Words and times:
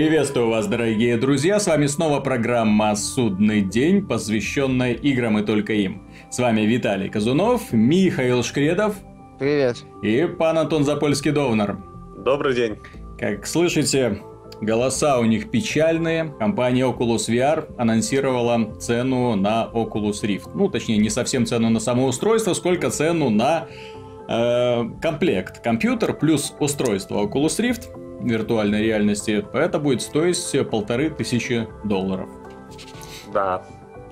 Приветствую 0.00 0.48
вас, 0.48 0.66
дорогие 0.66 1.18
друзья! 1.18 1.60
С 1.60 1.66
вами 1.66 1.84
снова 1.84 2.20
программа 2.20 2.96
«Судный 2.96 3.60
день», 3.60 4.00
посвященная 4.00 4.94
играм 4.94 5.38
и 5.38 5.44
только 5.44 5.74
им. 5.74 6.08
С 6.30 6.38
вами 6.38 6.62
Виталий 6.62 7.10
Казунов, 7.10 7.70
Михаил 7.70 8.42
Шкредов. 8.42 8.94
Привет. 9.38 9.76
И 10.02 10.24
пан 10.24 10.56
Антон 10.56 10.84
Запольский-Довнер. 10.84 11.76
Добрый 12.24 12.54
день. 12.54 12.78
Как 13.18 13.46
слышите, 13.46 14.22
голоса 14.62 15.18
у 15.18 15.24
них 15.26 15.50
печальные. 15.50 16.32
Компания 16.38 16.86
Oculus 16.86 17.28
VR 17.28 17.70
анонсировала 17.76 18.74
цену 18.78 19.36
на 19.36 19.68
Oculus 19.70 20.22
Rift. 20.22 20.52
Ну, 20.54 20.70
точнее, 20.70 20.96
не 20.96 21.10
совсем 21.10 21.44
цену 21.44 21.68
на 21.68 21.78
само 21.78 22.06
устройство, 22.06 22.54
сколько 22.54 22.88
цену 22.88 23.28
на 23.28 23.68
э, 24.30 24.82
комплект. 25.02 25.62
Компьютер 25.62 26.14
плюс 26.14 26.54
устройство 26.58 27.22
Oculus 27.22 27.60
Rift 27.60 27.99
виртуальной 28.20 28.82
реальности, 28.82 29.44
это 29.52 29.78
будет 29.78 30.02
стоить 30.02 30.38
полторы 30.70 31.10
тысячи 31.10 31.68
долларов. 31.84 32.28
Да, 33.32 33.62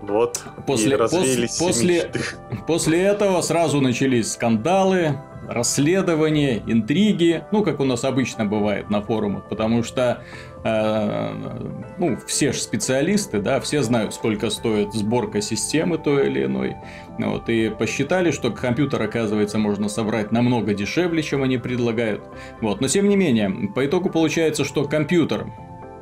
вот. 0.02 0.42
После, 0.66 0.96
пос, 0.96 1.12
после, 1.58 2.10
после 2.66 3.02
этого 3.02 3.40
сразу 3.40 3.80
начались 3.80 4.32
скандалы, 4.32 5.18
расследования, 5.48 6.62
интриги, 6.66 7.44
ну, 7.52 7.64
как 7.64 7.80
у 7.80 7.84
нас 7.84 8.04
обычно 8.04 8.44
бывает 8.44 8.90
на 8.90 9.00
форумах, 9.00 9.48
потому 9.48 9.82
что 9.82 10.22
ну, 10.64 12.18
все 12.26 12.52
же 12.52 12.58
специалисты, 12.58 13.40
да, 13.40 13.60
все 13.60 13.82
знают, 13.82 14.14
сколько 14.14 14.50
стоит 14.50 14.92
сборка 14.92 15.40
системы 15.40 15.98
той 15.98 16.26
или 16.26 16.44
иной. 16.44 16.76
Вот, 17.18 17.48
и 17.48 17.70
посчитали, 17.70 18.30
что 18.30 18.50
компьютер, 18.50 19.02
оказывается, 19.02 19.58
можно 19.58 19.88
собрать 19.88 20.32
намного 20.32 20.74
дешевле, 20.74 21.22
чем 21.22 21.42
они 21.42 21.58
предлагают. 21.58 22.22
Вот, 22.60 22.80
но 22.80 22.88
тем 22.88 23.08
не 23.08 23.16
менее, 23.16 23.50
по 23.74 23.86
итогу 23.86 24.10
получается, 24.10 24.64
что 24.64 24.84
компьютер, 24.84 25.46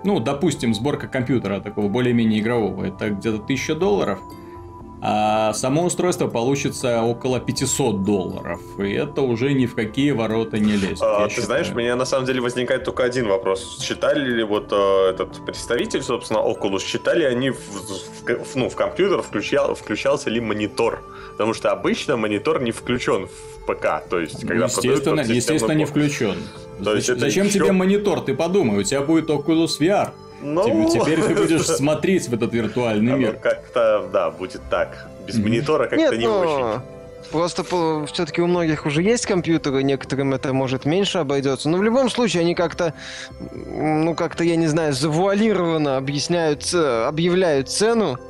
ну, 0.05 0.21
допустим, 0.21 0.75
сборка 0.75 1.09
компьютера 1.09 1.61
такого 1.61 1.89
более-менее 1.89 2.41
игрового, 2.41 2.85
это 2.85 3.11
где-то 3.11 3.43
1000 3.43 3.75
долларов– 3.75 4.21
а 5.03 5.53
само 5.53 5.85
устройство 5.85 6.27
получится 6.27 7.03
около 7.03 7.39
500 7.39 8.03
долларов. 8.03 8.61
И 8.79 8.93
это 8.93 9.21
уже 9.23 9.53
ни 9.53 9.67
в 9.67 9.75
какие 9.75 10.13
ворота 10.13 10.59
не 10.59 10.73
лезет. 10.73 11.03
А, 11.03 11.25
ты 11.25 11.31
считаю. 11.31 11.47
знаешь, 11.47 11.71
у 11.71 11.75
меня 11.75 11.97
на 11.97 12.07
самом 12.07 12.27
деле 12.27 12.41
возникает 12.41 12.85
только 12.85 13.05
один 13.05 13.29
вопрос. 13.29 13.79
Считали 13.81 14.25
ли 14.25 14.43
вот 14.43 14.73
э, 14.73 15.11
этот 15.11 15.45
представитель, 15.45 16.03
собственно, 16.03 16.39
Oculus, 16.39 16.81
считали 16.81 17.25
они 17.25 17.51
в, 17.51 17.59
в, 17.59 18.57
ну, 18.57 18.71
в 18.71 18.75
компьютер, 18.75 19.21
включал, 19.23 19.75
включался 19.75 20.31
ли 20.31 20.41
монитор? 20.41 21.03
Потому 21.33 21.53
что 21.53 21.73
обычно 21.73 22.17
монитор 22.17 22.63
не 22.63 22.73
включен 22.73 23.27
в 23.27 23.67
ПК. 23.67 24.03
То 24.09 24.19
есть, 24.21 24.47
когда 24.47 24.65
естественно, 24.65 25.21
естественно 25.21 25.73
не 25.73 25.85
включен. 25.85 26.37
То 26.83 26.95
есть, 26.95 27.07
Зачем 27.19 27.47
еще... 27.47 27.59
тебе 27.59 27.73
монитор? 27.73 28.23
Ты 28.23 28.35
подумай, 28.35 28.79
у 28.79 28.83
тебя 28.83 29.03
будет 29.03 29.29
Oculus 29.29 29.79
VR. 29.79 30.13
Ну... 30.55 30.89
Теперь 30.89 31.21
ты 31.21 31.35
будешь 31.35 31.67
смотреть 31.67 32.29
в 32.29 32.35
этот 32.35 32.53
виртуальный 32.53 33.13
мир. 33.19 33.35
Как-то, 33.35 34.09
да, 34.13 34.31
будет 34.31 34.63
так. 34.71 35.09
Без 35.27 35.37
монитора 35.37 35.89
как-то 35.89 35.97
Нет, 35.97 36.19
не 36.19 36.27
но... 36.27 36.41
очень. 36.41 36.83
Просто 37.33 37.65
все-таки 38.07 38.41
у 38.41 38.47
многих 38.47 38.87
уже 38.87 39.03
есть 39.03 39.27
компьютеры, 39.27 39.83
некоторым 39.83 40.33
это 40.33 40.53
может 40.53 40.85
меньше 40.85 41.19
обойдется. 41.19 41.69
Но 41.69 41.79
в 41.79 41.83
любом 41.83 42.09
случае 42.09 42.43
они 42.43 42.55
как-то, 42.55 42.95
ну 43.41 44.15
как-то, 44.15 44.45
я 44.45 44.55
не 44.55 44.69
знаю, 44.69 44.93
завуалированно 44.93 45.97
объясняют, 45.97 46.73
объявляют 46.73 47.69
цену 47.69 48.21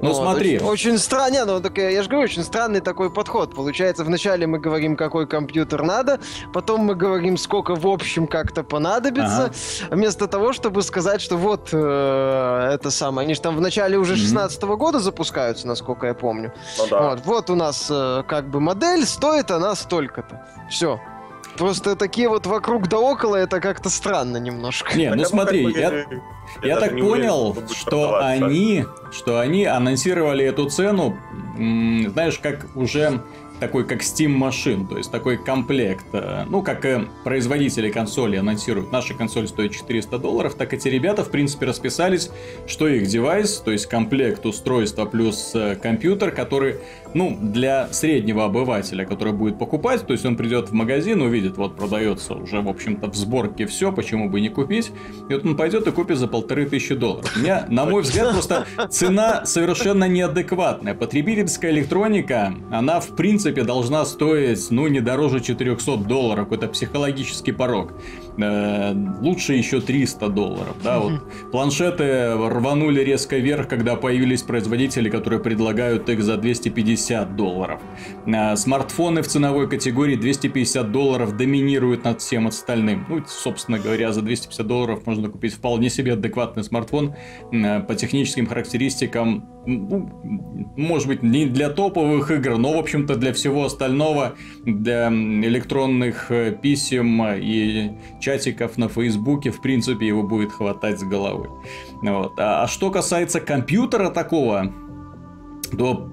ну 0.00 0.08
вот, 0.12 0.16
смотри. 0.16 0.56
Очень, 0.56 0.66
очень 0.66 0.98
странно, 0.98 1.44
ну 1.44 1.60
так 1.60 1.78
я, 1.78 1.90
я 1.90 2.02
же 2.02 2.08
говорю, 2.08 2.24
очень 2.24 2.42
странный 2.42 2.80
такой 2.80 3.10
подход. 3.10 3.54
Получается, 3.54 4.04
вначале 4.04 4.46
мы 4.46 4.58
говорим, 4.58 4.96
какой 4.96 5.26
компьютер 5.26 5.82
надо, 5.82 6.20
потом 6.52 6.82
мы 6.82 6.94
говорим, 6.94 7.36
сколько 7.36 7.74
в 7.74 7.86
общем 7.86 8.26
как-то 8.26 8.62
понадобится, 8.62 9.44
ага. 9.44 9.94
вместо 9.94 10.26
того, 10.26 10.52
чтобы 10.52 10.82
сказать, 10.82 11.20
что 11.20 11.36
вот 11.36 11.70
э, 11.72 12.70
это 12.74 12.90
самое. 12.90 13.26
Они 13.26 13.34
же 13.34 13.40
там 13.40 13.56
в 13.56 13.60
начале 13.60 13.96
уже 13.98 14.16
16 14.16 14.62
-го 14.62 14.76
года 14.76 15.00
запускаются, 15.00 15.66
насколько 15.66 16.06
я 16.06 16.14
помню. 16.14 16.52
Ну, 16.78 16.86
да. 16.90 17.10
вот, 17.10 17.20
вот 17.24 17.50
у 17.50 17.54
нас 17.54 17.88
э, 17.90 18.22
как 18.28 18.48
бы 18.48 18.60
модель, 18.60 19.04
стоит 19.06 19.50
она 19.50 19.74
столько-то. 19.74 20.46
Все. 20.70 21.00
Просто 21.56 21.96
такие 21.96 22.28
вот 22.28 22.46
вокруг 22.46 22.88
да 22.88 22.98
около, 22.98 23.36
это 23.36 23.60
как-то 23.60 23.90
странно 23.90 24.36
немножко. 24.38 24.96
Не, 24.96 25.14
ну 25.14 25.24
смотри, 25.24 25.66
я, 25.72 26.06
я 26.62 26.80
так 26.80 26.98
понял, 26.98 27.56
что 27.72 28.18
они, 28.24 28.84
что 29.12 29.40
они 29.40 29.64
анонсировали 29.64 30.44
эту 30.44 30.68
цену, 30.68 31.16
знаешь, 31.56 32.38
как 32.38 32.66
уже 32.76 33.22
такой 33.60 33.86
как 33.86 34.02
Steam 34.02 34.28
машин, 34.28 34.86
то 34.86 34.98
есть 34.98 35.10
такой 35.10 35.38
комплект. 35.38 36.04
Э, 36.12 36.44
ну, 36.48 36.62
как 36.62 36.84
и 36.84 37.06
производители 37.24 37.90
консоли 37.90 38.36
анонсируют, 38.36 38.92
наша 38.92 39.14
консоль 39.14 39.48
стоит 39.48 39.72
400 39.72 40.18
долларов, 40.18 40.54
так 40.54 40.74
эти 40.74 40.88
ребята, 40.88 41.24
в 41.24 41.30
принципе, 41.30 41.66
расписались, 41.66 42.30
что 42.66 42.88
их 42.88 43.06
девайс, 43.06 43.58
то 43.58 43.70
есть 43.70 43.86
комплект 43.86 44.44
устройства 44.46 45.06
плюс 45.06 45.52
э, 45.54 45.76
компьютер, 45.76 46.30
который, 46.30 46.80
ну, 47.16 47.36
для 47.40 47.88
среднего 47.92 48.44
обывателя, 48.44 49.06
который 49.06 49.32
будет 49.32 49.58
покупать, 49.58 50.06
то 50.06 50.12
есть 50.12 50.26
он 50.26 50.36
придет 50.36 50.68
в 50.68 50.72
магазин, 50.74 51.22
увидит, 51.22 51.56
вот 51.56 51.74
продается 51.76 52.34
уже, 52.34 52.60
в 52.60 52.68
общем-то, 52.68 53.10
в 53.10 53.16
сборке 53.16 53.66
все, 53.66 53.90
почему 53.90 54.28
бы 54.28 54.40
не 54.42 54.50
купить, 54.50 54.92
и 55.30 55.34
вот 55.34 55.44
он 55.46 55.56
пойдет 55.56 55.86
и 55.86 55.92
купит 55.92 56.18
за 56.18 56.28
полторы 56.28 56.66
тысячи 56.66 56.94
долларов. 56.94 57.32
У 57.34 57.40
меня, 57.40 57.64
на 57.70 57.86
мой 57.86 58.02
взгляд, 58.02 58.32
просто 58.32 58.66
цена 58.90 59.46
совершенно 59.46 60.06
неадекватная. 60.06 60.94
Потребительская 60.94 61.70
электроника, 61.70 62.54
она, 62.70 63.00
в 63.00 63.16
принципе, 63.16 63.62
должна 63.62 64.04
стоить, 64.04 64.70
ну, 64.70 64.86
не 64.88 65.00
дороже 65.00 65.40
400 65.40 65.96
долларов. 65.96 66.52
Это 66.52 66.68
психологический 66.68 67.52
порог. 67.52 67.94
Э, 68.38 68.94
лучше 69.20 69.54
еще 69.54 69.80
300 69.80 70.28
долларов. 70.28 70.76
Да, 70.82 70.98
вот. 70.98 71.22
Планшеты 71.50 72.34
рванули 72.34 73.00
резко 73.00 73.36
вверх, 73.36 73.68
когда 73.68 73.96
появились 73.96 74.42
производители, 74.42 75.08
которые 75.08 75.40
предлагают 75.40 76.08
их 76.08 76.22
за 76.22 76.36
250 76.36 77.36
долларов. 77.36 77.80
Э, 78.26 78.56
смартфоны 78.56 79.22
в 79.22 79.28
ценовой 79.28 79.68
категории 79.68 80.16
250 80.16 80.92
долларов 80.92 81.36
доминируют 81.36 82.04
над 82.04 82.20
всем 82.20 82.46
остальным. 82.46 83.06
Ну, 83.08 83.22
собственно 83.26 83.78
говоря, 83.78 84.12
за 84.12 84.22
250 84.22 84.66
долларов 84.66 85.06
можно 85.06 85.28
купить 85.28 85.54
вполне 85.54 85.90
себе 85.90 86.12
адекватный 86.12 86.64
смартфон 86.64 87.14
э, 87.52 87.80
по 87.80 87.94
техническим 87.94 88.46
характеристикам 88.46 89.55
ну, 89.66 90.08
может 90.76 91.08
быть, 91.08 91.22
не 91.22 91.46
для 91.46 91.70
топовых 91.70 92.30
игр, 92.30 92.56
но, 92.56 92.74
в 92.74 92.78
общем-то, 92.78 93.16
для 93.16 93.32
всего 93.32 93.64
остального, 93.64 94.34
для 94.64 95.08
электронных 95.08 96.30
э, 96.30 96.56
писем 96.60 97.22
и 97.24 97.90
чатиков 98.20 98.78
на 98.78 98.88
Фейсбуке, 98.88 99.50
в 99.50 99.60
принципе, 99.60 100.06
его 100.06 100.22
будет 100.22 100.52
хватать 100.52 101.00
с 101.00 101.02
головой. 101.02 101.48
Вот. 102.02 102.32
А, 102.38 102.64
а 102.64 102.66
что 102.68 102.90
касается 102.90 103.40
компьютера 103.40 104.10
такого, 104.10 104.72
то 105.76 106.10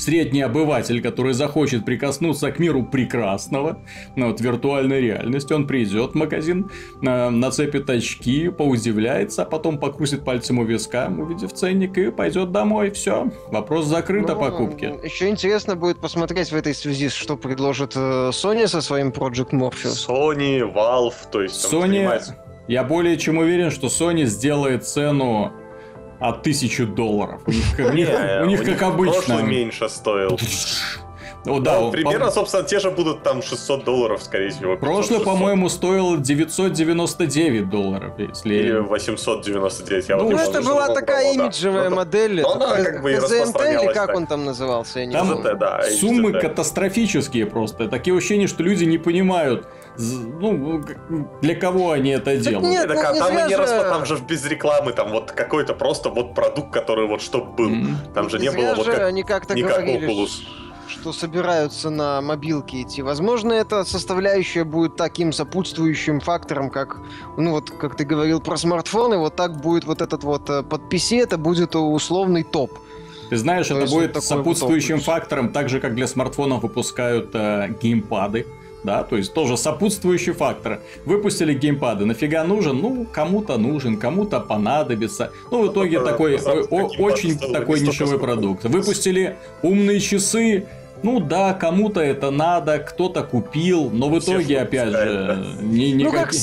средний 0.00 0.42
обыватель, 0.42 1.02
который 1.02 1.32
захочет 1.32 1.84
прикоснуться 1.84 2.50
к 2.50 2.58
миру 2.58 2.84
прекрасного, 2.84 3.78
ну, 4.16 4.28
вот 4.28 4.40
виртуальной 4.40 5.00
реальности, 5.00 5.52
он 5.52 5.66
придет 5.66 6.12
в 6.12 6.14
магазин, 6.14 6.70
э, 7.02 7.28
нацепит 7.30 7.88
очки, 7.90 8.48
поудивляется, 8.48 9.42
а 9.42 9.44
потом 9.44 9.78
покрутит 9.78 10.24
пальцем 10.24 10.58
у 10.58 10.64
виска, 10.64 11.08
увидев 11.16 11.52
ценник, 11.52 11.96
и 11.98 12.10
пойдет 12.10 12.52
домой. 12.52 12.90
Все, 12.90 13.30
вопрос 13.50 13.86
закрыт 13.86 14.28
ну, 14.28 14.34
о 14.34 14.36
покупке. 14.36 14.94
Еще 15.02 15.28
интересно 15.28 15.76
будет 15.76 16.00
посмотреть 16.00 16.50
в 16.50 16.56
этой 16.56 16.74
связи, 16.74 17.08
что 17.08 17.36
предложит 17.36 17.92
э, 17.96 18.30
Sony 18.30 18.66
со 18.66 18.80
своим 18.80 19.08
Project 19.08 19.50
Morpheus. 19.50 20.08
Sony, 20.08 20.60
Valve, 20.60 21.14
то 21.30 21.42
есть... 21.42 21.72
Sony... 21.72 22.20
Я 22.68 22.84
более 22.84 23.16
чем 23.16 23.38
уверен, 23.38 23.70
что 23.70 23.86
Sony 23.86 24.26
сделает 24.26 24.86
цену 24.86 25.52
а 26.18 26.32
тысячу 26.32 26.86
долларов. 26.86 27.42
У 27.46 27.50
них, 27.50 27.64
у 27.78 27.92
них, 27.92 28.08
у 28.42 28.46
них 28.46 28.64
как 28.64 28.82
обычно. 28.82 29.42
меньше 29.42 29.88
стоил. 29.88 30.38
Ну, 31.44 31.60
да, 31.60 31.80
ну, 31.80 31.90
примерно, 31.90 32.26
по... 32.26 32.32
собственно, 32.32 32.62
те 32.64 32.78
же 32.78 32.90
будут 32.90 33.22
там 33.22 33.42
600 33.42 33.84
долларов, 33.84 34.22
скорее 34.22 34.50
всего. 34.50 34.76
Прошлый, 34.76 35.20
по-моему, 35.20 35.68
стоил 35.68 36.18
999 36.18 37.70
долларов, 37.70 38.12
если... 38.18 38.54
Или 38.54 38.78
899, 38.78 40.08
я 40.08 40.16
ну, 40.16 40.24
вот 40.24 40.32
Ну, 40.32 40.38
это 40.38 40.62
была 40.62 40.88
такая 40.88 41.32
было, 41.32 41.44
имиджевая 41.44 41.90
да. 41.90 41.96
модель. 41.96 42.42
Но 42.42 42.52
она 42.52 42.76
как 42.82 43.02
бы 43.02 43.12
и 43.12 43.14
или 43.14 43.92
как 43.92 44.08
так. 44.08 44.16
он 44.16 44.26
там 44.26 44.44
назывался? 44.44 45.00
Я 45.00 45.06
не 45.06 45.12
там 45.12 45.32
ZT, 45.32 45.54
да, 45.54 45.82
суммы 45.90 46.32
катастрофические 46.32 47.46
просто. 47.46 47.88
Такие 47.88 48.16
ощущения, 48.16 48.46
что 48.46 48.62
люди 48.62 48.84
не 48.84 48.98
понимают, 48.98 49.66
ну, 49.98 50.82
для 51.42 51.54
кого 51.54 51.90
они 51.92 52.10
это 52.10 52.26
так 52.26 52.40
делают. 52.40 52.68
Нет, 52.68 52.88
так, 52.88 53.14
ну, 53.14 53.18
там 53.18 53.36
не, 53.36 53.48
не 53.48 53.56
раз, 53.56 53.70
там 53.70 54.06
же 54.06 54.16
без 54.16 54.44
рекламы, 54.46 54.92
там 54.92 55.10
вот 55.10 55.32
какой-то 55.32 55.74
просто 55.74 56.08
вот 56.08 56.34
продукт, 56.34 56.72
который 56.72 57.06
вот 57.06 57.20
чтоб 57.20 57.56
был. 57.56 57.70
Mm-hmm. 57.70 58.12
Там 58.14 58.30
же 58.30 58.38
не, 58.38 58.48
не 58.48 58.50
было 58.52 58.74
вот 58.74 58.86
как, 58.86 59.00
они 59.00 59.22
как-то 59.22 59.54
говорили, 59.54 60.08
Oculus 60.08 60.30
что 60.88 61.12
собираются 61.12 61.90
на 61.90 62.22
мобилке 62.22 62.80
идти. 62.80 63.02
Возможно, 63.02 63.52
эта 63.52 63.84
составляющая 63.84 64.64
будет 64.64 64.96
таким 64.96 65.32
сопутствующим 65.32 66.20
фактором, 66.20 66.70
как, 66.70 66.96
ну 67.36 67.50
вот, 67.50 67.70
как 67.70 67.94
ты 67.94 68.04
говорил 68.04 68.40
про 68.40 68.56
смартфоны, 68.56 69.18
вот 69.18 69.36
так 69.36 69.60
будет 69.60 69.84
вот 69.84 70.00
этот 70.00 70.24
вот 70.24 70.48
э, 70.48 70.62
под 70.62 70.90
PC, 70.90 71.22
это 71.22 71.36
будет 71.36 71.76
условный 71.76 72.42
топ. 72.42 72.72
Ты 73.28 73.36
знаешь, 73.36 73.68
То 73.68 73.78
это 73.78 73.90
будет 73.90 74.22
сопутствующим 74.24 74.96
вот 74.96 75.04
фактором, 75.04 75.52
так 75.52 75.68
же, 75.68 75.78
как 75.80 75.94
для 75.94 76.06
смартфонов 76.06 76.62
выпускают 76.62 77.34
э, 77.34 77.68
геймпады 77.80 78.46
да, 78.88 79.02
то 79.02 79.16
есть 79.16 79.34
тоже 79.34 79.58
сопутствующий 79.58 80.32
фактор. 80.32 80.80
Выпустили 81.04 81.52
геймпады, 81.52 82.06
нафига 82.06 82.42
нужен? 82.44 82.80
Ну, 82.80 83.06
кому-то 83.12 83.58
нужен, 83.58 83.98
кому-то 83.98 84.40
понадобится. 84.40 85.30
Ну, 85.50 85.68
в 85.68 85.72
итоге 85.72 86.00
такой 86.00 86.36
очень 86.38 87.38
такой 87.38 87.80
нишевой 87.80 88.18
продукт. 88.18 88.64
Выпустили 88.64 89.36
умные 89.60 90.00
часы, 90.00 90.64
ну 91.02 91.20
да, 91.20 91.52
кому-то 91.52 92.00
это 92.00 92.30
надо, 92.30 92.78
кто-то 92.78 93.22
купил, 93.22 93.90
но 93.90 94.08
в 94.08 94.18
итоге, 94.18 94.60
опять 94.60 94.88
же, 94.88 95.44
не, 95.60 95.92
никаких... 95.92 96.40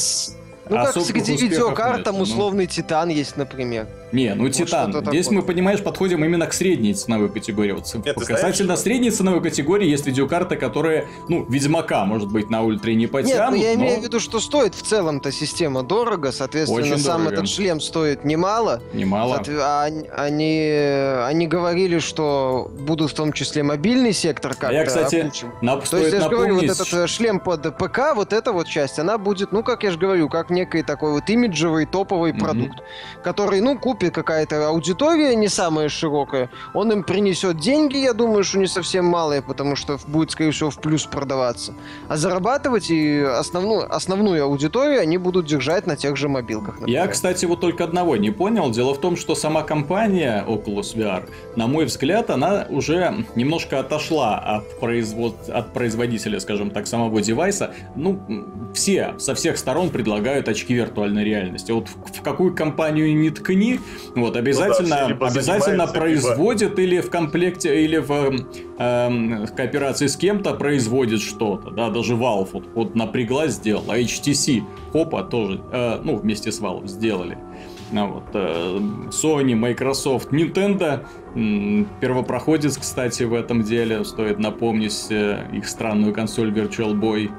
Ну, 0.69 0.75
как 0.77 0.95
ну, 0.95 1.01
как 1.01 1.05
среди 1.05 1.35
видеокарт, 1.35 2.03
там 2.03 2.17
ну. 2.17 2.21
условный 2.21 2.67
Титан 2.67 3.09
есть, 3.09 3.37
например. 3.37 3.87
Не, 4.11 4.33
ну 4.35 4.49
Титан. 4.49 4.93
Здесь 5.07 5.29
мы, 5.31 5.41
понимаешь, 5.41 5.81
подходим 5.81 6.23
именно 6.23 6.47
к 6.47 6.53
средней 6.53 6.93
ценовой 6.93 7.29
категории. 7.29 7.71
Вот, 7.71 7.93
Нет, 8.05 8.15
касательно 8.15 8.75
знаешь, 8.75 8.79
средней 8.79 9.11
ценовой 9.11 9.41
категории 9.41 9.87
есть 9.87 10.05
видеокарты, 10.05 10.55
которые, 10.55 11.07
ну, 11.27 11.45
Ведьмака, 11.49 12.05
может 12.05 12.31
быть, 12.31 12.49
на 12.49 12.63
ультре 12.63 12.95
не 12.95 13.07
потянут. 13.07 13.35
Нет, 13.35 13.49
ну 13.51 13.55
я 13.71 13.77
но... 13.77 13.83
имею 13.83 14.01
в 14.01 14.03
виду, 14.03 14.19
что 14.19 14.39
стоит 14.39 14.75
в 14.75 14.81
целом-то 14.81 15.31
система 15.31 15.83
дорого, 15.83 16.31
соответственно, 16.31 16.81
Очень 16.81 16.97
сам 16.99 17.23
дорого. 17.23 17.33
этот 17.35 17.49
шлем 17.49 17.79
стоит 17.79 18.25
немало. 18.25 18.81
Немало. 18.93 19.41
А 19.59 19.83
они, 20.15 20.59
они 20.59 21.47
говорили, 21.47 21.99
что 21.99 22.71
будут 22.79 23.11
в 23.11 23.15
том 23.15 23.33
числе 23.33 23.63
мобильный 23.63 24.13
сектор 24.13 24.53
как-то 24.53 24.69
а 24.69 24.73
я, 24.73 24.85
кстати, 24.85 25.31
на, 25.61 25.77
То 25.77 25.97
есть, 25.97 26.13
я 26.13 26.21
же 26.21 26.29
говорю, 26.29 26.55
вот 26.55 26.63
этот 26.63 26.93
э, 26.93 27.07
шлем 27.07 27.39
под 27.39 27.77
ПК, 27.77 28.15
вот 28.15 28.33
эта 28.33 28.51
вот 28.51 28.67
часть, 28.67 28.99
она 28.99 29.17
будет, 29.17 29.51
ну, 29.51 29.63
как 29.63 29.83
я 29.83 29.91
же 29.91 29.97
говорю, 29.97 30.29
как 30.29 30.49
некий 30.49 30.83
такой 30.83 31.11
вот 31.11 31.29
имиджевый 31.29 31.85
топовый 31.85 32.31
mm-hmm. 32.31 32.39
продукт, 32.39 32.83
который, 33.23 33.61
ну, 33.61 33.77
купит 33.77 34.04
какая-то 34.11 34.67
аудитория 34.67 35.35
не 35.35 35.47
самая 35.47 35.89
широкая, 35.89 36.49
он 36.73 36.91
им 36.91 37.03
принесет 37.03 37.57
деньги, 37.57 37.97
я 37.97 38.13
думаю, 38.13 38.43
что 38.43 38.59
не 38.59 38.67
совсем 38.67 39.05
малые, 39.05 39.41
потому 39.41 39.75
что 39.75 39.99
будет, 40.07 40.31
скорее 40.31 40.51
всего, 40.51 40.69
в 40.69 40.79
плюс 40.79 41.05
продаваться. 41.05 41.73
А 42.07 42.17
зарабатывать 42.17 42.89
и 42.89 43.19
основную, 43.19 43.93
основную 43.93 44.43
аудиторию 44.43 45.01
они 45.01 45.17
будут 45.17 45.45
держать 45.45 45.87
на 45.87 45.95
тех 45.95 46.17
же 46.17 46.29
мобилках. 46.29 46.79
Например. 46.79 47.03
Я, 47.03 47.07
кстати, 47.07 47.45
вот 47.45 47.61
только 47.61 47.83
одного 47.83 48.17
не 48.17 48.31
понял. 48.31 48.69
Дело 48.71 48.93
в 48.93 48.99
том, 48.99 49.17
что 49.17 49.35
сама 49.35 49.63
компания 49.63 50.43
Oculus 50.47 50.95
VR, 50.95 51.29
на 51.55 51.67
мой 51.67 51.85
взгляд, 51.85 52.29
она 52.29 52.65
уже 52.69 53.25
немножко 53.35 53.79
отошла 53.79 54.37
от, 54.39 54.79
производ... 54.79 55.49
от 55.49 55.73
производителя, 55.73 56.39
скажем 56.39 56.71
так, 56.71 56.87
самого 56.87 57.21
девайса. 57.21 57.73
Ну, 57.95 58.19
все 58.73 59.15
со 59.17 59.35
всех 59.35 59.57
сторон 59.57 59.89
предлагают 59.89 60.47
очки 60.47 60.73
виртуальной 60.73 61.23
реальности. 61.23 61.71
Вот 61.71 61.87
в 61.87 62.21
какую 62.21 62.55
компанию 62.55 63.15
не 63.15 63.29
ткни, 63.29 63.79
вот, 64.15 64.35
обязательно, 64.35 65.09
ну, 65.09 65.15
да, 65.15 65.27
обязательно 65.27 65.87
производит 65.87 66.79
или 66.79 67.01
в 67.01 67.09
комплекте, 67.09 67.83
или 67.83 67.97
в 67.97 68.47
э, 68.77 69.47
кооперации 69.55 70.07
с 70.07 70.15
кем-то 70.15 70.53
производит 70.53 71.21
что-то, 71.21 71.71
да, 71.71 71.89
даже 71.89 72.13
Valve 72.13 72.49
вот, 72.53 72.67
вот 72.73 72.95
напряглась, 72.95 73.53
сделала, 73.53 73.99
HTC, 73.99 74.63
хопа, 74.91 75.23
тоже, 75.23 75.61
э, 75.71 75.99
ну, 76.03 76.15
вместе 76.15 76.51
с 76.51 76.61
Valve 76.61 76.87
сделали. 76.87 77.37
А 77.93 78.05
вот, 78.05 78.23
э, 78.33 78.79
Sony, 79.09 79.55
Microsoft, 79.55 80.31
Nintendo, 80.31 81.05
первопроходец, 81.99 82.77
кстати, 82.77 83.23
в 83.23 83.33
этом 83.33 83.61
деле, 83.61 84.03
стоит 84.03 84.39
напомнить 84.39 85.07
э, 85.09 85.45
их 85.53 85.67
странную 85.67 86.13
консоль 86.13 86.51
Virtual 86.51 86.93
Boy, 86.93 87.29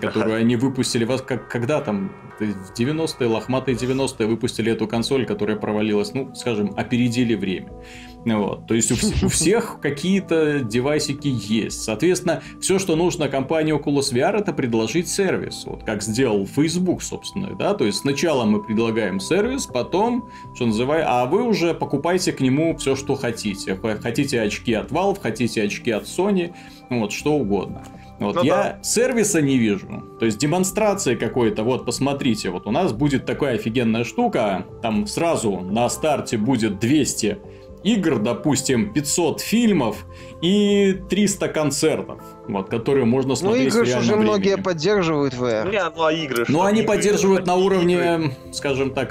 которую 0.00 0.36
они 0.36 0.56
выпустили, 0.56 1.04
вас 1.04 1.22
как, 1.22 1.48
когда 1.48 1.80
там, 1.80 2.12
в 2.46 2.72
90-е, 2.72 3.26
лохматые 3.26 3.76
90-е 3.76 4.26
выпустили 4.26 4.72
эту 4.72 4.86
консоль, 4.86 5.26
которая 5.26 5.56
провалилась, 5.56 6.14
ну, 6.14 6.34
скажем, 6.34 6.72
опередили 6.76 7.34
время. 7.34 7.72
Вот. 8.24 8.66
То 8.66 8.74
есть 8.74 8.90
у, 8.92 9.26
у 9.26 9.28
всех 9.28 9.78
какие-то 9.82 10.60
девайсики 10.60 11.28
есть. 11.28 11.82
Соответственно, 11.82 12.42
все, 12.60 12.78
что 12.78 12.96
нужно 12.96 13.28
компании 13.28 13.74
Oculus 13.74 14.12
VR, 14.12 14.38
это 14.40 14.52
предложить 14.52 15.08
сервис. 15.08 15.64
Вот 15.64 15.84
как 15.84 16.02
сделал 16.02 16.46
Facebook, 16.46 17.02
собственно. 17.02 17.54
Да? 17.56 17.74
То 17.74 17.84
есть 17.84 17.98
сначала 17.98 18.44
мы 18.44 18.62
предлагаем 18.62 19.20
сервис, 19.20 19.66
потом, 19.66 20.28
что 20.54 20.66
называется, 20.66 21.08
а 21.10 21.26
вы 21.26 21.42
уже 21.42 21.74
покупайте 21.74 22.32
к 22.32 22.40
нему 22.40 22.76
все, 22.76 22.96
что 22.96 23.14
хотите. 23.14 23.78
Хотите 24.02 24.40
очки 24.40 24.74
от 24.74 24.90
Valve, 24.90 25.18
хотите 25.20 25.62
очки 25.62 25.90
от 25.90 26.04
Sony, 26.04 26.52
вот, 26.90 27.12
что 27.12 27.32
угодно. 27.32 27.82
Вот 28.20 28.36
ну, 28.36 28.42
я 28.44 28.54
да. 28.54 28.78
сервиса 28.82 29.40
не 29.40 29.56
вижу. 29.56 30.04
То 30.18 30.26
есть 30.26 30.38
демонстрации 30.38 31.14
какой-то, 31.14 31.64
вот 31.64 31.86
посмотрите, 31.86 32.50
вот 32.50 32.66
у 32.66 32.70
нас 32.70 32.92
будет 32.92 33.24
такая 33.24 33.54
офигенная 33.54 34.04
штука, 34.04 34.66
там 34.82 35.06
сразу 35.06 35.60
на 35.60 35.88
старте 35.88 36.36
будет 36.36 36.78
200 36.78 37.38
игр, 37.82 38.18
допустим, 38.18 38.92
500 38.92 39.40
фильмов 39.40 40.04
и 40.42 41.00
300 41.08 41.48
концертов, 41.48 42.22
вот, 42.52 42.68
которые 42.68 43.04
можно 43.04 43.30
ну, 43.30 43.36
смотреть 43.36 43.74
ну, 43.74 43.82
игры 43.82 43.92
в 43.92 43.98
уже 43.98 44.12
времени. 44.12 44.24
многие 44.24 44.56
поддерживают 44.56 45.34
VR. 45.34 45.70
Не, 45.70 45.82
ну, 45.94 46.04
а 46.04 46.12
игры, 46.12 46.44
ну, 46.48 46.62
они 46.62 46.82
поддерживают 46.82 47.46
на 47.46 47.56
уровне, 47.56 47.94
игры. 47.94 48.30
скажем 48.52 48.92
так, 48.92 49.10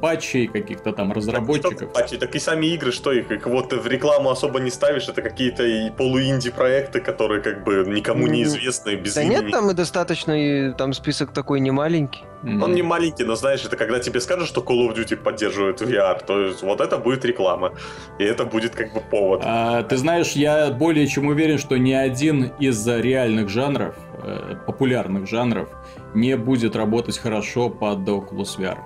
патчей 0.00 0.46
каких-то 0.46 0.92
там 0.92 1.12
разработчиков. 1.12 1.78
Так, 1.78 1.92
патчи, 1.92 2.16
так 2.16 2.34
и 2.34 2.38
сами 2.38 2.66
игры, 2.66 2.92
что 2.92 3.12
их, 3.12 3.30
их 3.30 3.46
вот 3.46 3.72
в 3.72 3.86
рекламу 3.86 4.30
особо 4.30 4.60
не 4.60 4.70
ставишь, 4.70 5.08
это 5.08 5.22
какие-то 5.22 5.64
и 5.64 5.90
полуинди 5.90 6.50
проекты, 6.50 7.00
которые 7.00 7.40
как 7.42 7.64
бы 7.64 7.84
никому 7.86 8.26
не 8.26 8.42
известны, 8.42 8.94
без 8.96 9.14
Да 9.14 9.22
имени. 9.22 9.42
нет, 9.42 9.50
там 9.50 9.70
и 9.70 9.74
достаточно, 9.74 10.32
и 10.32 10.72
там 10.72 10.92
список 10.92 11.32
такой 11.32 11.60
не 11.60 11.70
маленький. 11.70 12.22
Mm. 12.42 12.62
Он 12.62 12.72
не 12.72 12.82
маленький, 12.82 13.24
но 13.24 13.34
знаешь, 13.34 13.64
это 13.64 13.76
когда 13.76 13.98
тебе 13.98 14.20
скажут, 14.20 14.46
что 14.48 14.60
Call 14.60 14.88
of 14.88 14.96
Duty 14.96 15.16
поддерживает 15.16 15.80
VR, 15.80 16.24
то 16.24 16.40
есть 16.40 16.62
вот 16.62 16.80
это 16.80 16.98
будет 16.98 17.24
реклама. 17.24 17.72
И 18.18 18.24
это 18.24 18.44
будет 18.44 18.74
как 18.74 18.92
бы 18.92 19.00
повод. 19.00 19.42
А, 19.44 19.82
ты 19.82 19.96
знаешь, 19.96 20.32
я 20.32 20.70
более 20.70 21.06
чем 21.06 21.26
уверен, 21.26 21.58
что 21.58 21.76
ни 21.76 21.92
один 21.92 22.52
из 22.60 22.67
реальных 22.70 23.48
жанров, 23.48 23.94
э, 24.22 24.56
популярных 24.66 25.26
жанров, 25.26 25.68
не 26.14 26.36
будет 26.36 26.76
работать 26.76 27.18
хорошо 27.18 27.70
под 27.70 28.00
Oculus 28.00 28.58
VR. 28.58 28.78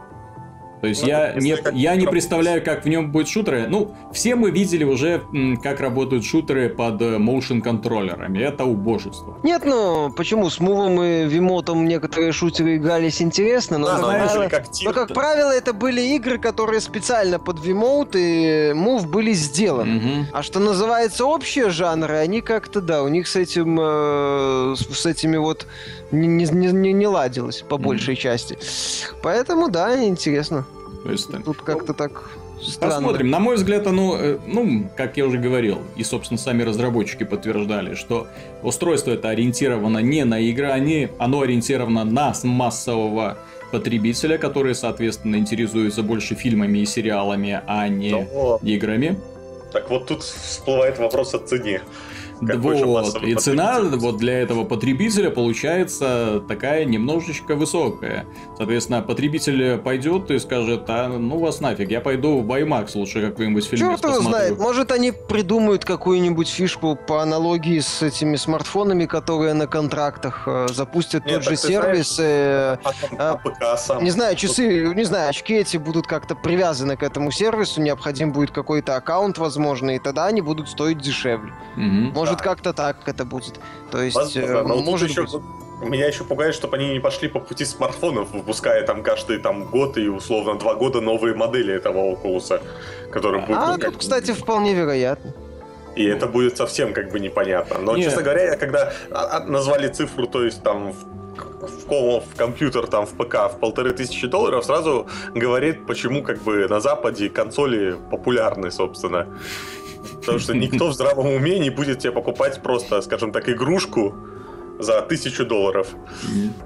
То 0.82 0.88
есть 0.88 1.02
ну, 1.02 1.08
я, 1.08 1.32
не, 1.34 1.56
я 1.74 1.94
не 1.94 2.08
представляю, 2.08 2.60
как 2.60 2.84
в 2.84 2.88
нем 2.88 3.12
будет 3.12 3.28
шутеры. 3.28 3.66
Ну, 3.68 3.94
все 4.12 4.34
мы 4.34 4.50
видели 4.50 4.82
уже, 4.82 5.22
как 5.62 5.78
работают 5.78 6.24
шутеры 6.24 6.68
под 6.68 7.00
э, 7.00 7.18
motion 7.18 7.60
контроллерами. 7.60 8.40
Это 8.40 8.64
убожество. 8.64 9.38
Нет, 9.44 9.62
ну 9.64 10.10
почему? 10.10 10.50
С 10.50 10.58
мувом 10.58 11.00
и 11.00 11.24
вимотом 11.26 11.86
некоторые 11.86 12.32
шутеры 12.32 12.78
игрались 12.78 13.22
интересно, 13.22 13.78
но, 13.78 13.86
да, 13.86 13.96
как, 13.96 14.02
правило, 14.02 14.48
как 14.48 14.64
но 14.82 14.92
как 14.92 15.14
правило 15.14 15.52
это 15.52 15.72
были 15.72 16.00
игры, 16.16 16.38
которые 16.38 16.80
специально 16.80 17.38
под 17.38 17.64
вимоут 17.64 18.16
и 18.16 18.72
мув 18.74 19.08
были 19.08 19.34
сделаны. 19.34 19.98
Угу. 19.98 20.26
А 20.32 20.42
что 20.42 20.58
называется 20.58 21.26
общие 21.26 21.70
жанры, 21.70 22.16
они 22.16 22.40
как-то, 22.40 22.80
да, 22.80 23.04
у 23.04 23.08
них 23.08 23.28
с 23.28 23.36
этим, 23.36 23.78
э, 23.80 24.74
с 24.76 25.06
этими 25.06 25.36
вот 25.36 25.68
не, 26.12 26.28
не, 26.28 26.46
не, 26.46 26.92
не 26.92 27.06
ладилось 27.06 27.64
по 27.68 27.78
большей 27.78 28.14
mm. 28.14 28.18
части. 28.18 28.58
Поэтому, 29.22 29.68
да, 29.68 30.04
интересно. 30.04 30.64
То 31.04 31.10
есть, 31.10 31.28
Тут 31.44 31.62
как-то 31.62 31.94
так 31.94 32.30
Странно. 32.62 32.94
Посмотрим. 32.94 33.30
На 33.30 33.40
мой 33.40 33.56
взгляд, 33.56 33.86
оно, 33.86 34.16
э, 34.16 34.38
ну, 34.46 34.88
как 34.96 35.16
я 35.16 35.26
уже 35.26 35.38
говорил, 35.38 35.78
и, 35.96 36.04
собственно, 36.04 36.38
сами 36.38 36.62
разработчики 36.62 37.24
подтверждали, 37.24 37.94
что 37.94 38.28
устройство 38.62 39.10
это 39.10 39.30
ориентировано 39.30 39.98
не 39.98 40.24
на 40.24 40.38
игры, 40.38 40.68
они, 40.70 41.08
оно 41.18 41.40
ориентировано 41.40 42.04
на 42.04 42.32
массового 42.44 43.38
потребителя, 43.72 44.38
который, 44.38 44.74
соответственно, 44.74 45.36
интересуется 45.36 46.02
больше 46.02 46.34
фильмами 46.34 46.78
и 46.78 46.86
сериалами, 46.86 47.60
а 47.66 47.88
не 47.88 48.12
Но... 48.12 48.60
играми. 48.62 49.18
Так 49.72 49.90
вот 49.90 50.06
тут 50.06 50.22
всплывает 50.22 50.98
вопрос 50.98 51.34
о 51.34 51.38
цене. 51.38 51.80
Вот. 52.42 53.22
И 53.22 53.34
цена 53.36 53.80
вот 53.80 54.16
для 54.16 54.40
этого 54.40 54.64
потребителя 54.64 55.30
получается 55.30 56.42
такая 56.48 56.84
немножечко 56.84 57.54
высокая. 57.54 58.26
Соответственно, 58.56 59.00
потребитель 59.02 59.78
пойдет 59.78 60.30
и 60.30 60.38
скажет, 60.38 60.84
а 60.88 61.08
ну 61.08 61.38
вас 61.38 61.60
нафиг, 61.60 61.90
я 61.90 62.00
пойду 62.00 62.40
в 62.40 62.50
IMAX 62.50 62.90
лучше 62.94 63.20
какой-нибудь 63.20 63.64
фильм 63.64 63.90
Черт 63.90 64.04
его 64.04 64.20
знает, 64.20 64.58
может 64.58 64.90
они 64.90 65.12
придумают 65.12 65.84
какую-нибудь 65.84 66.48
фишку 66.48 66.96
по 66.96 67.22
аналогии 67.22 67.78
с 67.78 68.02
этими 68.02 68.36
смартфонами, 68.36 69.06
которые 69.06 69.54
на 69.54 69.66
контрактах 69.66 70.42
э, 70.46 70.66
запустят 70.72 71.24
Нет, 71.24 71.36
тот 71.36 71.44
же 71.44 71.56
сервис. 71.56 72.16
Знаешь, 72.16 72.78
э, 72.82 73.18
а, 73.18 73.40
а, 73.60 73.76
сам. 73.76 74.02
Не 74.02 74.10
знаю, 74.10 74.34
часы, 74.36 74.92
не 74.94 75.04
знаю, 75.04 75.30
очки 75.30 75.54
эти 75.54 75.76
будут 75.76 76.06
как-то 76.06 76.34
привязаны 76.34 76.96
к 76.96 77.02
этому 77.02 77.30
сервису, 77.30 77.80
необходим 77.80 78.32
будет 78.32 78.50
какой-то 78.50 78.96
аккаунт, 78.96 79.38
возможно, 79.38 79.90
и 79.94 79.98
тогда 79.98 80.26
они 80.26 80.40
будут 80.40 80.68
стоить 80.68 80.98
дешевле. 80.98 81.52
Угу. 81.76 82.12
Может 82.14 82.31
может, 82.32 82.42
как-то 82.42 82.72
так 82.72 82.96
это 83.06 83.24
будет. 83.24 83.60
То 83.90 84.02
есть, 84.02 84.16
Возможно, 84.16 84.56
э, 84.58 84.62
может 84.62 85.10
еще, 85.10 85.22
быть. 85.22 85.32
Меня 85.82 86.06
еще 86.06 86.24
пугает, 86.24 86.54
чтобы 86.54 86.76
они 86.76 86.92
не 86.92 87.00
пошли 87.00 87.28
по 87.28 87.40
пути 87.40 87.64
смартфонов, 87.64 88.30
выпуская 88.32 88.86
там 88.86 89.02
каждый 89.02 89.38
там 89.38 89.64
год 89.64 89.98
и 89.98 90.08
условно 90.08 90.58
два 90.58 90.74
года 90.74 91.00
новые 91.00 91.34
модели 91.34 91.74
этого 91.74 92.14
Oculus, 92.14 92.60
которые 93.10 93.42
будут... 93.42 93.56
А, 93.56 93.76
ну, 93.76 93.78
тут, 93.78 93.96
кстати, 93.96 94.32
вполне 94.32 94.74
вероятно. 94.74 95.34
И 95.96 96.04
это 96.04 96.26
будет 96.26 96.56
совсем 96.56 96.94
как 96.94 97.10
бы 97.10 97.20
непонятно. 97.20 97.78
Но, 97.78 97.96
Нет. 97.96 98.06
честно 98.06 98.22
говоря, 98.22 98.56
когда 98.56 98.92
а, 99.10 99.38
а, 99.38 99.44
назвали 99.44 99.88
цифру, 99.88 100.26
то 100.26 100.44
есть 100.44 100.62
там 100.62 100.92
в, 100.92 101.88
в, 101.88 102.20
в 102.20 102.36
компьютер, 102.36 102.86
там, 102.86 103.04
в 103.06 103.12
ПК 103.16 103.52
в 103.52 103.58
полторы 103.60 103.92
тысячи 103.92 104.26
долларов, 104.26 104.64
сразу 104.64 105.06
говорит, 105.34 105.86
почему 105.86 106.22
как 106.22 106.40
бы 106.42 106.66
на 106.68 106.80
Западе 106.80 107.28
консоли 107.28 107.96
популярны, 108.10 108.70
собственно. 108.70 109.26
Потому 110.22 110.38
что 110.38 110.54
никто 110.54 110.86
в 110.86 110.92
здравом 110.92 111.26
уме 111.26 111.58
не 111.58 111.70
будет 111.70 111.98
тебе 111.98 112.12
покупать 112.12 112.62
просто, 112.62 113.02
скажем 113.02 113.32
так, 113.32 113.48
игрушку 113.48 114.14
за 114.78 115.02
тысячу 115.02 115.44
долларов. 115.44 115.88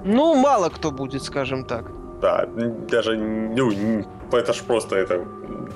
Ну, 0.05 0.35
мало 0.35 0.69
кто 0.69 0.91
будет, 0.91 1.23
скажем 1.23 1.65
так. 1.65 1.91
Да, 2.21 2.47
даже, 2.89 3.17
ну, 3.17 3.71
это 4.31 4.53
ж 4.53 4.61
просто 4.67 4.95
это... 4.95 5.25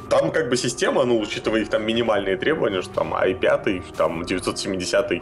Там 0.10 0.32
как 0.32 0.50
бы 0.50 0.58
система, 0.58 1.06
ну, 1.06 1.20
учитывая 1.20 1.62
их 1.62 1.70
там 1.70 1.86
минимальные 1.86 2.38
требования, 2.38 2.82
что 2.82 2.94
там 2.94 3.14
i5, 3.14 3.96
там 3.98 4.26
970 4.26 5.12
э, 5.12 5.20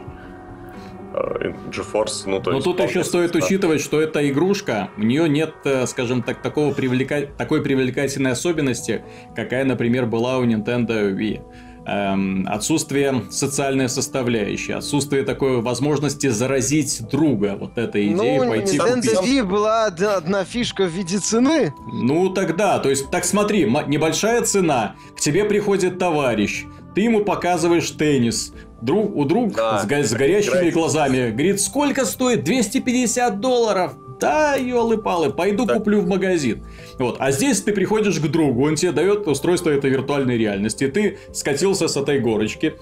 GeForce, 1.70 2.22
ну, 2.26 2.40
то 2.40 2.50
Но 2.50 2.56
есть... 2.56 2.64
тут 2.64 2.80
еще 2.80 3.04
стоит 3.04 3.34
учитывать, 3.34 3.80
что 3.80 4.00
эта 4.00 4.28
игрушка, 4.28 4.90
у 4.96 5.02
нее 5.02 5.28
нет, 5.28 5.54
э, 5.64 5.86
скажем 5.86 6.22
так, 6.22 6.42
такого 6.42 6.72
привлека... 6.72 7.26
такой 7.36 7.62
привлекательной 7.62 8.32
особенности, 8.32 9.02
какая, 9.34 9.64
например, 9.64 10.06
была 10.06 10.38
у 10.38 10.44
Nintendo 10.44 11.14
Wii 11.14 11.42
отсутствие 11.86 13.24
социальной 13.30 13.88
составляющей, 13.88 14.72
отсутствие 14.72 15.22
такой 15.22 15.60
возможности 15.60 16.28
заразить 16.28 17.02
друга. 17.10 17.56
Вот 17.58 17.78
эта 17.78 18.04
идея 18.06 18.42
ну, 18.42 18.50
пойти 18.50 18.78
купить. 18.78 19.04
Wii 19.06 19.44
была 19.44 19.86
одна, 19.86 20.44
фишка 20.44 20.84
в 20.84 20.90
виде 20.90 21.18
цены. 21.18 21.72
Ну 21.92 22.30
тогда, 22.30 22.78
то 22.78 22.90
есть, 22.90 23.10
так 23.10 23.24
смотри, 23.24 23.64
небольшая 23.64 24.42
цена, 24.42 24.94
к 25.16 25.20
тебе 25.20 25.44
приходит 25.44 25.98
товарищ, 25.98 26.64
ты 26.94 27.02
ему 27.02 27.24
показываешь 27.24 27.90
теннис, 27.90 28.52
друг, 28.80 29.14
у 29.14 29.24
друга 29.24 29.84
да, 29.86 30.02
с, 30.04 30.10
с 30.10 30.12
горящими 30.12 30.54
играть. 30.54 30.74
глазами 30.74 31.30
говорит, 31.30 31.60
сколько 31.60 32.04
стоит? 32.04 32.44
250 32.44 33.40
долларов. 33.40 33.94
Да, 34.20 34.54
елы-палы, 34.54 35.32
пойду 35.32 35.66
так. 35.66 35.78
куплю 35.78 36.00
в 36.02 36.06
магазин. 36.08 36.64
Вот. 36.98 37.16
А 37.18 37.32
здесь 37.32 37.62
ты 37.62 37.72
приходишь 37.72 38.20
к 38.20 38.26
другу, 38.28 38.66
он 38.66 38.74
тебе 38.76 38.92
дает 38.92 39.26
устройство 39.26 39.70
этой 39.70 39.90
виртуальной 39.90 40.36
реальности. 40.36 40.86
Ты 40.88 41.18
скатился 41.32 41.88
с 41.88 41.96
этой 41.96 42.20
горочки. 42.20 42.74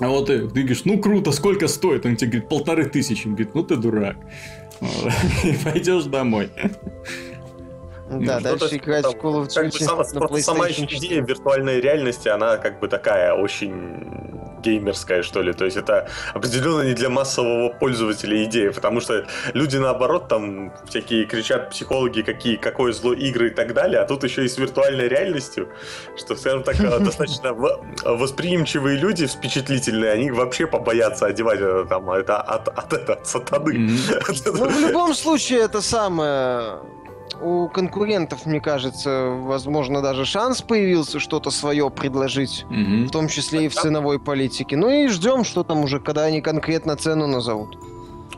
А 0.00 0.08
вот 0.08 0.26
ты, 0.26 0.48
ты 0.48 0.60
говоришь, 0.60 0.84
ну 0.84 0.98
круто, 0.98 1.32
сколько 1.32 1.68
стоит? 1.68 2.06
Он 2.06 2.16
тебе 2.16 2.30
говорит, 2.30 2.48
полторы 2.48 2.86
тысячи. 2.86 3.26
Он 3.26 3.34
говорит, 3.34 3.54
ну 3.54 3.62
ты 3.62 3.76
дурак. 3.76 4.16
И 5.44 5.54
пойдешь 5.64 6.04
домой. 6.04 6.50
Да, 8.10 8.38
ну, 8.40 8.56
дальше 8.56 8.76
играть 8.76 9.06
в 9.06 9.16
Call 9.16 9.42
of 9.42 9.48
Duty 9.48 9.82
сама, 9.82 10.04
сама 10.40 10.68
идея 10.68 11.22
виртуальной 11.22 11.80
реальности, 11.80 12.28
она 12.28 12.58
как 12.58 12.78
бы 12.80 12.88
такая 12.88 13.32
очень 13.32 14.34
геймерская, 14.64 15.22
что 15.22 15.42
ли. 15.42 15.52
То 15.52 15.64
есть 15.64 15.76
это 15.76 16.08
определенно 16.34 16.82
не 16.82 16.94
для 16.94 17.08
массового 17.08 17.70
пользователя 17.70 18.44
идея, 18.44 18.72
потому 18.72 19.00
что 19.00 19.26
люди, 19.52 19.76
наоборот, 19.76 20.28
там 20.28 20.72
всякие 20.86 21.26
кричат 21.26 21.70
психологи, 21.70 22.22
какие, 22.22 22.56
какое 22.56 22.92
зло 22.92 23.12
игры 23.12 23.48
и 23.48 23.50
так 23.50 23.74
далее, 23.74 24.00
а 24.00 24.06
тут 24.06 24.24
еще 24.24 24.44
и 24.44 24.48
с 24.48 24.58
виртуальной 24.58 25.08
реальностью, 25.08 25.68
что, 26.16 26.36
скажем 26.36 26.62
так, 26.62 26.76
достаточно 27.04 27.54
восприимчивые 28.04 28.98
люди, 28.98 29.26
впечатлительные, 29.26 30.12
они 30.12 30.30
вообще 30.30 30.66
побоятся 30.66 31.26
одевать 31.26 31.60
это 31.60 31.84
там, 31.84 32.10
это 32.10 32.40
от, 32.40 32.68
от, 32.68 32.92
от, 32.92 33.10
от 33.10 33.26
сатаны. 33.26 33.74
Ну, 34.44 34.68
в 34.68 34.80
любом 34.80 35.14
случае, 35.14 35.60
это 35.60 35.80
самое 35.80 36.80
у 37.40 37.68
конкурентов, 37.68 38.46
мне 38.46 38.60
кажется, 38.60 39.28
возможно, 39.30 40.02
даже 40.02 40.24
шанс 40.24 40.62
появился 40.62 41.18
что-то 41.18 41.50
свое 41.50 41.90
предложить, 41.90 42.64
угу. 42.68 43.06
в 43.06 43.10
том 43.10 43.28
числе 43.28 43.66
и 43.66 43.68
в 43.68 43.74
ценовой 43.74 44.18
политике. 44.18 44.76
Ну 44.76 44.88
и 44.88 45.08
ждем, 45.08 45.44
что 45.44 45.64
там 45.64 45.84
уже, 45.84 46.00
когда 46.00 46.24
они 46.24 46.40
конкретно 46.40 46.96
цену 46.96 47.26
назовут. 47.26 47.78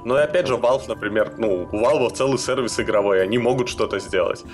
Ну 0.04 0.16
и 0.16 0.20
опять 0.20 0.46
же, 0.46 0.54
Valve, 0.54 0.84
например, 0.88 1.34
ну, 1.36 1.68
у 1.70 1.76
Valve 1.76 2.14
целый 2.14 2.38
сервис 2.38 2.78
игровой, 2.78 3.22
они 3.22 3.38
могут 3.38 3.68
что-то 3.68 3.98
сделать. 3.98 4.44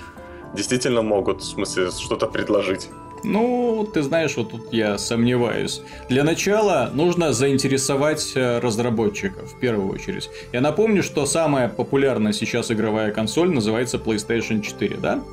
Действительно 0.53 1.01
могут, 1.01 1.41
в 1.41 1.45
смысле, 1.45 1.91
что-то 1.91 2.27
предложить. 2.27 2.89
Ну, 3.23 3.87
ты 3.93 4.01
знаешь, 4.01 4.35
вот 4.37 4.51
тут 4.51 4.73
я 4.73 4.97
сомневаюсь. 4.97 5.81
Для 6.09 6.23
начала 6.23 6.91
нужно 6.93 7.33
заинтересовать 7.33 8.33
э, 8.35 8.59
разработчиков 8.59 9.53
в 9.53 9.59
первую 9.59 9.93
очередь. 9.93 10.29
Я 10.51 10.61
напомню, 10.61 11.03
что 11.03 11.25
самая 11.25 11.69
популярная 11.69 12.33
сейчас 12.33 12.71
игровая 12.71 13.11
консоль 13.11 13.49
называется 13.49 13.97
PlayStation 13.97 14.61
4, 14.61 14.97
да? 14.97 15.23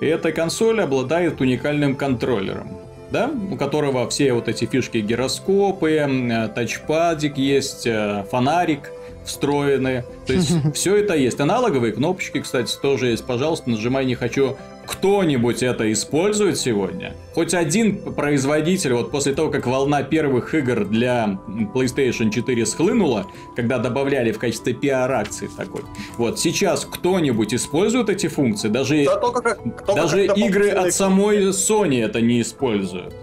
И 0.00 0.06
эта 0.06 0.32
консоль 0.32 0.80
обладает 0.80 1.40
уникальным 1.40 1.94
контроллером 1.94 2.78
да, 3.10 3.30
у 3.50 3.56
которого 3.56 4.08
все 4.08 4.32
вот 4.32 4.48
эти 4.48 4.66
фишки 4.66 4.98
гироскопы, 4.98 5.90
э, 5.90 6.48
тачпадик 6.54 7.36
есть, 7.36 7.86
э, 7.86 8.24
фонарик 8.30 8.92
встроены. 9.24 10.04
То 10.26 10.32
есть 10.32 10.52
все 10.74 10.96
это 10.96 11.14
есть. 11.14 11.40
Аналоговые 11.40 11.92
кнопочки, 11.92 12.40
кстати, 12.40 12.74
тоже 12.80 13.08
есть. 13.08 13.24
Пожалуйста, 13.24 13.70
нажимай 13.70 14.04
не 14.04 14.14
хочу 14.14 14.56
кто-нибудь 14.90 15.62
это 15.62 15.92
использует 15.92 16.58
сегодня? 16.58 17.14
Хоть 17.32 17.54
один 17.54 17.96
производитель, 18.12 18.94
вот 18.94 19.12
после 19.12 19.34
того, 19.34 19.48
как 19.48 19.68
волна 19.68 20.02
первых 20.02 20.52
игр 20.52 20.84
для 20.84 21.38
PlayStation 21.72 22.30
4 22.30 22.66
схлынула, 22.66 23.28
когда 23.54 23.78
добавляли 23.78 24.32
в 24.32 24.40
качестве 24.40 24.74
пиар-акции 24.74 25.48
такой, 25.56 25.82
вот 26.18 26.40
сейчас 26.40 26.84
кто-нибудь 26.84 27.54
использует 27.54 28.08
эти 28.08 28.26
функции? 28.26 28.68
Даже, 28.68 29.04
да, 29.04 29.16
только 29.16 29.42
как, 29.42 29.58
только 29.86 29.94
даже 29.94 30.26
игры 30.26 30.70
от 30.70 30.92
самой 30.92 31.50
Sony 31.50 32.04
это 32.04 32.20
не 32.20 32.40
используют. 32.40 33.14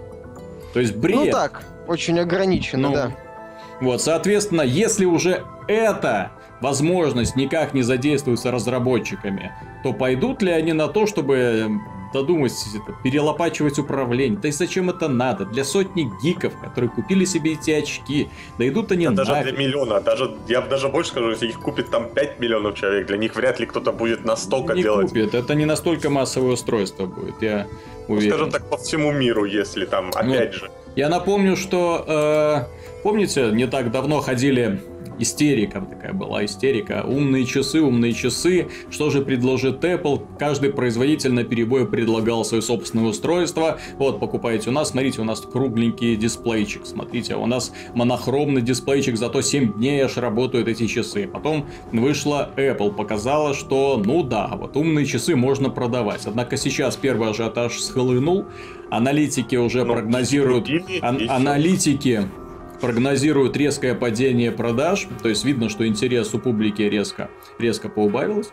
То 0.72 0.80
есть 0.80 0.96
бред. 0.96 1.16
Ну 1.16 1.30
так, 1.30 1.64
очень 1.86 2.18
ограниченно, 2.18 2.88
ну, 2.88 2.94
да. 2.94 3.16
Вот, 3.82 4.00
соответственно, 4.00 4.62
если 4.62 5.04
уже 5.04 5.44
это 5.68 6.32
возможность 6.60 7.36
никак 7.36 7.74
не 7.74 7.82
задействуется 7.82 8.50
разработчиками, 8.50 9.52
то 9.82 9.92
пойдут 9.92 10.42
ли 10.42 10.50
они 10.50 10.72
на 10.72 10.88
то, 10.88 11.06
чтобы 11.06 11.80
додумать, 12.12 12.52
перелопачивать 13.02 13.78
управление. 13.78 14.38
Да 14.38 14.48
и 14.48 14.52
зачем 14.52 14.90
это 14.90 15.08
надо? 15.08 15.44
Для 15.44 15.64
сотни 15.64 16.10
гиков, 16.22 16.58
которые 16.58 16.90
купили 16.90 17.24
себе 17.24 17.52
эти 17.52 17.70
очки. 17.70 18.28
Да 18.58 18.66
идут 18.66 18.92
они 18.92 19.06
да 19.08 19.24
Даже 19.24 19.42
для 19.42 19.52
миллиона. 19.52 20.00
Даже, 20.00 20.36
я 20.48 20.60
даже 20.60 20.88
больше 20.88 21.10
скажу, 21.10 21.30
если 21.30 21.48
их 21.48 21.60
купит 21.60 21.90
там 21.90 22.08
5 22.08 22.40
миллионов 22.40 22.74
человек, 22.76 23.06
для 23.06 23.16
них 23.18 23.36
вряд 23.36 23.60
ли 23.60 23.66
кто-то 23.66 23.92
будет 23.92 24.24
настолько 24.24 24.74
не 24.74 24.82
делать. 24.82 25.08
купит. 25.08 25.34
Это 25.34 25.54
не 25.54 25.64
настолько 25.64 26.10
массовое 26.10 26.52
устройство 26.52 27.06
будет, 27.06 27.42
я 27.42 27.66
ну, 28.08 28.14
уверен. 28.14 28.30
скажем 28.30 28.50
так, 28.50 28.68
по 28.68 28.76
всему 28.76 29.12
миру, 29.12 29.44
если 29.44 29.84
там, 29.84 30.10
ну, 30.14 30.18
опять 30.18 30.52
ну, 30.52 30.58
же. 30.58 30.70
Я 30.96 31.08
напомню, 31.08 31.56
что... 31.56 32.04
Э, 32.08 33.02
помните, 33.02 33.50
не 33.52 33.66
так 33.66 33.92
давно 33.92 34.20
ходили 34.20 34.82
истерика 35.18 35.80
такая 35.80 36.12
была, 36.12 36.44
истерика. 36.44 37.04
Умные 37.06 37.44
часы, 37.44 37.80
умные 37.80 38.12
часы. 38.12 38.68
Что 38.90 39.10
же 39.10 39.22
предложит 39.22 39.84
Apple? 39.84 40.26
Каждый 40.38 40.70
производитель 40.70 41.32
на 41.32 41.44
перебой 41.44 41.86
предлагал 41.86 42.44
свое 42.44 42.62
собственное 42.62 43.06
устройство. 43.06 43.78
Вот, 43.98 44.20
покупаете 44.20 44.70
у 44.70 44.72
нас, 44.72 44.90
смотрите, 44.90 45.20
у 45.20 45.24
нас 45.24 45.40
кругленький 45.40 46.16
дисплейчик. 46.16 46.86
Смотрите, 46.86 47.36
у 47.36 47.46
нас 47.46 47.72
монохромный 47.94 48.62
дисплейчик, 48.62 49.16
зато 49.16 49.42
7 49.42 49.74
дней 49.74 50.00
аж 50.02 50.16
работают 50.16 50.68
эти 50.68 50.86
часы. 50.86 51.26
Потом 51.26 51.66
вышла 51.92 52.50
Apple, 52.56 52.94
показала, 52.94 53.54
что 53.54 54.00
ну 54.04 54.22
да, 54.22 54.48
вот 54.54 54.76
умные 54.76 55.06
часы 55.06 55.36
можно 55.36 55.70
продавать. 55.70 56.22
Однако 56.26 56.56
сейчас 56.56 56.96
первый 56.96 57.30
ажиотаж 57.30 57.78
схлынул, 57.80 58.46
аналитики 58.90 59.56
уже 59.56 59.84
ну, 59.84 59.94
прогнозируют... 59.94 60.68
Ан- 61.02 61.28
аналитики 61.28 62.28
прогнозируют 62.80 63.56
резкое 63.56 63.94
падение 63.94 64.52
продаж, 64.52 65.08
то 65.22 65.28
есть 65.28 65.44
видно, 65.44 65.68
что 65.68 65.86
интерес 65.86 66.34
у 66.34 66.38
публики 66.38 66.82
резко, 66.82 67.30
резко 67.58 67.88
поубавилось. 67.88 68.50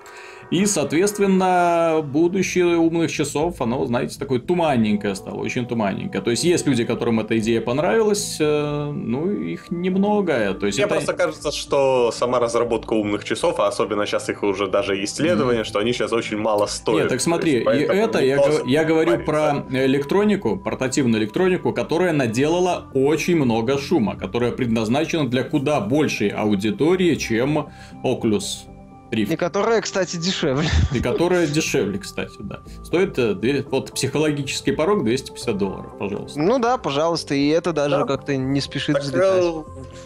И, 0.52 0.66
соответственно, 0.66 2.02
будущее 2.04 2.78
умных 2.78 3.12
часов, 3.12 3.62
оно, 3.62 3.86
знаете, 3.86 4.20
такое 4.20 4.40
туманненькое 4.40 5.16
стало, 5.16 5.40
очень 5.40 5.66
туманненькое. 5.66 6.24
То 6.24 6.32
есть, 6.32 6.44
есть 6.44 6.68
люди, 6.68 6.84
которым 6.84 7.20
эта 7.20 7.38
идея 7.40 7.62
понравилась, 7.62 8.38
э, 8.40 8.92
ну, 8.92 9.32
их 9.32 9.72
немного. 9.72 10.54
То 10.54 10.68
есть, 10.68 10.78
Мне 10.78 10.86
это... 10.86 10.96
просто 10.96 11.14
кажется, 11.14 11.52
что 11.52 12.12
сама 12.12 12.40
разработка 12.40 12.94
умных 12.94 13.24
часов, 13.24 13.60
а 13.60 13.68
особенно 13.68 14.06
сейчас 14.06 14.30
их 14.30 14.44
уже 14.44 14.68
даже 14.68 15.04
исследования, 15.04 15.62
mm-hmm. 15.62 15.64
что 15.64 15.80
они 15.80 15.94
сейчас 15.94 16.14
очень 16.14 16.38
мало 16.38 16.68
стоят. 16.68 17.02
Нет, 17.02 17.10
так 17.10 17.22
смотри, 17.22 17.54
есть, 17.54 17.68
и 17.68 17.84
это, 17.84 18.20
я, 18.20 18.40
я 18.66 18.84
говорю 18.84 19.24
про 19.24 19.66
электронику, 19.72 20.58
портативную 20.58 21.22
электронику, 21.24 21.74
которая 21.74 22.14
наделала 22.14 22.86
очень 22.94 23.36
много 23.36 23.80
шума, 23.80 24.16
которая 24.16 24.52
предназначена 24.52 25.28
для 25.28 25.44
куда 25.44 25.82
большей 25.82 26.30
аудитории, 26.30 27.16
чем 27.16 27.70
Oculus 28.04 28.75
Rift. 29.16 29.34
И 29.34 29.36
которая, 29.36 29.82
кстати, 29.82 30.18
дешевле. 30.18 30.68
И 30.94 31.00
которая 31.00 31.48
дешевле, 31.48 32.00
кстати, 32.00 32.38
да. 32.40 32.62
Стоит 32.84 33.18
э, 33.18 33.64
вот 33.70 33.94
психологический 33.94 34.72
порог 34.72 35.04
250 35.04 35.58
долларов, 35.58 35.98
пожалуйста. 35.98 36.40
Ну 36.40 36.60
да, 36.60 36.78
пожалуйста, 36.78 37.34
и 37.36 37.48
это 37.48 37.74
даже 37.74 37.98
да. 37.98 38.06
как-то 38.06 38.36
не 38.36 38.62
спешит 38.62 38.96
так, 38.96 39.04
взлетать. 39.04 39.44
Э, 39.44 39.64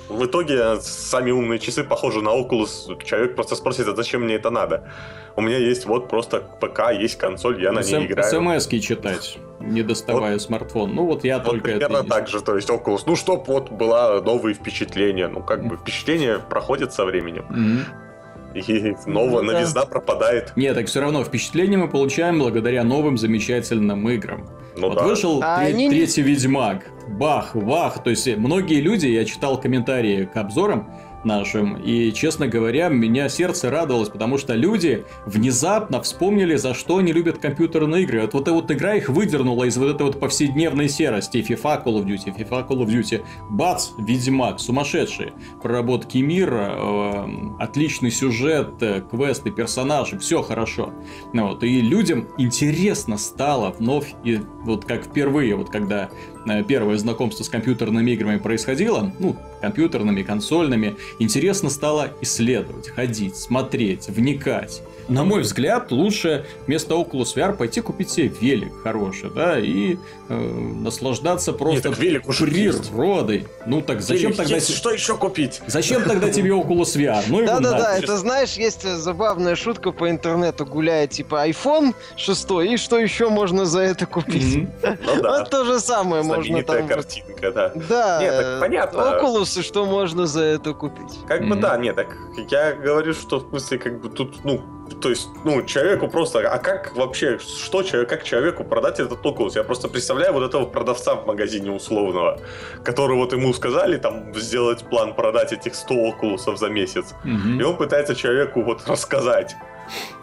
в 0.10 0.26
итоге 0.26 0.80
сами 0.82 1.32
умные 1.32 1.60
часы 1.60 1.84
похожи 1.84 2.22
на 2.22 2.30
Oculus. 2.30 3.04
Человек 3.04 3.36
просто 3.36 3.56
спросит, 3.56 3.88
а 3.88 3.96
зачем 3.96 4.24
мне 4.24 4.36
это 4.36 4.50
надо? 4.50 4.92
У 5.36 5.42
меня 5.42 5.58
есть 5.58 5.86
вот 5.86 6.10
просто 6.10 6.42
ПК, 6.60 6.92
есть 6.92 7.18
консоль, 7.18 7.62
я 7.62 7.72
на 7.72 7.82
ней 7.82 8.06
играю. 8.06 8.30
смс 8.30 8.68
читать, 8.68 9.38
не 9.60 9.84
доставая 9.84 10.34
вот. 10.34 10.42
смартфон. 10.42 10.94
Ну 10.94 11.06
вот 11.06 11.24
я 11.24 11.38
вот 11.38 11.46
только 11.46 11.64
примерно 11.64 11.98
это 11.98 12.10
так 12.10 12.28
же, 12.28 12.42
то 12.42 12.56
есть 12.56 12.70
Oculus. 12.70 13.04
Ну 13.06 13.16
чтоб 13.16 13.48
вот 13.48 13.72
было 13.72 14.22
новые 14.26 14.54
впечатления. 14.54 15.28
Ну 15.28 15.42
как 15.42 15.66
бы 15.66 15.78
впечатления 15.78 16.40
проходят 16.40 16.94
со 16.94 17.06
временем. 17.06 17.46
Mm-hmm 17.50 18.09
и 18.54 18.96
новая 19.06 19.44
ну, 19.44 19.52
новизна 19.54 19.82
да. 19.82 19.88
пропадает. 19.88 20.54
Нет, 20.56 20.76
так 20.76 20.88
все 20.88 21.02
равно 21.02 21.24
впечатление 21.24 21.78
мы 21.78 21.88
получаем 21.88 22.40
благодаря 22.40 22.84
новым 22.84 23.18
замечательным 23.18 24.10
играм. 24.10 24.48
Ну, 24.76 24.90
вот 24.90 24.98
да. 24.98 25.04
вышел 25.04 25.40
а 25.44 25.60
тре- 25.60 25.74
они... 25.74 25.90
третий 25.90 26.22
Ведьмак. 26.22 26.86
Бах, 27.08 27.56
бах. 27.56 28.04
То 28.04 28.10
есть 28.10 28.28
многие 28.38 28.82
люди, 28.82 29.08
я 29.08 29.26
читал 29.26 29.60
комментарии 29.60 30.26
к 30.32 30.38
обзорам, 30.38 30.90
нашим. 31.24 31.76
И, 31.78 32.12
честно 32.12 32.48
говоря, 32.48 32.90
меня 32.90 33.30
сердце 33.30 33.70
радовалось, 33.70 34.10
потому 34.10 34.38
что 34.38 34.56
люди 34.56 35.06
внезапно 35.26 36.02
вспомнили, 36.02 36.56
за 36.56 36.74
что 36.74 36.98
они 36.98 37.12
любят 37.12 37.38
компьютерные 37.38 38.04
игры. 38.04 38.22
Вот, 38.22 38.36
эта 38.36 38.54
вот 38.54 38.72
игра 38.72 38.96
их 38.96 39.10
выдернула 39.10 39.66
из 39.66 39.78
вот 39.78 39.96
этой 39.96 40.04
вот 40.04 40.20
повседневной 40.20 40.90
серости. 40.90 41.38
FIFA, 41.38 41.84
Call 41.84 42.02
of 42.02 42.06
Duty, 42.06 42.36
FIFA, 42.36 42.68
Call 42.68 42.86
of 42.86 42.88
Duty. 42.88 43.22
Бац, 43.50 43.90
Ведьмак, 43.98 44.60
сумасшедшие. 44.60 45.34
Проработки 45.62 46.18
мира, 46.18 46.76
э, 46.76 47.26
отличный 47.60 48.12
сюжет, 48.12 48.82
э, 48.82 49.02
квесты, 49.10 49.52
персонажи, 49.52 50.18
все 50.20 50.42
хорошо. 50.42 50.94
Вот, 51.34 51.64
и 51.64 51.82
людям 51.82 52.28
интересно 52.38 53.18
стало 53.18 53.72
вновь, 53.72 54.14
и 54.24 54.40
вот 54.64 54.86
как 54.86 55.04
впервые, 55.06 55.56
вот 55.56 55.70
когда 55.70 56.10
э, 56.50 56.64
первое 56.64 56.98
знакомство 56.98 57.44
с 57.44 57.50
компьютерными 57.50 58.12
играми 58.12 58.38
происходило, 58.38 59.12
ну, 59.20 59.36
компьютерными, 59.62 60.24
консольными, 60.24 60.96
интересно 61.20 61.70
стало 61.70 62.10
исследовать, 62.22 62.90
ходить, 62.90 63.36
смотреть, 63.36 64.08
вникать. 64.10 64.82
На 65.10 65.24
мой 65.24 65.42
взгляд, 65.42 65.92
лучше 65.92 66.46
вместо 66.68 66.94
Oculus 66.94 67.36
VR 67.36 67.54
пойти 67.54 67.82
купить 67.82 68.12
себе 68.12 68.28
велик 68.28 68.72
хороший, 68.84 69.32
да, 69.32 69.60
и 69.60 69.98
э, 70.30 70.36
наслаждаться 70.36 71.52
просто 71.52 71.90
Нет, 71.90 71.98
велик 71.98 72.30
уже 72.30 72.46
природой. 72.46 73.38
Есть. 73.38 73.50
Ну 73.66 73.82
так 73.82 74.02
зачем 74.02 74.32
велик 74.32 74.38
тогда... 74.38 74.56
Есть, 74.56 74.72
что 74.76 74.92
еще 74.92 75.18
купить? 75.18 75.62
Зачем 75.66 76.04
тогда 76.04 76.30
тебе 76.30 76.52
Oculus 76.52 76.96
VR? 76.96 77.24
Ну, 77.28 77.44
Да-да-да, 77.44 77.98
это 77.98 78.18
знаешь, 78.18 78.54
есть 78.54 78.84
забавная 78.84 79.56
шутка 79.56 79.92
по 79.92 80.12
интернету, 80.12 80.68
гуляет 80.68 81.10
типа 81.10 81.50
iPhone 81.50 81.96
6, 82.16 82.48
и 82.72 82.78
что 82.78 83.00
еще 83.00 83.30
можно 83.30 83.66
за 83.66 83.80
это 83.80 84.06
купить? 84.06 84.68
Ну 84.84 85.22
вот 85.24 85.50
то 85.50 85.66
же 85.66 85.80
самое 85.80 86.22
можно 86.22 86.39
там... 86.64 86.88
картинка, 86.88 87.52
да. 87.52 87.72
Да, 87.90 88.20
Нет, 88.22 88.60
понятно. 88.60 88.98
Oculus, 88.98 89.62
что 89.64 89.86
можно 89.86 90.26
за 90.26 90.44
это 90.44 90.74
купить? 90.74 91.20
Как 91.28 91.48
бы 91.48 91.56
да, 91.56 91.78
нет, 91.78 91.96
так 91.96 92.16
я 92.50 92.74
говорю, 92.74 93.14
что 93.14 93.40
в 93.40 93.50
смысле 93.50 93.78
как 93.78 94.02
бы 94.02 94.10
тут, 94.10 94.44
ну, 94.44 94.62
то 95.02 95.10
есть, 95.10 95.30
ну, 95.46 95.62
человеку 95.64 96.08
просто, 96.08 96.40
а 96.50 96.58
как 96.58 96.96
вообще, 96.96 97.40
что 97.40 97.84
человек, 97.84 98.10
как 98.10 98.24
человеку 98.24 98.64
продать 98.64 99.00
этот 99.00 99.24
Oculus? 99.26 99.52
Я 99.56 99.64
просто 99.64 99.88
представляю 99.88 100.34
вот 100.34 100.44
этого 100.44 100.66
продавца 100.66 101.16
в 101.16 101.26
магазине 101.26 101.72
условного, 101.72 102.40
который 102.84 103.16
вот 103.16 103.34
ему 103.34 103.54
сказали 103.54 103.98
там 103.98 104.34
сделать 104.36 104.84
план 104.90 105.14
продать 105.14 105.54
этих 105.54 105.76
100 105.76 105.96
Oculus 105.96 106.58
за 106.58 106.70
месяц, 106.70 107.14
угу. 107.24 107.60
и 107.60 107.64
он 107.64 107.78
пытается 107.78 108.16
человеку 108.16 108.62
вот 108.62 108.88
рассказать. 108.88 109.56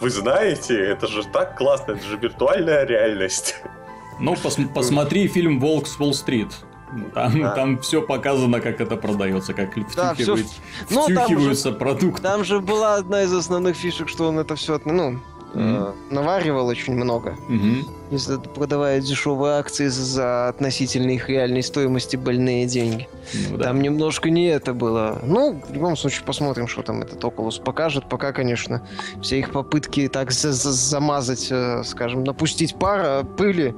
Вы 0.00 0.10
знаете, 0.10 0.78
это 0.78 1.06
же 1.06 1.24
так 1.24 1.56
классно, 1.56 1.92
это 1.92 2.04
же 2.04 2.16
виртуальная 2.16 2.84
реальность. 2.84 3.56
Ну, 4.18 4.34
пос 4.34 4.56
посмотри 4.74 5.28
фильм 5.28 5.60
«Волк 5.60 5.86
с 5.86 5.98
Уолл-стрит». 5.98 6.48
Там, 7.14 7.40
да. 7.40 7.50
там 7.50 7.78
все 7.78 8.00
показано, 8.00 8.60
как 8.60 8.80
это 8.80 8.96
продается, 8.96 9.52
как 9.54 9.74
да, 9.96 10.14
втюхивает, 10.14 10.46
все... 10.88 11.02
втюхиваются 11.02 11.70
ну, 11.70 11.76
продукты. 11.76 12.22
Там 12.22 12.44
же 12.44 12.60
была 12.60 12.94
одна 12.94 13.22
из 13.22 13.32
основных 13.32 13.76
фишек, 13.76 14.08
что 14.08 14.28
он 14.28 14.38
это 14.38 14.54
все, 14.54 14.80
ну, 14.84 15.12
mm. 15.12 15.18
э, 15.54 15.92
наваривал 16.14 16.68
очень 16.68 16.94
много. 16.94 17.36
Mm-hmm. 17.48 18.54
Продавая 18.54 19.00
дешевые 19.00 19.54
акции 19.54 19.88
за 19.88 20.48
относительно 20.48 21.10
их 21.10 21.28
реальной 21.28 21.62
стоимости 21.62 22.16
больные 22.16 22.66
деньги. 22.66 23.08
Ну, 23.50 23.56
да. 23.56 23.64
Там 23.64 23.82
немножко 23.82 24.30
не 24.30 24.46
это 24.46 24.72
было. 24.72 25.20
Ну, 25.24 25.60
в 25.68 25.74
любом 25.74 25.96
случае, 25.96 26.24
посмотрим, 26.24 26.68
что 26.68 26.82
там 26.82 27.02
этот 27.02 27.22
Oculus 27.24 27.60
покажет. 27.62 28.08
Пока, 28.08 28.32
конечно, 28.32 28.86
все 29.20 29.40
их 29.40 29.50
попытки 29.50 30.08
так 30.08 30.30
за 30.30 30.50
-за 30.50 30.70
замазать, 30.70 31.48
э, 31.50 31.82
скажем, 31.84 32.22
напустить 32.22 32.76
пара 32.78 33.24
пыли 33.24 33.74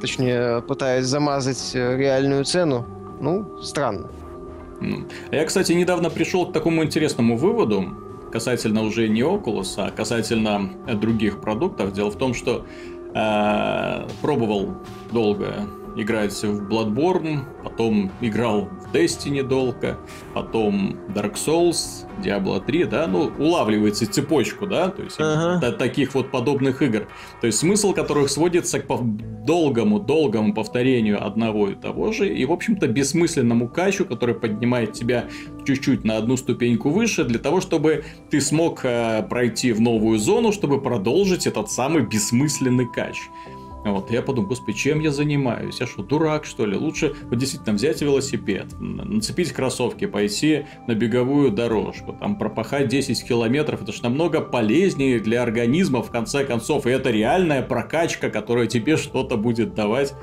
точнее, 0.00 0.62
пытаясь 0.62 1.04
замазать 1.04 1.72
э, 1.74 1.96
реальную 1.96 2.44
цену, 2.44 2.86
ну, 3.20 3.60
странно. 3.62 4.08
Я, 5.32 5.44
кстати, 5.44 5.72
недавно 5.72 6.08
пришел 6.08 6.46
к 6.46 6.52
такому 6.52 6.84
интересному 6.84 7.36
выводу, 7.36 7.86
касательно 8.30 8.82
уже 8.82 9.08
не 9.08 9.22
Oculus, 9.22 9.74
а 9.76 9.90
касательно 9.90 10.70
других 10.94 11.40
продуктов. 11.40 11.92
Дело 11.92 12.10
в 12.10 12.16
том, 12.16 12.34
что 12.34 12.64
э, 13.14 14.08
пробовал 14.22 14.76
долго 15.10 15.66
играть 15.98 16.32
в 16.42 16.68
Bloodborne, 16.68 17.40
потом 17.62 18.10
играл 18.20 18.68
в 18.80 18.94
Destiny 18.94 19.42
долго, 19.42 19.98
потом 20.32 20.96
Dark 21.14 21.34
Souls, 21.34 22.06
Diablo 22.22 22.64
3, 22.64 22.84
да, 22.84 23.06
ну, 23.06 23.32
улавливается 23.38 24.10
цепочку, 24.10 24.66
да, 24.66 24.88
то 24.90 25.02
есть 25.02 25.16
ага. 25.18 25.72
таких 25.72 26.14
вот 26.14 26.30
подобных 26.30 26.82
игр. 26.82 27.08
То 27.40 27.46
есть 27.46 27.58
смысл 27.58 27.92
которых 27.92 28.30
сводится 28.30 28.80
к 28.80 28.86
долгому-долгому 28.88 30.54
повторению 30.54 31.24
одного 31.24 31.68
и 31.68 31.74
того 31.74 32.12
же, 32.12 32.28
и, 32.28 32.44
в 32.44 32.52
общем-то, 32.52 32.86
бессмысленному 32.86 33.68
качу, 33.68 34.04
который 34.04 34.34
поднимает 34.34 34.92
тебя 34.92 35.24
чуть-чуть 35.66 36.04
на 36.04 36.16
одну 36.16 36.36
ступеньку 36.36 36.90
выше, 36.90 37.24
для 37.24 37.38
того, 37.38 37.60
чтобы 37.60 38.04
ты 38.30 38.40
смог 38.40 38.84
э, 38.84 39.22
пройти 39.28 39.72
в 39.72 39.80
новую 39.80 40.18
зону, 40.18 40.52
чтобы 40.52 40.80
продолжить 40.80 41.46
этот 41.46 41.70
самый 41.70 42.02
бессмысленный 42.02 42.86
кач. 42.90 43.16
Вот, 43.92 44.10
я 44.10 44.22
подумал, 44.22 44.48
господи, 44.48 44.76
чем 44.76 45.00
я 45.00 45.10
занимаюсь? 45.10 45.80
Я 45.80 45.86
что, 45.86 46.02
дурак, 46.02 46.44
что 46.44 46.66
ли? 46.66 46.76
Лучше 46.76 47.14
вот 47.30 47.38
действительно 47.38 47.74
взять 47.74 48.00
велосипед, 48.00 48.66
нацепить 48.78 49.52
кроссовки, 49.52 50.06
пойти 50.06 50.66
на 50.86 50.94
беговую 50.94 51.50
дорожку, 51.50 52.12
там 52.12 52.36
пропахать 52.36 52.88
10 52.88 53.26
километров. 53.26 53.82
Это 53.82 53.92
же 53.92 54.02
намного 54.02 54.40
полезнее 54.40 55.20
для 55.20 55.42
организма, 55.42 56.02
в 56.02 56.10
конце 56.10 56.44
концов. 56.44 56.86
И 56.86 56.90
это 56.90 57.10
реальная 57.10 57.62
прокачка, 57.62 58.30
которая 58.30 58.66
тебе 58.66 58.96
что-то 58.96 59.36
будет 59.36 59.74
давать 59.74 60.14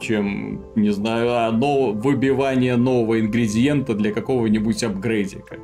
чем, 0.00 0.62
не 0.76 0.90
знаю, 0.90 1.28
а, 1.30 1.50
выбивание 1.50 2.76
нового 2.76 3.20
ингредиента 3.20 3.94
для 3.94 4.12
какого-нибудь 4.12 4.82
апгрейдика. 4.82 5.58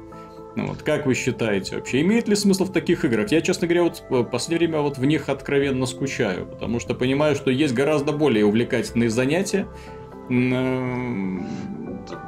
Ну, 0.57 0.69
вот, 0.69 0.83
как 0.83 1.07
вы 1.07 1.14
считаете 1.14 1.77
вообще, 1.77 2.01
имеет 2.03 2.29
ли 2.29 2.37
смысл 2.37 2.64
в 2.64 2.73
таких 2.73 3.05
играх? 3.05 3.33
Я, 3.33 3.40
честно 3.40 3.67
говоря, 3.67 3.85
вот 3.85 4.05
в 4.09 4.25
последнее 4.25 4.69
время 4.69 4.83
вот 4.83 4.99
в 4.99 5.05
них 5.05 5.29
откровенно 5.29 5.85
скучаю, 5.87 6.47
потому 6.47 6.79
что 6.79 6.95
понимаю, 6.95 7.35
что 7.35 7.51
есть 7.51 7.75
гораздо 7.75 8.12
более 8.12 8.45
увлекательные 8.45 9.11
занятия, 9.11 9.67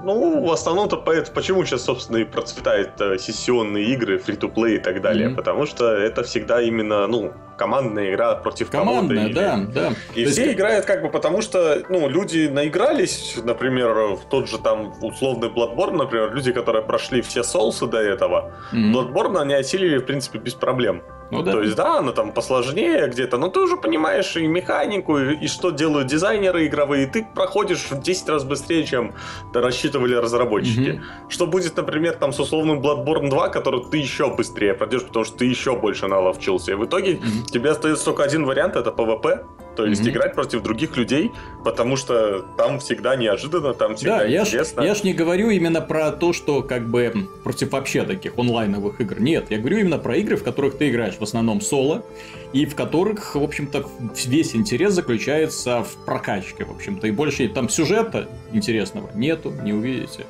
ну, 0.04 0.44
в 0.46 0.52
основном-то 0.52 0.96
поэтому, 0.98 1.35
почему 1.35 1.64
сейчас, 1.64 1.85
собственно, 1.85 2.18
и 2.18 2.24
процветают 2.24 3.00
э, 3.00 3.18
сессионные 3.18 3.85
игры, 3.87 4.18
фри-то-плей 4.18 4.76
и 4.76 4.78
так 4.78 5.00
далее. 5.02 5.28
Mm-hmm. 5.28 5.35
Потому 5.35 5.66
что 5.66 5.92
это 5.92 6.22
всегда 6.22 6.62
именно, 6.62 7.06
ну, 7.06 7.32
командная 7.56 8.12
игра 8.12 8.35
против 8.37 8.70
командная, 8.70 9.32
кого-то. 9.32 9.40
да, 9.40 9.56
да. 9.72 9.92
И 10.14 10.24
То 10.24 10.30
все 10.30 10.44
есть... 10.44 10.56
играют 10.56 10.85
как 10.85 11.02
бы 11.02 11.09
потому, 11.09 11.42
что, 11.42 11.82
ну, 11.88 12.09
люди 12.09 12.48
наигрались, 12.48 13.37
например, 13.42 14.16
в 14.16 14.28
тот 14.30 14.48
же 14.48 14.59
там 14.59 14.92
условный 15.02 15.48
Bloodborne, 15.48 15.96
например, 15.96 16.35
люди, 16.35 16.52
которые 16.52 16.82
прошли 16.82 17.22
все 17.22 17.42
соусы 17.42 17.87
до 17.87 17.98
этого, 17.98 18.52
mm-hmm. 18.72 18.92
Bloodborne 18.92 19.40
они 19.40 19.54
осилили, 19.54 19.98
в 19.98 20.04
принципе, 20.04 20.38
без 20.38 20.54
проблем. 20.54 21.02
Ну, 21.31 21.43
да. 21.43 21.53
То 21.53 21.62
есть, 21.62 21.77
да, 21.77 21.99
она 21.99 22.12
там 22.12 22.33
посложнее 22.33 23.09
где-то, 23.09 23.39
но 23.39 23.49
ты 23.49 23.61
уже 23.61 23.77
понимаешь 23.77 24.37
и 24.37 24.47
механику, 24.47 25.19
и, 25.19 25.35
и 25.45 25.49
что 25.49 25.71
делают 25.71 26.09
дизайнеры 26.09 26.67
игровые, 26.67 27.07
и 27.07 27.07
ты 27.07 27.27
проходишь 27.35 27.91
в 27.91 28.01
10 28.01 28.29
раз 28.29 28.45
быстрее, 28.45 28.85
чем 28.85 29.12
рассчитывали 29.53 30.15
разработчики. 30.15 30.91
Угу. 30.91 31.31
Что 31.31 31.47
будет, 31.47 31.77
например, 31.77 32.15
там 32.15 32.33
с 32.33 32.41
условным 32.41 32.81
Bloodborne 32.81 33.29
2, 33.29 33.49
который 33.49 33.85
ты 33.91 33.99
еще 33.99 34.35
быстрее 34.35 34.75
пройдешь, 34.75 35.05
потому 35.05 35.25
что 35.25 35.39
ты 35.39 35.47
еще 35.47 35.77
больше 35.77 36.07
наловчился. 36.07 36.73
И 36.73 36.75
в 36.75 36.85
итоге 36.85 37.15
угу. 37.15 37.47
тебе 37.51 37.71
остается 37.71 38.05
только 38.05 38.23
один 38.23 38.45
вариант, 38.45 38.77
это 38.77 38.91
PvP, 38.91 39.45
то 39.77 39.85
есть 39.85 40.03
mm-hmm. 40.03 40.11
играть 40.11 40.35
против 40.35 40.62
других 40.62 40.97
людей, 40.97 41.33
потому 41.62 41.97
что 41.97 42.45
там 42.57 42.81
всегда 42.81 43.15
неожиданно, 43.15 43.75
там 43.75 43.97
всегда 43.97 44.21
да, 44.21 44.27
интересно. 44.27 44.81
Я 44.81 44.87
ж, 44.87 44.89
я 44.89 44.95
ж 44.95 45.05
не 45.05 45.12
говорю 45.12 45.51
именно 45.51 45.81
про 45.83 46.11
то, 46.12 46.33
что 46.33 46.62
как 46.62 46.89
бы 46.89 47.29
против 47.45 47.73
вообще 47.73 48.05
таких 48.05 48.39
онлайновых 48.39 49.01
игр. 49.01 49.21
Нет, 49.21 49.51
я 49.51 49.59
говорю 49.59 49.79
именно 49.79 49.99
про 49.99 50.17
игры, 50.17 50.37
в 50.37 50.43
которых 50.43 50.79
ты 50.79 50.89
играешь 50.89 51.15
в 51.18 51.22
основном 51.22 51.61
соло, 51.61 52.05
и 52.52 52.66
в 52.66 52.74
которых, 52.74 53.35
в 53.35 53.42
общем-то, 53.42 53.87
весь 54.26 54.55
интерес 54.55 54.94
заключается 54.94 55.83
в 55.83 56.05
прокачке, 56.05 56.64
в 56.64 56.70
общем-то. 56.70 57.07
И 57.07 57.11
больше 57.11 57.48
там 57.48 57.68
сюжета 57.68 58.29
интересного 58.52 59.11
нету, 59.14 59.52
не 59.62 59.72
увидите 59.72 60.24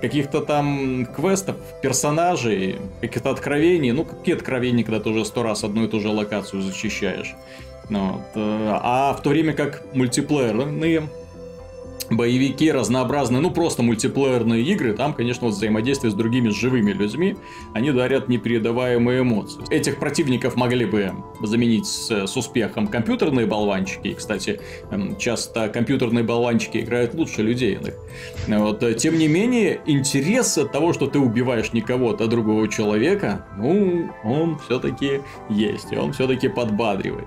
каких-то 0.00 0.40
там 0.40 1.06
квестов, 1.06 1.56
персонажей, 1.82 2.76
каких-то 3.00 3.30
откровений. 3.30 3.90
Ну, 3.90 4.04
какие 4.04 4.36
откровения, 4.36 4.84
когда 4.84 5.00
ты 5.00 5.10
уже 5.10 5.24
сто 5.24 5.42
раз 5.42 5.64
одну 5.64 5.84
и 5.84 5.88
ту 5.88 6.00
же 6.00 6.08
локацию 6.08 6.62
зачищаешь. 6.62 7.34
Ну 7.88 8.12
вот. 8.12 8.22
Э, 8.34 8.78
а 8.82 9.12
в 9.14 9.22
то 9.22 9.30
время 9.30 9.52
как 9.52 9.82
мультиплеерные 9.94 11.08
боевики 12.10 12.70
разнообразные, 12.70 13.40
ну 13.40 13.50
просто 13.50 13.82
мультиплеерные 13.82 14.62
игры, 14.62 14.92
там, 14.92 15.14
конечно, 15.14 15.46
вот 15.46 15.54
взаимодействие 15.54 16.10
с 16.10 16.14
другими 16.14 16.48
живыми 16.48 16.92
людьми, 16.92 17.36
они 17.74 17.90
дарят 17.92 18.28
непередаваемые 18.28 19.22
эмоции. 19.22 19.62
Этих 19.70 19.98
противников 19.98 20.56
могли 20.56 20.86
бы 20.86 21.12
заменить 21.42 21.86
с, 21.86 22.26
с 22.26 22.36
успехом 22.36 22.86
компьютерные 22.86 23.46
болванчики, 23.46 24.14
кстати, 24.14 24.60
эм, 24.90 25.16
часто 25.16 25.68
компьютерные 25.68 26.24
болванчики 26.24 26.78
играют 26.78 27.14
лучше 27.14 27.42
людей. 27.42 27.78
Вот. 28.48 28.96
Тем 28.98 29.18
не 29.18 29.28
менее, 29.28 29.80
интерес 29.86 30.56
от 30.58 30.72
того, 30.72 30.92
что 30.92 31.06
ты 31.06 31.18
убиваешь 31.18 31.72
не 31.72 31.80
кого-то, 31.80 32.24
а 32.24 32.26
другого 32.26 32.68
человека, 32.68 33.46
ну, 33.58 34.10
он 34.24 34.58
все-таки 34.58 35.20
есть, 35.48 35.92
и 35.92 35.96
он 35.96 36.12
все-таки 36.12 36.48
подбадривает. 36.48 37.26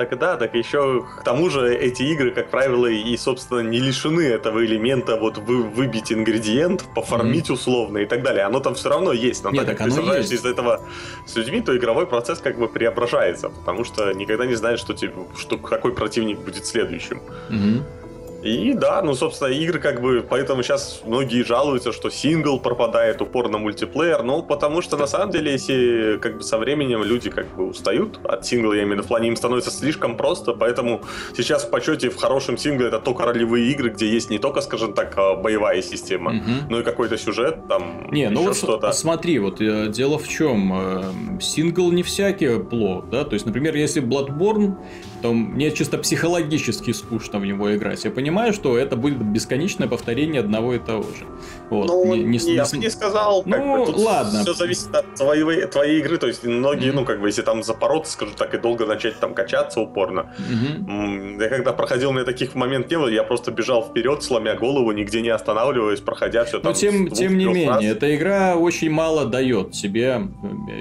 Так 0.00 0.18
да, 0.18 0.38
так 0.38 0.54
еще 0.54 1.04
к 1.18 1.24
тому 1.24 1.50
же 1.50 1.76
эти 1.76 2.02
игры, 2.04 2.30
как 2.30 2.48
правило, 2.48 2.86
и, 2.86 3.14
собственно, 3.18 3.60
не 3.60 3.78
лишены 3.80 4.22
этого 4.22 4.64
элемента 4.64 5.16
вот 5.16 5.36
вы, 5.36 5.62
выбить 5.62 6.10
ингредиент, 6.10 6.86
пофармить 6.94 7.50
mm-hmm. 7.50 7.52
условно 7.52 7.98
и 7.98 8.06
так 8.06 8.22
далее. 8.22 8.44
Оно 8.44 8.60
там 8.60 8.74
все 8.74 8.88
равно 8.88 9.12
есть. 9.12 9.44
Но 9.44 9.50
Нет, 9.50 9.66
так, 9.66 9.76
так 9.76 9.78
как 9.78 9.88
ты 9.88 9.92
сражаешься 9.92 10.36
из 10.36 10.44
этого 10.46 10.80
с 11.26 11.36
людьми, 11.36 11.60
то 11.60 11.76
игровой 11.76 12.06
процесс 12.06 12.38
как 12.38 12.58
бы 12.58 12.66
преображается, 12.66 13.50
потому 13.50 13.84
что 13.84 14.10
никогда 14.14 14.46
не 14.46 14.54
знаешь, 14.54 14.80
что, 14.80 14.94
тебе, 14.94 15.12
что 15.36 15.58
какой 15.58 15.92
противник 15.92 16.38
будет 16.38 16.64
следующим. 16.64 17.20
Mm-hmm. 17.50 17.99
И 18.42 18.74
да, 18.74 19.02
ну, 19.02 19.14
собственно, 19.14 19.48
игры 19.48 19.78
как 19.78 20.00
бы, 20.00 20.24
поэтому 20.28 20.62
сейчас 20.62 21.02
многие 21.04 21.42
жалуются, 21.44 21.92
что 21.92 22.10
сингл 22.10 22.58
пропадает, 22.58 23.20
упор 23.20 23.48
на 23.48 23.58
мультиплеер, 23.58 24.22
ну, 24.22 24.42
потому 24.42 24.82
что 24.82 24.96
на 24.96 25.06
самом 25.06 25.30
деле, 25.30 25.52
если 25.52 26.18
как 26.20 26.38
бы 26.38 26.42
со 26.42 26.58
временем 26.58 27.02
люди 27.02 27.30
как 27.30 27.54
бы 27.54 27.68
устают 27.68 28.20
от 28.24 28.46
сингла, 28.46 28.72
я 28.72 28.82
имею 28.82 28.90
в 28.90 28.98
виду, 28.98 29.02
в 29.04 29.08
плане 29.08 29.28
им 29.28 29.36
становится 29.36 29.70
слишком 29.70 30.16
просто, 30.16 30.52
поэтому 30.52 31.02
сейчас 31.36 31.64
в 31.64 31.70
почете 31.70 32.10
в 32.10 32.16
хорошем 32.16 32.56
сингле 32.56 32.88
это 32.88 32.98
только 32.98 33.24
ролевые 33.24 33.70
игры, 33.70 33.90
где 33.90 34.08
есть 34.08 34.30
не 34.30 34.38
только, 34.38 34.60
скажем 34.60 34.94
так, 34.94 35.14
а, 35.16 35.36
боевая 35.36 35.82
система, 35.82 36.30
угу. 36.32 36.70
но 36.70 36.80
и 36.80 36.82
какой-то 36.82 37.18
сюжет, 37.18 37.68
там, 37.68 38.08
Не, 38.10 38.30
ну 38.30 38.42
вот 38.42 38.56
что-то. 38.56 38.92
смотри, 38.92 39.38
вот 39.38 39.60
э, 39.60 39.88
дело 39.88 40.18
в 40.18 40.28
чем, 40.28 40.72
э, 40.72 41.40
сингл 41.40 41.92
не 41.92 42.02
всякий 42.02 42.58
плох, 42.58 43.08
да, 43.10 43.24
то 43.24 43.34
есть, 43.34 43.46
например, 43.46 43.74
если 43.76 44.02
Bloodborne, 44.02 44.76
то 45.22 45.32
мне 45.32 45.70
чисто 45.70 45.98
психологически 45.98 46.92
скучно 46.92 47.38
в 47.38 47.46
него 47.46 47.74
играть, 47.74 48.04
я 48.04 48.10
понимаю, 48.10 48.52
что 48.52 48.78
это 48.78 48.96
будет 48.96 49.18
бесконечное 49.22 49.88
повторение 49.88 50.40
одного 50.40 50.74
и 50.74 50.78
того 50.78 51.02
же. 51.02 51.26
Вот. 51.70 51.88
Ну, 51.88 52.14
не, 52.14 52.38
не, 52.38 52.54
я 52.54 52.64
бы 52.64 52.78
не 52.78 52.90
сказал. 52.90 53.42
Ну, 53.44 53.84
как 53.86 53.94
бы, 53.94 54.00
ладно. 54.00 54.42
Все 54.42 54.54
зависит 54.54 54.94
от 54.94 55.14
твоей, 55.14 55.66
твоей 55.66 56.00
игры. 56.00 56.18
То 56.18 56.26
есть 56.26 56.44
многие, 56.44 56.90
mm-hmm. 56.90 56.94
ну, 56.94 57.04
как 57.04 57.20
бы, 57.20 57.28
если 57.28 57.42
там 57.42 57.62
запороться, 57.62 58.12
скажу 58.12 58.32
так, 58.36 58.54
и 58.54 58.58
долго 58.58 58.86
начать 58.86 59.18
там 59.20 59.34
качаться 59.34 59.80
упорно. 59.80 60.34
Mm-hmm. 60.38 61.42
Я 61.42 61.48
когда 61.48 61.72
проходил, 61.72 62.10
у 62.10 62.12
меня 62.12 62.24
таких 62.24 62.54
моментов 62.54 62.90
не 62.90 62.98
было, 62.98 63.08
я 63.08 63.22
просто 63.22 63.50
бежал 63.50 63.84
вперед, 63.84 64.22
сломя 64.22 64.56
голову, 64.56 64.90
нигде 64.92 65.20
не 65.20 65.28
останавливаясь, 65.28 66.00
проходя 66.00 66.44
все 66.44 66.58
там. 66.58 66.72
Но 66.72 66.78
тем, 66.78 67.08
тем 67.10 67.36
не 67.36 67.44
менее, 67.44 67.68
раз. 67.68 67.84
эта 67.84 68.14
игра 68.14 68.56
очень 68.56 68.90
мало 68.90 69.26
дает 69.26 69.74
себе 69.74 70.22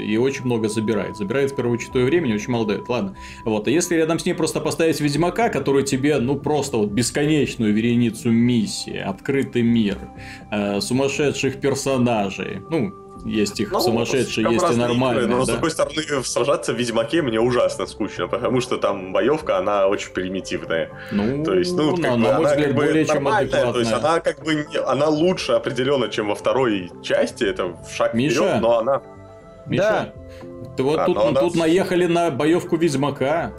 и 0.07 0.17
очень 0.17 0.45
много 0.45 0.69
забирает. 0.69 1.17
Забирает 1.17 1.51
в 1.51 1.55
первую 1.55 1.77
читую 1.77 2.05
времени, 2.05 2.33
очень 2.33 2.51
мало 2.51 2.65
дает. 2.65 2.87
Ладно. 2.87 3.15
Вот. 3.45 3.67
А 3.67 3.71
если 3.71 3.95
рядом 3.95 4.19
с 4.19 4.25
ней 4.29 4.35
просто 4.35 4.59
поставить 4.61 4.99
Ведьмака, 4.99 5.49
который 5.49 5.83
тебе, 5.83 6.19
ну, 6.19 6.37
просто 6.37 6.77
вот 6.77 6.89
бесконечную 6.89 7.73
вереницу 7.73 8.29
миссий, 8.29 8.97
открытый 8.97 9.63
мир, 9.63 9.97
э, 10.51 10.81
сумасшедших 10.81 11.59
персонажей. 11.59 12.61
Ну, 12.69 12.93
есть 13.25 13.59
их 13.59 13.71
ну, 13.71 13.79
сумасшедшие, 13.79 14.49
есть 14.51 14.71
и 14.71 14.75
нормальные. 14.75 15.25
Игры, 15.25 15.35
но, 15.35 15.39
да? 15.39 15.45
с 15.45 15.49
другой 15.49 15.71
стороны, 15.71 16.23
сражаться 16.23 16.73
в 16.73 16.77
Ведьмаке 16.77 17.21
мне 17.21 17.39
ужасно 17.39 17.85
скучно, 17.85 18.27
потому 18.27 18.61
что 18.61 18.77
там 18.77 19.11
боевка, 19.11 19.57
она 19.57 19.87
очень 19.87 20.11
примитивная. 20.11 20.89
Ну, 21.11 21.43
то 21.43 21.53
есть, 21.53 21.75
ну, 21.75 21.95
как 21.95 22.05
на, 22.05 22.11
бы, 22.11 22.17
на 22.17 22.37
она 22.37 22.55
как 22.55 22.67
бы 22.67 22.73
более 22.73 23.05
чем 23.05 23.27
адекватная. 23.27 23.73
То 23.73 23.79
есть, 23.79 23.91
она 23.91 24.19
как 24.19 24.43
бы, 24.43 24.65
она 24.85 25.07
лучше 25.09 25.53
определенно, 25.53 26.09
чем 26.09 26.29
во 26.29 26.35
второй 26.35 26.91
части, 27.03 27.43
это 27.43 27.75
шаг 27.93 28.13
Миша, 28.13 28.35
вперед, 28.35 28.61
но 28.61 28.77
она... 28.77 29.01
Миша, 29.65 30.13
да. 30.41 30.67
ты 30.77 30.83
вот 30.83 30.99
а, 30.99 31.05
тут, 31.05 31.17
она... 31.17 31.39
тут 31.41 31.55
наехали 31.55 32.05
на 32.05 32.31
боевку 32.31 32.77
Ведьмака. 32.77 33.51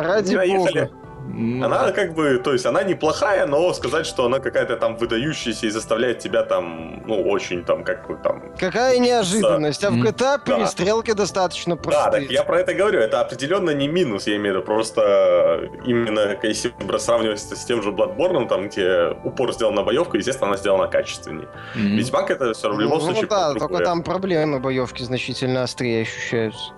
Ради 0.00 0.34
бога. 0.34 0.90
Ну, 1.28 1.64
она 1.64 1.92
как 1.92 2.14
бы, 2.14 2.38
то 2.38 2.52
есть 2.52 2.66
она 2.66 2.82
неплохая, 2.82 3.46
но 3.46 3.72
сказать, 3.72 4.06
что 4.06 4.26
она 4.26 4.38
какая-то 4.38 4.76
там 4.76 4.96
выдающаяся 4.96 5.66
и 5.66 5.70
заставляет 5.70 6.18
тебя 6.18 6.42
там, 6.42 7.02
ну, 7.06 7.22
очень 7.22 7.64
там, 7.64 7.84
как 7.84 8.06
бы 8.06 8.16
там... 8.16 8.42
Какая 8.58 8.98
неожиданность, 8.98 9.84
а 9.84 9.90
в 9.90 9.94
GTA 9.94 10.40
перестрелки 10.44 11.12
да. 11.12 11.18
достаточно 11.18 11.76
простые. 11.76 12.04
Да, 12.04 12.10
так 12.10 12.30
я 12.30 12.42
про 12.42 12.60
это 12.60 12.74
говорю, 12.74 13.00
это 13.00 13.20
определенно 13.20 13.70
не 13.70 13.88
минус, 13.88 14.26
я 14.26 14.36
имею 14.36 14.54
в 14.54 14.56
виду, 14.58 14.66
просто 14.66 15.70
именно 15.86 16.36
если 16.42 16.72
сравнивать 16.98 17.40
с 17.40 17.64
тем 17.64 17.82
же 17.82 17.90
Bloodborne, 17.90 18.48
там, 18.48 18.68
где 18.68 19.16
упор 19.24 19.52
сделан 19.52 19.74
на 19.74 19.82
боевку, 19.82 20.16
естественно, 20.16 20.48
она 20.48 20.56
сделана 20.56 20.88
качественнее. 20.88 21.48
Mm-hmm. 21.74 21.96
Ведьмак 21.96 22.30
это 22.30 22.52
все 22.52 22.72
в 22.72 22.78
любом 22.78 22.98
ну, 22.98 23.04
случае... 23.04 23.22
Ну 23.22 23.28
да, 23.28 23.54
только 23.54 23.84
там 23.84 24.02
проблемы 24.02 24.60
боевки 24.60 25.02
значительно 25.02 25.62
острее 25.62 26.02
ощущаются. 26.02 26.72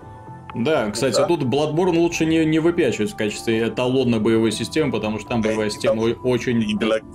Да, 0.55 0.89
кстати, 0.89 1.17
да. 1.17 1.25
тут 1.25 1.43
Bloodborne 1.43 1.97
лучше 1.97 2.25
не, 2.25 2.45
не 2.45 2.59
выпячивать 2.59 3.11
в 3.11 3.15
качестве 3.17 3.67
эталонной 3.67 4.19
боевой 4.19 4.51
системы, 4.53 4.91
потому 4.91 5.19
что 5.19 5.27
там 5.27 5.41
боевая 5.41 5.69
система 5.69 6.01
очень 6.01 6.63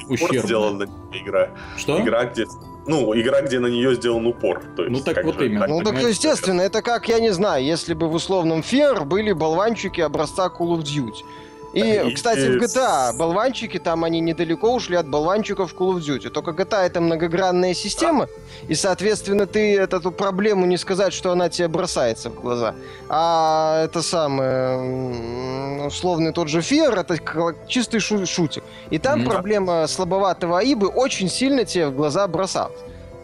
ущербная. 0.08 0.42
сделана 0.42 0.86
игра. 1.12 1.48
Что? 1.76 2.00
Игра, 2.00 2.26
где 2.26 2.44
ну, 2.86 3.18
игра, 3.18 3.42
где 3.42 3.60
на 3.60 3.68
нее 3.68 3.94
сделан 3.94 4.26
упор. 4.26 4.62
То 4.76 4.84
есть, 4.84 4.92
ну 4.92 5.00
так 5.02 5.24
вот 5.24 5.38
же, 5.38 5.46
именно. 5.46 5.66
Ну 5.66 5.82
так, 5.82 6.02
естественно, 6.02 6.60
это 6.60 6.82
как, 6.82 7.08
я 7.08 7.20
не 7.20 7.30
знаю, 7.30 7.64
если 7.64 7.94
бы 7.94 8.08
в 8.08 8.14
условном 8.14 8.62
Фер 8.62 9.04
были 9.04 9.32
болванчики 9.32 10.00
образца 10.00 10.46
Call 10.46 10.78
of 10.78 10.82
Duty. 10.82 11.24
И, 11.72 12.12
кстати, 12.14 12.40
в 12.40 12.62
GTA 12.62 13.16
болванчики, 13.16 13.78
там 13.78 14.04
они 14.04 14.20
недалеко 14.20 14.74
ушли 14.74 14.96
от 14.96 15.08
болванчиков 15.08 15.74
Call 15.74 15.96
of 15.96 16.00
Duty. 16.00 16.30
Только 16.30 16.50
GTA 16.50 16.86
это 16.86 17.00
многогранная 17.00 17.74
система, 17.74 18.28
и, 18.68 18.74
соответственно, 18.74 19.46
ты 19.46 19.76
эту 19.76 20.10
проблему 20.10 20.66
не 20.66 20.76
сказать, 20.76 21.12
что 21.12 21.30
она 21.30 21.48
тебе 21.48 21.68
бросается 21.68 22.30
в 22.30 22.40
глаза. 22.40 22.74
А 23.08 23.84
это 23.84 24.02
самое, 24.02 25.86
условный 25.86 26.32
тот 26.32 26.48
же 26.48 26.60
Фир, 26.60 26.98
это 26.98 27.18
чистый 27.68 28.00
шу 28.00 28.26
шутик. 28.26 28.64
И 28.90 28.98
там 28.98 29.20
mm-hmm. 29.20 29.30
проблема 29.30 29.86
слабоватого 29.86 30.58
Аибы 30.58 30.88
очень 30.88 31.28
сильно 31.28 31.64
тебе 31.64 31.88
в 31.88 31.94
глаза 31.94 32.26
бросалась. 32.26 32.78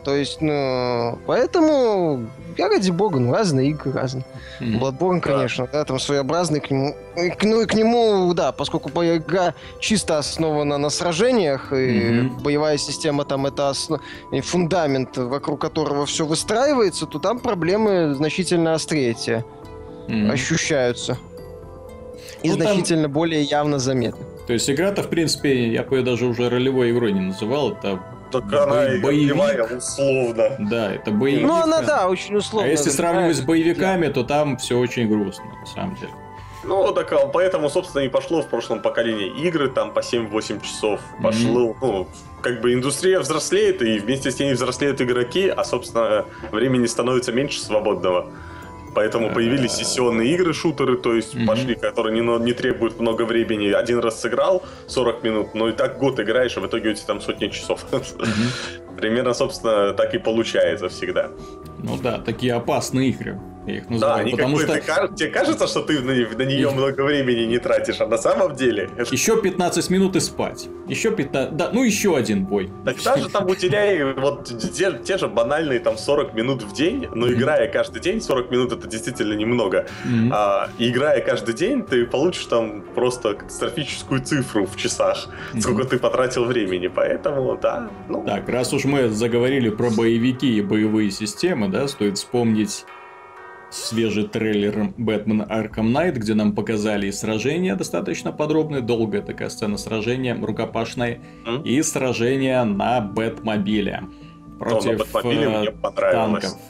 То 0.06 0.14
есть, 0.14 0.40
ну, 0.40 1.18
поэтому, 1.26 2.28
я 2.56 2.68
ради 2.68 2.92
бога, 2.92 3.18
ну, 3.18 3.32
разные 3.32 3.70
игры, 3.70 3.90
разные. 3.90 4.24
Mm-hmm. 4.60 4.78
Bloodborne, 4.78 5.20
конечно, 5.20 5.66
да. 5.66 5.80
да, 5.80 5.84
там 5.84 5.98
своеобразный 5.98 6.60
к 6.60 6.70
нему. 6.70 6.94
Ну 7.16 7.62
и 7.62 7.66
к 7.66 7.74
нему, 7.74 8.32
да, 8.32 8.52
поскольку 8.52 8.88
игра 8.88 9.54
чисто 9.80 10.18
основана 10.18 10.78
на 10.78 10.90
сражениях, 10.90 11.72
и 11.72 11.74
mm-hmm. 11.74 12.40
боевая 12.40 12.78
система 12.78 13.24
там 13.24 13.46
это 13.46 13.68
основ... 13.68 14.00
фундамент, 14.44 15.16
вокруг 15.16 15.60
которого 15.60 16.06
все 16.06 16.24
выстраивается, 16.24 17.06
то 17.06 17.18
там 17.18 17.40
проблемы 17.40 18.14
значительно 18.14 18.74
острее 18.74 19.12
те 19.14 19.44
mm-hmm. 20.06 20.30
ощущаются. 20.30 21.18
И 22.44 22.50
ну, 22.50 22.54
значительно 22.54 23.02
там... 23.02 23.12
более 23.12 23.42
явно 23.42 23.80
заметны. 23.80 24.24
То 24.46 24.52
есть 24.52 24.70
игра-то, 24.70 25.02
в 25.02 25.08
принципе, 25.08 25.72
я 25.72 25.82
бы 25.82 25.96
ее 25.96 26.04
даже 26.04 26.26
уже 26.26 26.48
ролевой 26.48 26.92
игрой 26.92 27.10
не 27.10 27.22
называл, 27.22 27.72
это 27.72 27.98
так 28.30 28.52
она 28.52 28.94
и 28.94 29.00
боевик. 29.00 29.70
условно. 29.76 30.56
Да, 30.58 30.94
это 30.94 31.10
боевик. 31.10 31.46
Ну, 31.46 31.54
она, 31.54 31.82
да, 31.82 32.08
очень 32.08 32.36
условно. 32.36 32.68
А 32.68 32.70
если 32.70 32.90
сравнивать 32.90 33.36
с 33.36 33.40
боевиками, 33.40 34.08
то 34.08 34.24
там 34.24 34.56
все 34.56 34.78
очень 34.78 35.08
грустно, 35.08 35.44
на 35.60 35.66
самом 35.66 35.94
деле. 35.96 36.12
Ну, 36.66 36.92
так 36.92 37.12
а, 37.12 37.26
поэтому, 37.28 37.70
собственно, 37.70 38.02
и 38.02 38.08
пошло 38.08 38.42
в 38.42 38.48
прошлом 38.48 38.82
поколении 38.82 39.28
игры, 39.28 39.68
там 39.68 39.92
по 39.92 40.00
7-8 40.00 40.62
часов 40.62 41.00
пошло, 41.22 41.70
mm-hmm. 41.70 41.76
ну, 41.80 42.08
как 42.42 42.60
бы 42.60 42.74
индустрия 42.74 43.20
взрослеет, 43.20 43.82
и 43.82 43.98
вместе 43.98 44.30
с 44.30 44.38
ней 44.38 44.52
взрослеют 44.52 45.00
игроки, 45.00 45.48
а, 45.48 45.64
собственно, 45.64 46.24
времени 46.50 46.86
становится 46.86 47.32
меньше 47.32 47.60
свободного. 47.60 48.30
Поэтому 48.96 49.28
появились 49.28 49.72
сессионные 49.72 50.32
игры, 50.32 50.54
шутеры, 50.54 50.96
то 50.96 51.14
есть 51.14 51.35
mm-hmm. 51.35 51.46
пошли, 51.46 51.74
которые 51.74 52.18
не, 52.18 52.44
не 52.44 52.54
требуют 52.54 52.98
много 52.98 53.26
времени. 53.26 53.70
Один 53.70 53.98
раз 53.98 54.22
сыграл 54.22 54.62
40 54.87 55.22
минут, 55.22 55.54
но 55.54 55.68
и 55.68 55.72
так 55.72 55.98
год 55.98 56.18
играешь, 56.18 56.56
а 56.56 56.61
в 56.61 56.66
итоге 56.66 56.88
у 56.88 56.94
тебя 56.94 57.06
там 57.06 57.20
сотни 57.20 57.48
часов. 57.48 57.85
Mm-hmm. 57.92 58.96
Примерно, 58.96 59.35
собственно, 59.35 59.92
так 59.92 60.14
и 60.14 60.18
получается 60.18 60.88
всегда. 60.88 61.28
Ну 61.82 61.98
да, 62.02 62.16
такие 62.16 62.54
опасные 62.54 63.11
игры 63.11 63.38
я 63.66 63.79
их 63.79 63.90
называю. 63.90 64.24
Да, 64.24 64.31
потому 64.31 64.59
что... 64.59 64.74
Ты, 64.74 65.14
тебе 65.14 65.29
кажется, 65.31 65.66
что 65.66 65.83
ты 65.83 66.00
на, 66.00 66.12
на 66.12 66.42
нее 66.42 66.70
много 66.70 67.02
времени 67.02 67.44
не 67.44 67.59
тратишь, 67.59 68.00
а 68.00 68.07
на 68.07 68.18
самом 68.18 68.55
деле... 68.55 68.90
Еще 69.11 69.40
15 69.40 69.90
минут 69.90 70.16
и 70.16 70.20
спать. 70.20 70.68
Еще 70.87 71.11
15... 71.11 71.57
Да, 71.57 71.70
ну 71.72 71.83
еще 71.83 72.16
один 72.16 72.44
бой. 72.44 72.70
Так 72.85 73.02
даже 73.02 73.29
там 73.29 73.46
уделяй 73.46 74.14
вот 74.14 74.44
те, 74.72 74.92
те 75.05 75.18
же 75.18 75.29
банальные 75.29 75.81
там 75.81 75.98
40 75.98 76.35
минут 76.35 76.62
в 76.62 76.72
день, 76.72 77.09
но 77.12 77.26
mm-hmm. 77.26 77.35
играя 77.35 77.72
каждый 77.72 78.00
день, 78.00 78.20
40 78.20 78.50
минут 78.50 78.72
это 78.72 78.87
действительно 78.87 79.35
немного, 79.35 79.87
mm-hmm. 80.05 80.31
а, 80.33 80.70
играя 80.79 81.20
каждый 81.20 81.55
день, 81.55 81.83
ты 81.83 82.07
получишь 82.07 82.46
там 82.46 82.83
просто 82.94 83.35
катастрофическую 83.35 84.22
цифру 84.22 84.66
в 84.66 84.76
часах, 84.76 85.29
mm-hmm. 85.29 85.61
сколько 85.61 85.85
ты 85.85 85.98
потратил 85.98 86.44
времени, 86.44 86.87
поэтому, 86.88 87.59
да. 87.61 87.90
Ну... 88.09 88.24
Так, 88.24 88.48
раз 88.48 88.72
уж 88.72 88.85
мы 88.85 89.09
заговорили 89.09 89.70
про 89.70 89.90
боевики 89.90 90.57
и 90.57 90.61
боевые 90.61 91.11
системы, 91.11 91.68
да, 91.68 91.88
стоит 91.88 92.18
вспомнить 92.18 92.85
свежий 93.70 94.26
трейлер 94.26 94.92
Бэтмен 94.96 95.42
Arkham 95.42 95.92
Knight, 95.92 96.12
где 96.12 96.35
нам 96.35 96.55
показали 96.55 97.11
сражения 97.11 97.74
достаточно 97.76 98.33
подробные, 98.33 98.81
долгая 98.81 99.22
такая 99.22 99.48
сцена 99.48 99.76
сражения, 99.76 100.37
рукопашной, 100.40 101.20
mm? 101.46 101.62
и 101.64 101.83
сражение 101.83 102.64
на 102.64 103.00
Бэтмобиле 103.00 104.05
против 104.59 104.85
Но 104.85 104.92
на 104.92 104.98
Бэтмобиле 104.98 105.48
мне 105.48 105.70
понравилось. 105.70 106.42
танков. 106.44 106.61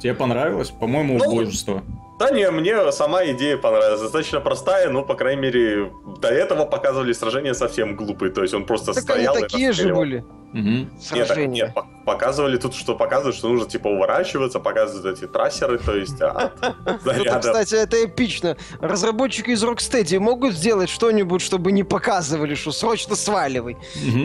Тебе 0.00 0.14
понравилось? 0.14 0.70
По-моему, 0.70 1.18
ну, 1.18 1.30
убожество. 1.30 1.82
Да 2.18 2.30
не, 2.30 2.50
мне 2.50 2.92
сама 2.92 3.24
идея 3.26 3.56
понравилась. 3.56 4.00
Достаточно 4.00 4.40
простая, 4.40 4.90
но, 4.90 5.02
по 5.02 5.14
крайней 5.14 5.42
мере, 5.42 5.92
до 6.20 6.28
этого 6.28 6.64
показывали 6.64 7.12
сражения 7.12 7.54
совсем 7.54 7.96
глупые. 7.96 8.32
То 8.32 8.42
есть 8.42 8.54
он 8.54 8.64
просто 8.64 8.92
так 8.92 9.02
стоял 9.02 9.34
они 9.34 9.42
такие 9.44 9.72
же 9.72 9.94
были. 9.94 10.24
Угу. 10.52 10.88
сражения. 11.00 11.66
Нет, 11.66 11.76
нет, 11.76 11.84
показывали 12.04 12.56
тут, 12.56 12.74
что 12.74 12.94
показывают, 12.94 13.36
что 13.36 13.48
нужно 13.48 13.68
типа 13.68 13.88
уворачиваться, 13.88 14.58
показывают 14.58 15.18
эти 15.18 15.26
трассеры, 15.26 15.78
то 15.78 15.94
есть 15.94 16.20
от 16.20 16.52
заряда. 17.04 17.40
Кстати, 17.40 17.74
это 17.74 18.04
эпично. 18.04 18.56
Разработчики 18.80 19.50
из 19.50 19.62
Rocksteady 19.62 20.18
могут 20.18 20.54
сделать 20.54 20.88
что-нибудь, 20.88 21.40
чтобы 21.40 21.72
не 21.72 21.84
показывали, 21.84 22.54
что 22.54 22.72
срочно 22.72 23.16
сваливай. 23.16 23.76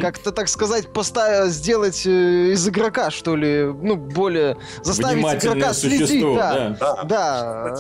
Как-то, 0.01 0.31
так 0.31 0.47
сказать, 0.47 0.91
поставить, 0.93 1.51
сделать 1.51 2.05
э, 2.05 2.53
из 2.53 2.67
игрока, 2.67 3.11
что 3.11 3.35
ли, 3.35 3.65
ну, 3.65 3.95
более... 3.95 4.57
Заставить 4.81 5.43
игрока 5.43 5.73
следить. 5.73 6.23
Да, 6.35 7.03
да. 7.03 7.75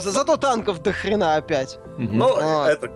Зато 0.00 0.36
танков 0.36 0.82
до 0.82 0.92
хрена 0.92 1.36
опять. 1.36 1.78
Ну, 1.98 2.36
это 2.66 2.90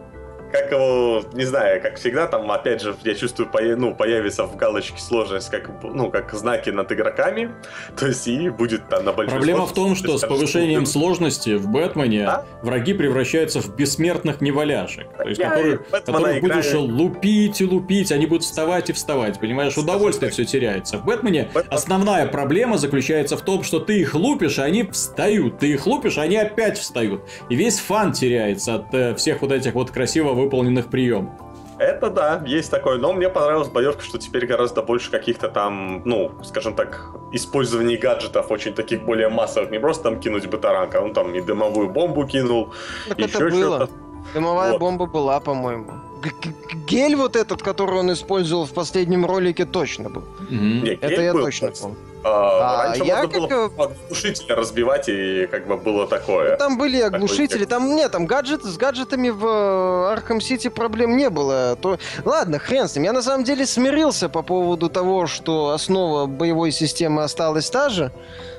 как 0.55 0.71
его, 0.71 1.25
не 1.33 1.45
знаю, 1.45 1.83
как 1.83 1.97
всегда, 1.97 2.29
там, 2.29 2.49
опять 2.51 2.81
же, 2.81 2.95
я 3.03 3.15
чувствую, 3.15 3.49
ну, 3.77 3.93
появится 3.95 4.45
в 4.45 4.57
галочке 4.57 5.01
сложность, 5.01 5.51
как, 5.51 5.69
ну, 5.83 6.11
как 6.11 6.33
знаки 6.33 6.71
над 6.71 6.93
игроками, 6.93 7.51
то 7.99 8.07
есть 8.07 8.29
и 8.29 8.49
будет 8.51 8.89
там 8.89 9.05
на 9.05 9.13
большой 9.13 9.37
Проблема 9.37 9.67
в 9.67 9.75
том, 9.75 9.97
что 9.97 10.17
с 10.17 10.21
повышением 10.21 10.87
сложности 10.87 11.57
в 11.57 11.69
Бэтмене 11.69 12.27
а? 12.27 12.47
враги 12.63 12.95
превращаются 12.95 13.61
в 13.61 13.75
бессмертных 13.75 14.41
неваляшек, 14.41 15.09
то 15.17 15.29
есть, 15.29 15.41
которые, 15.41 15.79
которых 15.79 16.41
будешь 16.41 16.73
лупить 16.73 17.61
и 17.61 17.65
лупить, 17.65 18.13
они 18.13 18.27
будут 18.27 18.45
вставать 18.45 18.91
и 18.91 18.93
вставать, 18.93 19.41
понимаешь, 19.41 19.77
удовольствие 19.77 20.31
все 20.31 20.45
теряется. 20.45 20.99
В 20.99 21.05
Бэтмене 21.05 21.49
основная 21.69 22.27
проблема 22.27 22.79
заключается 22.79 23.37
в 23.37 23.43
том, 23.43 23.65
что 23.65 23.81
ты 23.81 23.99
их 23.99 24.15
лупишь, 24.15 24.61
они 24.61 24.85
встают, 24.85 25.59
ты 25.59 25.73
их 25.73 25.87
лупишь, 25.87 26.19
они 26.19 26.37
опять 26.37 26.79
встают, 26.79 27.25
и 27.51 27.57
весь 27.57 27.81
фан 27.81 28.13
теряется 28.13 28.77
от 28.77 28.95
э, 28.95 29.15
всех 29.17 29.43
вот 29.43 29.51
этих 29.51 29.75
вот 29.75 29.91
красиво 29.91 30.44
выполненных 30.45 30.87
приемов. 30.87 31.33
Это 31.79 32.09
да, 32.09 32.43
есть 32.47 32.71
такое, 32.71 32.99
но 32.99 33.13
мне 33.13 33.29
понравилась 33.29 33.69
боевка, 33.69 34.03
что 34.03 34.19
теперь 34.19 34.47
гораздо 34.47 34.83
больше 34.83 35.11
каких-то 35.11 35.49
там, 35.49 36.03
ну, 36.05 36.31
скажем 36.45 36.75
так, 36.75 37.11
использований 37.33 37.97
гаджетов 37.97 38.51
очень 38.51 38.75
таких 38.75 39.05
более 39.05 39.29
массовых, 39.29 39.71
не 39.71 39.81
просто 39.81 40.05
там 40.05 40.21
кинуть 40.21 40.47
батаранка, 40.47 41.01
он 41.01 41.13
там 41.13 41.35
и 41.35 41.41
дымовую 41.41 41.91
бомбу 41.91 42.27
кинул, 42.27 42.73
так 43.09 43.19
еще 43.19 43.29
это 43.29 43.51
было. 43.51 43.77
что-то. 43.77 43.93
Дымовая 44.35 44.73
вот. 44.73 44.81
бомба 44.81 45.07
была, 45.07 45.41
по-моему. 45.41 45.91
Гель 46.87 47.17
вот 47.17 47.37
этот, 47.37 47.63
который 47.63 47.99
он 47.99 48.13
использовал 48.13 48.67
в 48.67 48.73
последнем 48.73 49.27
ролике, 49.27 49.65
точно 49.65 50.09
был. 50.09 50.25
Mm-hmm. 50.51 50.99
Это 51.01 51.23
я 51.23 51.33
был, 51.33 51.43
точно 51.43 51.73
помню. 51.73 51.97
А, 52.27 52.81
а, 52.81 52.85
раньше 52.85 53.05
я 53.05 53.17
можно 53.23 53.49
как... 53.49 53.73
было 53.73 53.85
оглушители 53.85 54.53
разбивать, 54.53 55.09
и 55.11 55.47
как 55.47 55.67
бы 55.67 55.77
было 55.77 56.07
такое. 56.07 56.53
Ну, 56.53 56.57
там 56.57 56.79
были 56.79 57.01
оглушители, 57.01 57.67
там 57.67 57.95
нет, 57.95 58.13
там 58.13 58.25
гаджет, 58.25 58.65
с 58.65 58.79
гаджетами 58.79 59.29
в 59.29 60.11
Arkham 60.11 60.41
City 60.41 60.69
проблем 60.69 61.19
не 61.19 61.29
было. 61.29 61.77
То... 61.77 61.99
Ладно, 62.25 62.59
хрен 62.59 62.89
с 62.89 62.95
ним. 62.95 63.05
Я 63.05 63.13
на 63.13 63.23
самом 63.23 63.45
деле 63.45 63.67
смирился 63.67 64.31
по 64.31 64.43
поводу 64.43 64.89
того, 64.89 65.27
что 65.27 65.71
основа 65.71 66.25
боевой 66.25 66.73
системы 66.73 67.23
осталась 67.23 67.69
та 67.69 67.91
же. 67.91 68.11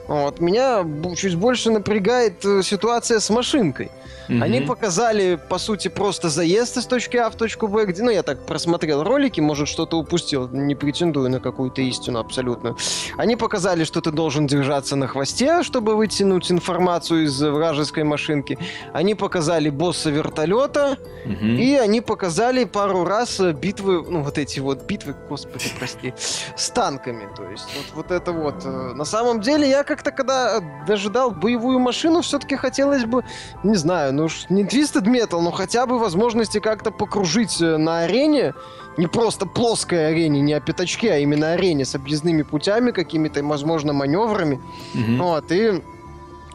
Вот. 0.08 0.39
Меня 0.39 0.86
чуть 1.15 1.36
больше 1.36 1.72
напрягает 1.72 2.46
э, 2.46 2.62
ситуация 2.63 3.20
с 3.20 3.30
машинкой. 3.30 3.89
Mm-hmm. 4.28 4.44
Они 4.44 4.62
показали, 4.62 5.39
по 5.50 5.58
сути, 5.58 5.88
просто 5.88 6.30
заезд 6.30 6.78
из 6.78 6.86
точки 6.86 7.18
А 7.18 7.30
в 7.30 7.36
точку 7.36 7.68
Б, 7.68 7.86
где, 7.86 8.02
ну, 8.02 8.10
я 8.10 8.24
так 8.24 8.46
просмотрел 8.46 9.04
ролики, 9.04 9.39
может, 9.39 9.68
что-то 9.68 9.98
упустил, 9.98 10.48
не 10.50 10.76
претендую 10.76 11.30
на 11.30 11.39
какую-то 11.39 11.82
истину 11.82 12.20
абсолютно. 12.20 12.76
Они 13.18 13.36
показали, 13.36 13.84
что 13.84 14.02
ты 14.02 14.12
должен 14.12 14.48
держаться 14.48 14.96
на 14.96 15.08
хвосте, 15.08 15.63
чтобы 15.63 15.96
вытянуть 15.96 16.52
информацию 16.52 17.26
из 17.26 17.39
вражеской 17.41 18.04
машинки. 18.04 18.58
Они 18.94 19.15
показали 19.15 19.70
босса 19.70 20.10
вертолета, 20.10 20.98
mm-hmm. 21.26 21.58
и 21.58 21.76
они 21.76 22.02
показали 22.02 22.63
пару 22.63 23.04
раз 23.04 23.39
битвы, 23.39 24.04
ну, 24.10 24.22
вот 24.22 24.38
эти 24.38 24.60
вот 24.60 24.86
битвы, 24.86 25.15
господи, 25.30 25.65
прости, 25.78 26.13
с 26.56 26.70
танками. 26.70 27.30
То 27.36 27.50
есть, 27.50 27.68
вот, 27.76 27.96
вот 27.96 28.12
это 28.12 28.32
вот. 28.32 28.65
Э, 28.65 28.94
на 28.96 29.06
самом 29.06 29.41
деле, 29.41 29.70
я 29.70 29.84
как-то, 29.96 30.12
когда 30.12 30.60
дожидал 30.86 31.32
боевую 31.32 31.80
машину, 31.80 32.22
все-таки 32.22 32.58
хотелось 32.58 33.06
бы, 33.06 33.24
не 33.64 33.76
знаю, 33.76 34.14
ну 34.14 34.28
не 34.50 34.64
Twisted 34.64 35.06
Metal, 35.06 35.40
но 35.40 35.52
хотя 35.52 35.86
бы 35.86 35.98
возможности 35.98 36.60
как-то 36.60 36.92
покружить 36.92 37.62
э, 37.62 37.78
на 37.78 38.00
арене, 38.00 38.54
не 38.98 39.08
просто 39.08 39.46
плоской 39.46 40.10
арене, 40.10 40.42
не 40.42 40.52
о 40.54 40.60
пятачке, 40.60 41.14
а 41.14 41.18
именно 41.20 41.54
арене 41.54 41.86
с 41.86 41.96
объездными 41.96 42.42
путями, 42.42 42.92
какими-то, 42.92 43.42
возможно, 43.44 43.94
маневрами. 43.94 44.62
Mm-hmm. 44.94 45.22
Вот, 45.22 45.52
и 45.52 45.82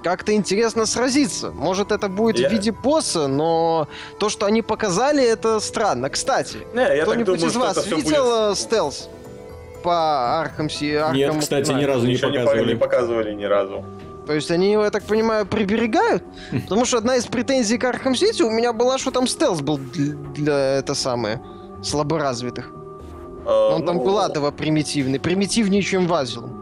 как-то 0.03 0.35
интересно 0.35 0.85
сразиться. 0.85 1.50
Может, 1.50 1.92
это 1.92 2.09
будет 2.09 2.38
я... 2.38 2.48
в 2.50 2.53
виде 2.53 2.72
босса, 2.72 3.26
но 3.26 3.88
то, 4.18 4.29
что 4.29 4.44
они 4.44 4.61
показали, 4.61 5.24
это 5.24 5.61
странно. 5.61 6.11
Кстати, 6.11 6.59
не, 6.74 7.03
кто-нибудь 7.03 7.42
из 7.42 7.57
вас 7.57 7.87
видел 7.87 8.03
будет... 8.03 8.53
Э, 8.53 8.55
стелс 8.55 9.09
по 9.82 10.40
Arkham 10.40 10.68
Нет, 11.12 11.36
кстати, 11.38 11.70
ни 11.72 11.84
разу 11.84 12.06
не 12.06 12.16
показывали. 12.16 12.72
Не 12.72 12.78
показывали 12.78 13.34
ни 13.34 13.44
разу. 13.44 13.84
То 14.26 14.34
есть 14.34 14.50
они 14.50 14.70
его, 14.70 14.84
я 14.84 14.90
так 14.90 15.02
понимаю, 15.02 15.46
приберегают? 15.46 16.22
Потому 16.52 16.84
что 16.84 16.98
одна 16.98 17.16
из 17.16 17.26
претензий 17.26 17.78
к 17.78 17.84
Arkham 17.84 18.12
City 18.12 18.42
у 18.42 18.50
меня 18.50 18.72
была, 18.72 18.98
что 18.98 19.10
там 19.10 19.26
стелс 19.26 19.60
был 19.60 19.78
для, 19.78 20.14
для 20.14 20.58
это 20.76 20.94
самое, 20.94 21.40
слаборазвитых. 21.82 22.70
А, 23.46 23.74
Он 23.74 23.80
ну... 23.80 23.86
там 23.86 23.98
был 23.98 24.18
адово 24.18 24.50
примитивный, 24.50 25.18
примитивнее, 25.18 25.82
чем 25.82 26.06
Вазилум. 26.06 26.59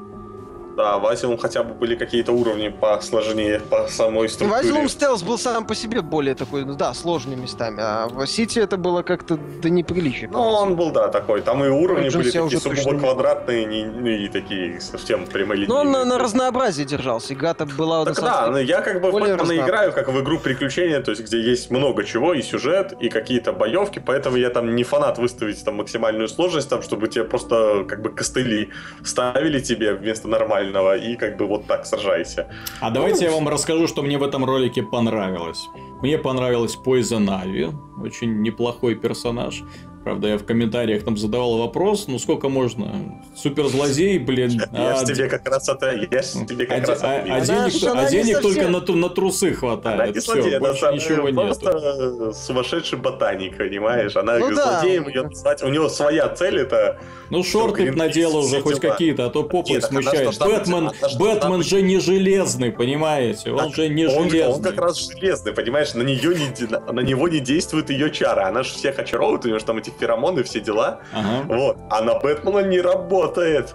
Да, 0.79 0.97
в 0.99 1.07
Asylum 1.07 1.39
хотя 1.39 1.65
бы 1.65 1.75
были 1.75 1.97
какие-то 1.97 2.31
уровни 2.31 2.69
посложнее 2.69 3.59
по 3.59 3.89
самой 3.89 4.29
структуре. 4.29 4.63
В 4.63 4.77
Asylum 4.77 4.85
Stealth 4.85 5.27
был 5.27 5.37
сам 5.37 5.67
по 5.67 5.75
себе 5.75 6.03
более 6.03 6.37
такой, 6.37 6.65
ну 6.65 6.77
да, 6.77 6.95
сложными 6.95 7.41
местами, 7.41 7.81
а 7.83 8.07
в 8.07 8.23
City 8.23 8.63
это 8.63 8.77
было 8.77 9.03
как-то 9.03 9.37
до 9.37 9.71
неприличия. 9.71 10.29
Ну, 10.29 10.39
он 10.39 10.77
был, 10.77 10.93
да, 10.93 11.09
такой. 11.09 11.41
Там 11.41 11.65
и 11.65 11.69
уровни 11.69 12.11
были 12.11 12.31
такие 12.31 12.61
сугубо 12.61 12.97
квадратные, 12.97 13.65
не, 13.65 13.87
ну, 13.87 14.07
и 14.07 14.29
такие 14.29 14.81
совсем 14.81 15.27
прямолинейные. 15.27 15.69
Ну, 15.69 15.81
он 15.81 15.91
на, 15.91 16.05
на 16.05 16.17
разнообразие 16.17 16.87
держался, 16.87 17.35
Гата 17.35 17.67
была 17.67 18.05
Так 18.05 18.21
да, 18.21 18.47
но 18.47 18.61
я 18.61 18.81
как 18.81 19.03
бы 19.03 19.11
в 19.11 19.15
Бэтмена 19.15 19.57
играю 19.57 19.93
как 19.93 20.07
в 20.07 20.21
игру 20.21 20.39
приключения, 20.39 21.01
то 21.01 21.11
есть 21.11 21.25
где 21.25 21.41
есть 21.41 21.73
много 21.73 22.05
чего, 22.05 22.35
и 22.35 22.43
сюжет, 22.43 22.93
и 23.01 23.09
какие-то 23.09 23.53
боевки, 23.53 23.99
поэтому 23.99 24.37
я 24.37 24.51
там 24.51 24.77
не 24.77 24.85
фанат 24.85 25.19
выставить 25.19 25.65
там 25.65 25.75
максимальную 25.79 26.29
сложность, 26.29 26.71
там, 26.71 26.83
чтобы 26.83 27.09
тебе 27.09 27.25
просто 27.25 27.85
как 27.89 28.01
бы 28.01 28.11
костыли 28.11 28.71
ставили 29.03 29.59
тебе 29.59 29.95
вместо 29.95 30.29
нормального 30.29 30.68
правильного 30.69 30.97
и 30.97 31.17
как 31.17 31.37
бы 31.37 31.47
вот 31.47 31.67
так 31.67 31.87
сражайся. 31.87 32.47
А 32.81 32.91
давайте 32.91 33.25
я 33.25 33.31
вам 33.31 33.49
расскажу, 33.49 33.87
что 33.87 34.03
мне 34.03 34.19
в 34.19 34.23
этом 34.23 34.45
ролике 34.45 34.83
понравилось. 34.83 35.69
Мне 36.03 36.19
понравилась 36.19 36.77
Poison 36.85 37.27
Ivy, 37.27 37.75
очень 38.03 38.43
неплохой 38.43 38.95
персонаж. 38.95 39.63
Правда, 40.05 40.29
я 40.29 40.39
в 40.39 40.45
комментариях 40.45 41.05
там 41.05 41.17
задавал 41.17 41.59
вопрос, 41.59 42.07
ну 42.09 42.19
сколько 42.19 42.49
можно? 42.49 43.21
Суперзлодей, 43.37 44.19
блин. 44.19 44.63
Я 44.73 45.01
а... 45.01 45.05
тебе 45.05 45.29
как 45.29 45.47
раз 45.49 45.69
это... 45.69 45.91
Я 45.91 46.23
тебе 46.23 46.67
как 46.67 46.85
а, 46.85 46.87
раз 46.87 47.03
а, 47.03 47.25
а 47.29 47.41
денег, 47.41 47.95
а 47.95 48.11
денег 48.11 48.41
только 48.41 48.69
на, 48.69 48.81
на 48.81 49.09
трусы 49.11 49.53
хватает. 49.53 50.01
Она 50.01 50.07
не 50.07 50.21
Все, 50.21 50.33
злодей, 50.33 50.59
больше 50.61 50.87
она 50.87 50.97
ничего 50.97 51.29
просто 51.29 51.73
нету. 51.73 52.33
сумасшедший 52.33 52.99
ботаник, 52.99 53.59
понимаешь? 53.59 54.17
Она 54.17 54.39
ну, 54.39 54.55
злодеем 54.55 55.05
да. 55.05 55.11
ее 55.11 55.23
назвать. 55.25 55.63
У 55.63 55.69
него 55.69 55.89
своя 55.89 56.29
цель 56.29 56.61
это... 56.61 56.99
Ну 57.31 57.45
шорты 57.45 57.91
надела 57.93 58.39
уже 58.39 58.61
хоть 58.63 58.81
какие-то, 58.81 59.27
а 59.27 59.31
то 59.31 59.43
попы 59.43 59.81
смущает. 59.81 60.39
Бэтмен, 60.39 60.91
Бэтмен 61.19 61.63
же 61.63 61.83
не 61.83 61.99
железный, 61.99 62.73
понимаете? 62.73 63.53
Он 63.53 63.73
же 63.73 63.89
не 63.89 64.09
железный. 64.09 64.47
Он 64.47 64.63
как 64.63 64.81
раз 64.81 65.11
железный, 65.11 65.53
понимаешь? 65.53 65.95
На, 65.95 66.03
нее 66.03 66.35
не, 66.35 66.93
на, 66.93 67.01
него 67.01 67.29
не 67.29 67.41
действует 67.41 67.91
ее 67.91 68.11
чара. 68.11 68.49
Она 68.49 68.63
же 68.63 68.75
всех 68.75 68.99
очаровывает, 68.99 69.45
у 69.45 69.49
нее 69.49 69.59
же 69.59 69.65
там 69.65 69.79
эти 69.79 69.91
феромоны, 69.91 70.43
все 70.43 70.61
дела. 70.61 71.01
Вот. 71.47 71.79
А 71.91 72.03
на 72.03 72.19
Бэтмена 72.19 72.61
не 72.61 72.81
работает. 72.81 73.75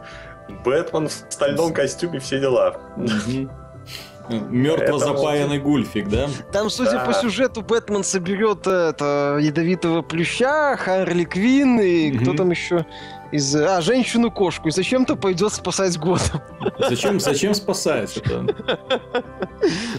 Бэтмен 0.65 1.07
в 1.07 1.11
стальном 1.11 1.73
костюме, 1.73 2.19
все 2.19 2.39
дела. 2.39 2.77
Мертво 4.29 4.99
запаянный 4.99 5.59
гульфик, 5.59 6.07
да? 6.07 6.29
Там, 6.51 6.69
судя 6.69 6.93
да. 6.93 7.05
по 7.05 7.13
сюжету, 7.13 7.61
Бэтмен 7.61 8.03
соберет 8.03 8.65
это 8.67 9.37
ядовитого 9.41 10.01
плюща, 10.01 10.77
Харли 10.77 11.25
Квин 11.25 11.79
и 11.79 12.11
угу. 12.11 12.23
кто 12.23 12.33
там 12.33 12.51
еще 12.51 12.85
из... 13.33 13.55
А, 13.55 13.81
женщину-кошку. 13.81 14.69
И 14.69 14.71
зачем-то 14.71 15.15
пойдет 15.15 15.53
спасать 15.53 15.97
Готэм. 15.97 16.41
Зачем, 16.77 17.19
зачем 17.19 17.53
спасать 17.53 18.17
это? 18.17 18.45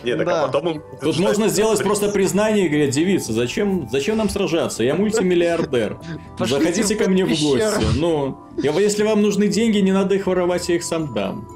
Нет, 0.04 0.18
так 0.18 0.28
а 0.28 0.46
потом... 0.46 0.82
Тут 1.00 1.18
можно 1.18 1.48
сделать 1.48 1.82
просто 1.82 2.08
признание 2.08 2.66
и 2.66 2.68
говорить, 2.68 2.94
девица, 2.94 3.32
зачем, 3.32 3.88
зачем 3.90 4.16
нам 4.16 4.28
сражаться? 4.28 4.84
Я 4.84 4.94
мультимиллиардер. 4.94 5.98
Заходите 6.38 6.94
ко 6.94 7.10
мне 7.10 7.24
в 7.24 7.28
гости. 7.28 7.98
Ну, 7.98 8.38
если 8.56 9.02
вам 9.02 9.22
нужны 9.22 9.48
деньги, 9.48 9.78
не 9.78 9.92
надо 9.92 10.14
их 10.14 10.26
воровать, 10.26 10.68
я 10.68 10.76
их 10.76 10.84
сам 10.84 11.12
дам. 11.12 11.48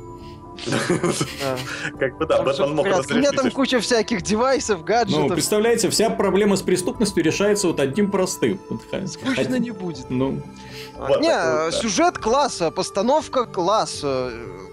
Как 1.99 2.19
бы 2.19 2.27
да, 2.27 2.43
Бэтмен 2.43 2.75
мог 2.75 2.87
У 2.87 3.15
меня 3.15 3.33
там 3.33 3.51
куча 3.51 3.81
всяких 3.81 4.23
девайсов, 4.23 4.85
гаджетов. 4.85 5.29
Ну, 5.29 5.35
представляете, 5.35 5.89
вся 5.89 6.11
проблема 6.11 6.57
с 6.57 6.63
преступностью 6.63 7.23
решается 7.23 7.69
вот 7.69 7.81
одним 7.81 8.11
простым. 8.11 8.59
Скучно 9.07 9.57
не 9.57 9.71
будет. 9.71 10.11
Ну. 10.11 10.43
Не, 10.99 11.71
сюжет 11.73 12.19
класса, 12.19 12.71
постановка 12.71 13.45
класса 13.45 14.31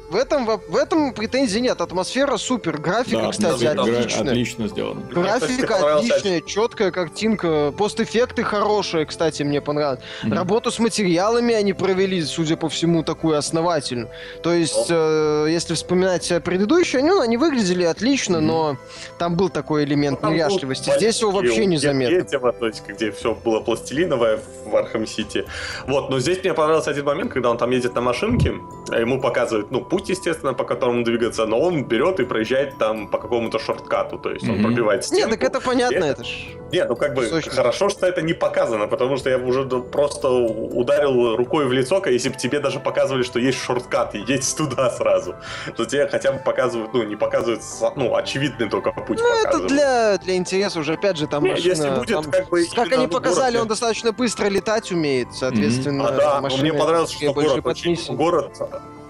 в 0.10 0.16
этом, 0.16 0.46
в 0.46 0.76
этом 0.76 1.14
претензий 1.14 1.62
нет. 1.62 1.82
Атмосфера 1.82 2.38
супер. 2.38 2.78
Графика, 2.78 3.24
да, 3.24 3.32
кстати, 3.32 3.66
отличная. 3.66 4.32
Отлично 4.32 4.68
сделана. 4.68 5.02
Графика 5.12 5.98
отличная, 5.98 6.42
четкая 6.42 6.92
картинка. 6.92 7.74
Постэффекты 7.78 8.44
хорошие, 8.44 9.06
кстати, 9.06 9.44
мне 9.44 9.62
понравилось. 9.62 10.00
Mm-hmm. 10.24 10.36
Работу 10.36 10.72
с 10.72 10.80
материалами 10.80 11.54
они 11.54 11.74
провели, 11.74 12.22
судя 12.24 12.58
по 12.58 12.70
всему, 12.70 13.04
такую 13.04 13.38
основательную. 13.38 14.10
То 14.44 14.54
есть, 14.54 14.88
э, 14.90 15.48
если 15.50 15.74
вспоминать 15.74 16.32
предыдущие, 16.44 17.04
ну, 17.04 17.22
они 17.22 17.38
выглядели 17.38 17.84
отлично, 17.84 18.38
mm-hmm. 18.38 18.42
но 18.42 18.78
там 19.18 19.36
был 19.36 19.50
такой 19.50 19.86
элемент 19.86 20.22
ну, 20.22 20.32
неряшливости. 20.32 20.92
Здесь 20.98 21.20
его 21.22 21.32
вообще 21.32 21.66
незаметно. 21.66 22.16
Третьего, 22.16 22.52
то 22.52 22.68
есть, 22.68 22.84
где 22.88 23.12
все 23.12 23.34
было 23.34 23.60
пластилиновое 23.60 24.40
в 24.66 24.76
Arkham 24.76 25.08
City. 25.08 25.46
Вот, 25.88 26.10
но 26.10 26.20
здесь 26.20 26.44
мне 26.44 26.54
понравился 26.54 26.92
один 26.92 27.06
момент, 27.06 27.32
когда 27.32 27.50
он 27.50 27.58
там 27.58 27.72
едет 27.72 27.96
на 27.96 28.02
машинке, 28.02 28.54
а 28.90 29.00
ему 29.00 29.20
показывают, 29.20 29.72
ну, 29.72 29.82
путь, 29.82 30.05
естественно, 30.10 30.54
по 30.54 30.64
которому 30.64 31.04
двигаться, 31.04 31.46
но 31.46 31.60
он 31.60 31.84
берет 31.84 32.20
и 32.20 32.26
проезжает 32.26 32.78
там 32.78 33.08
по 33.08 33.18
какому-то 33.18 33.60
shortcut 33.60 34.06
у, 34.06 34.18
то 34.18 34.32
есть 34.32 34.46
mm-hmm. 34.46 34.56
он 34.56 34.64
пробивает 34.64 35.06
стенку. 35.06 35.30
Нет, 35.30 35.40
так 35.40 35.50
это 35.50 35.62
понятно, 35.62 35.96
это, 35.96 36.06
это 36.06 36.24
ж... 36.24 36.48
Нет, 36.72 36.90
ну 36.90 36.96
как 36.96 37.14
бы 37.14 37.28
Сочно. 37.28 37.52
хорошо, 37.52 37.90
что 37.90 38.08
это 38.08 38.22
не 38.22 38.34
показано, 38.34 38.88
потому 38.88 39.18
что 39.18 39.30
я 39.30 39.38
уже 39.38 39.66
просто 39.66 40.30
ударил 40.30 41.36
рукой 41.36 41.68
в 41.68 41.72
лицо, 41.72 42.02
если 42.06 42.30
бы 42.30 42.36
тебе 42.36 42.60
даже 42.60 42.80
показывали, 42.80 43.24
что 43.24 43.40
есть 43.40 43.60
shortcut, 43.60 44.16
и 44.16 44.20
едь 44.20 44.56
туда 44.58 44.90
сразу. 44.90 45.36
То 45.78 45.86
тебе 45.86 46.08
хотя 46.08 46.32
бы 46.32 46.40
показывают, 46.40 46.94
ну, 46.94 47.04
не 47.04 47.16
показывают, 47.16 47.62
ну, 47.96 48.16
очевидный 48.16 48.70
только 48.70 48.92
путь 48.92 49.20
Ну, 49.20 49.44
это 49.44 49.68
для, 49.68 50.18
для 50.18 50.36
интереса 50.36 50.80
уже, 50.80 50.94
опять 50.94 51.18
же, 51.18 51.28
там 51.28 51.44
Нет, 51.44 51.54
машина... 51.54 51.70
Если 51.70 51.90
будет, 51.90 52.10
там, 52.10 52.32
как 52.32 52.50
бы... 52.50 52.66
Как 52.76 52.92
они 52.92 53.08
показали, 53.08 53.54
городе... 53.54 53.60
он 53.60 53.68
достаточно 53.68 54.12
быстро 54.12 54.48
летать 54.48 54.92
умеет, 54.92 55.34
соответственно, 55.34 56.04
mm-hmm. 56.04 56.08
а, 56.08 56.18
да, 56.18 56.42
машины, 56.42 56.64
мне 56.64 56.74
понравилось, 56.74 57.12
что 57.12 57.34
город, 57.34 57.66
очень, 57.66 58.16
город 58.16 58.52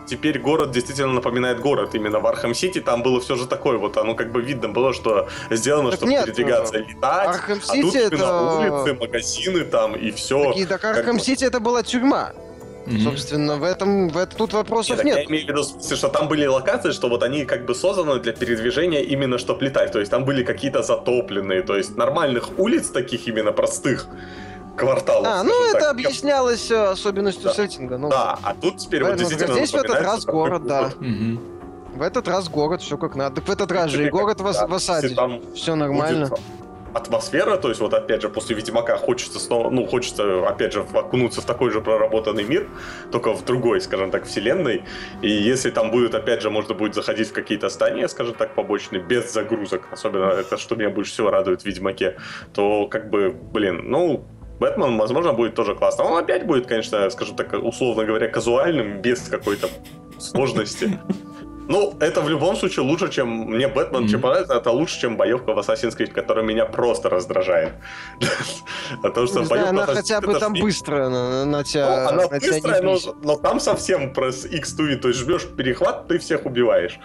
теперь 0.05 0.39
город 0.39 0.71
действительно 0.71 1.13
напоминает 1.13 1.59
город. 1.59 1.95
Именно 1.95 2.19
в 2.19 2.27
Arkham 2.27 2.53
City 2.53 2.81
там 2.81 3.03
было 3.03 3.19
все 3.19 3.35
же 3.35 3.47
такое 3.47 3.77
вот, 3.77 3.97
оно 3.97 4.15
как 4.15 4.31
бы 4.31 4.41
видно 4.41 4.69
было, 4.69 4.93
что 4.93 5.29
сделано, 5.49 5.89
так 5.89 5.99
чтобы 5.99 6.11
нет, 6.11 6.25
передвигаться, 6.25 6.77
летать. 6.77 7.27
Arkham 7.27 7.59
а 7.67 7.73
тут 7.73 7.95
это... 7.95 8.57
улицы, 8.57 8.93
магазины 8.99 9.63
там 9.65 9.95
и 9.95 10.11
все. 10.11 10.49
Такие, 10.49 10.67
так 10.67 10.83
Arkham 10.83 11.19
City 11.19 11.43
это 11.43 11.59
была 11.59 11.83
тюрьма. 11.83 12.33
Mm-hmm. 12.85 13.03
Собственно, 13.03 13.57
в 13.57 13.63
этом, 13.63 14.09
в 14.09 14.17
этом 14.17 14.37
тут 14.37 14.53
вопросов 14.53 14.97
нет. 14.97 15.05
нет. 15.05 15.17
Я 15.17 15.25
имею 15.25 15.45
в 15.45 15.49
виду, 15.49 15.95
что 15.95 16.07
там 16.07 16.27
были 16.27 16.45
локации, 16.45 16.91
что 16.91 17.09
вот 17.09 17.23
они 17.23 17.45
как 17.45 17.65
бы 17.65 17.73
созданы 17.73 18.19
для 18.19 18.31
передвижения 18.31 19.01
именно 19.01 19.39
чтобы 19.39 19.65
летать. 19.65 19.91
То 19.91 19.99
есть 19.99 20.11
там 20.11 20.23
были 20.23 20.43
какие-то 20.43 20.83
затопленные, 20.83 21.63
то 21.63 21.75
есть 21.75 21.97
нормальных 21.97 22.59
улиц 22.59 22.89
таких 22.89 23.27
именно 23.27 23.51
простых 23.51 24.07
кварталов. 24.75 25.27
А, 25.27 25.43
ну 25.43 25.69
это 25.69 25.79
так. 25.79 25.91
объяснялось 25.91 26.69
э, 26.69 26.91
особенностью 26.91 27.45
да. 27.45 27.53
сеттинга. 27.53 27.97
Ну, 27.97 28.09
да, 28.09 28.38
а 28.41 28.53
тут 28.53 28.77
теперь 28.77 29.03
вот 29.03 29.15
действительно 29.15 29.55
Здесь 29.55 29.71
в 29.71 29.75
этот 29.75 30.01
раз 30.01 30.25
город, 30.25 30.67
да. 30.67 30.91
Угу. 30.99 31.39
В 31.95 32.01
этот 32.01 32.27
раз 32.27 32.49
город, 32.49 32.81
все 32.81 32.97
как 32.97 33.15
надо. 33.15 33.35
Так 33.35 33.47
в 33.47 33.51
этот 33.51 33.71
раз 33.71 33.91
же 33.91 34.05
и 34.05 34.09
город 34.09 34.41
в, 34.41 34.43
в 34.43 34.73
осаде. 34.73 35.15
Все 35.55 35.75
нормально. 35.75 36.29
атмосфера, 36.93 37.57
то 37.57 37.69
есть 37.69 37.81
вот 37.81 37.93
опять 37.93 38.21
же 38.21 38.29
после 38.29 38.55
Ведьмака 38.55 38.95
хочется 38.97 39.39
снова, 39.39 39.69
ну 39.69 39.85
хочется 39.85 40.47
опять 40.47 40.71
же 40.71 40.85
окунуться 40.93 41.41
в 41.41 41.45
такой 41.45 41.71
же 41.71 41.81
проработанный 41.81 42.43
мир, 42.43 42.69
только 43.11 43.33
в 43.33 43.43
другой, 43.43 43.81
скажем 43.81 44.11
так, 44.11 44.25
вселенной. 44.25 44.83
И 45.21 45.29
если 45.29 45.71
там 45.71 45.91
будет 45.91 46.15
опять 46.15 46.41
же 46.41 46.49
можно 46.49 46.73
будет 46.73 46.95
заходить 46.95 47.29
в 47.29 47.33
какие-то 47.33 47.69
здания, 47.69 48.07
скажем 48.07 48.35
так, 48.35 48.55
побочные 48.55 49.01
без 49.01 49.31
загрузок, 49.33 49.88
особенно 49.91 50.31
это 50.31 50.57
что 50.57 50.75
меня 50.75 50.89
больше 50.89 51.11
всего 51.11 51.29
радует 51.31 51.61
в 51.61 51.65
Ведьмаке, 51.65 52.17
то 52.53 52.88
как 52.88 53.09
бы, 53.09 53.29
блин, 53.29 53.81
ну 53.85 54.25
Бэтмен, 54.59 54.97
возможно, 54.97 55.33
будет 55.33 55.55
тоже 55.55 55.75
классно. 55.75 56.05
Он 56.05 56.17
опять 56.17 56.45
будет, 56.45 56.67
конечно, 56.67 57.09
скажем 57.09 57.35
так, 57.35 57.53
условно 57.53 58.05
говоря, 58.05 58.27
казуальным, 58.27 59.01
без 59.01 59.21
какой-то 59.27 59.69
сложности. 60.19 60.99
Ну, 61.67 61.95
это 61.99 62.21
в 62.21 62.29
любом 62.29 62.55
случае 62.55 62.85
лучше, 62.85 63.09
чем 63.09 63.27
мне 63.27 63.67
Бэтмен, 63.67 64.03
mm-hmm. 64.03 64.07
чем 64.07 64.21
понравится, 64.21 64.53
это 64.53 64.69
лучше, 64.69 64.99
чем 64.99 65.17
боевка 65.17 65.53
в 65.53 65.57
Assassin's 65.57 65.97
Creed, 65.97 66.11
которая 66.11 66.45
меня 66.45 66.65
просто 66.65 67.09
раздражает. 67.09 67.73
а 69.03 69.09
то, 69.09 69.25
что 69.25 69.43
знаю, 69.43 69.69
она 69.69 69.85
хотя 69.87 70.21
бы 70.21 70.39
там 70.39 70.53
быстро 70.53 71.09
на, 71.45 71.63
тебя. 71.63 72.11
Ну, 72.11 72.21
она 72.21 72.27
быстрая, 72.27 72.81
но, 72.81 72.97
но 73.23 73.35
там 73.35 73.59
совсем 73.59 74.13
про 74.13 74.29
X2, 74.29 74.97
то 74.97 75.07
есть 75.07 75.19
жмешь 75.21 75.47
перехват, 75.57 76.07
ты 76.07 76.19
всех 76.19 76.45
убиваешь. 76.45 76.99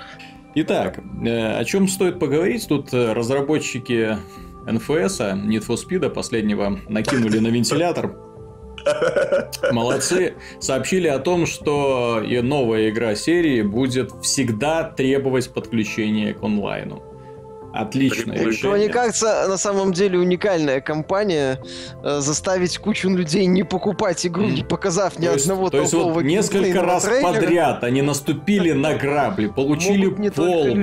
Итак, 0.54 0.98
э, 1.24 1.58
о 1.58 1.64
чем 1.64 1.88
стоит 1.88 2.18
поговорить? 2.18 2.66
Тут 2.68 2.92
э, 2.92 3.12
разработчики 3.12 4.18
НФС, 4.70 5.20
Need 5.20 5.66
for 5.66 5.76
Speed 5.76 6.08
последнего 6.10 6.78
накинули 6.88 7.38
на 7.38 7.48
вентилятор. 7.48 8.16
Молодцы. 9.72 10.34
Сообщили 10.58 11.08
о 11.08 11.18
том, 11.18 11.46
что 11.46 12.22
и 12.22 12.40
новая 12.40 12.90
игра 12.90 13.14
серии 13.14 13.62
будет 13.62 14.12
всегда 14.22 14.84
требовать 14.84 15.52
подключения 15.52 16.32
к 16.34 16.42
онлайну. 16.42 17.09
Что 18.52 18.72
мне 18.72 18.88
кажется, 18.88 19.46
на 19.48 19.56
самом 19.56 19.92
деле 19.92 20.18
уникальная 20.18 20.80
компания 20.80 21.60
э, 22.02 22.20
заставить 22.20 22.78
кучу 22.78 23.08
людей 23.08 23.46
не 23.46 23.62
покупать 23.62 24.26
игру, 24.26 24.44
не 24.44 24.62
показав 24.62 25.18
ни 25.18 25.26
то 25.26 25.34
одного 25.34 25.62
есть, 25.62 25.72
То 25.72 25.80
есть 25.80 25.92
вот 25.92 26.22
несколько 26.22 26.82
раз 26.82 27.04
трейлера. 27.04 27.32
подряд 27.32 27.84
они 27.84 28.02
наступили 28.02 28.72
на 28.72 28.94
грабли, 28.94 29.46
получили 29.46 30.08
полбу. 30.30 30.82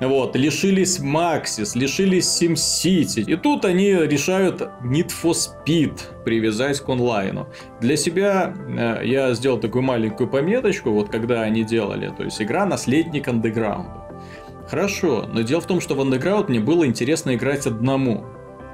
Вот, 0.00 0.36
лишились 0.36 0.98
Maxis, 1.00 1.78
лишились 1.78 2.42
SimCity. 2.42 3.22
И 3.22 3.36
тут 3.36 3.64
они 3.64 3.92
решают 3.92 4.60
Need 4.82 5.12
for 5.22 5.34
Speed 5.34 5.98
привязать 6.24 6.80
к 6.80 6.88
онлайну. 6.88 7.48
Для 7.80 7.96
себя 7.96 8.54
э, 8.68 9.00
я 9.04 9.34
сделал 9.34 9.58
такую 9.58 9.82
маленькую 9.82 10.28
пометочку, 10.28 10.90
вот 10.90 11.08
когда 11.08 11.42
они 11.42 11.64
делали. 11.64 12.12
То 12.16 12.24
есть 12.24 12.40
игра 12.42 12.66
наследник 12.66 13.28
андеграунда. 13.28 13.97
Хорошо, 14.68 15.26
но 15.32 15.42
дело 15.42 15.60
в 15.60 15.66
том, 15.66 15.80
что 15.80 15.94
в 15.94 16.00
Underground 16.00 16.46
мне 16.48 16.60
было 16.60 16.86
интересно 16.86 17.34
играть 17.34 17.66
одному. 17.66 18.24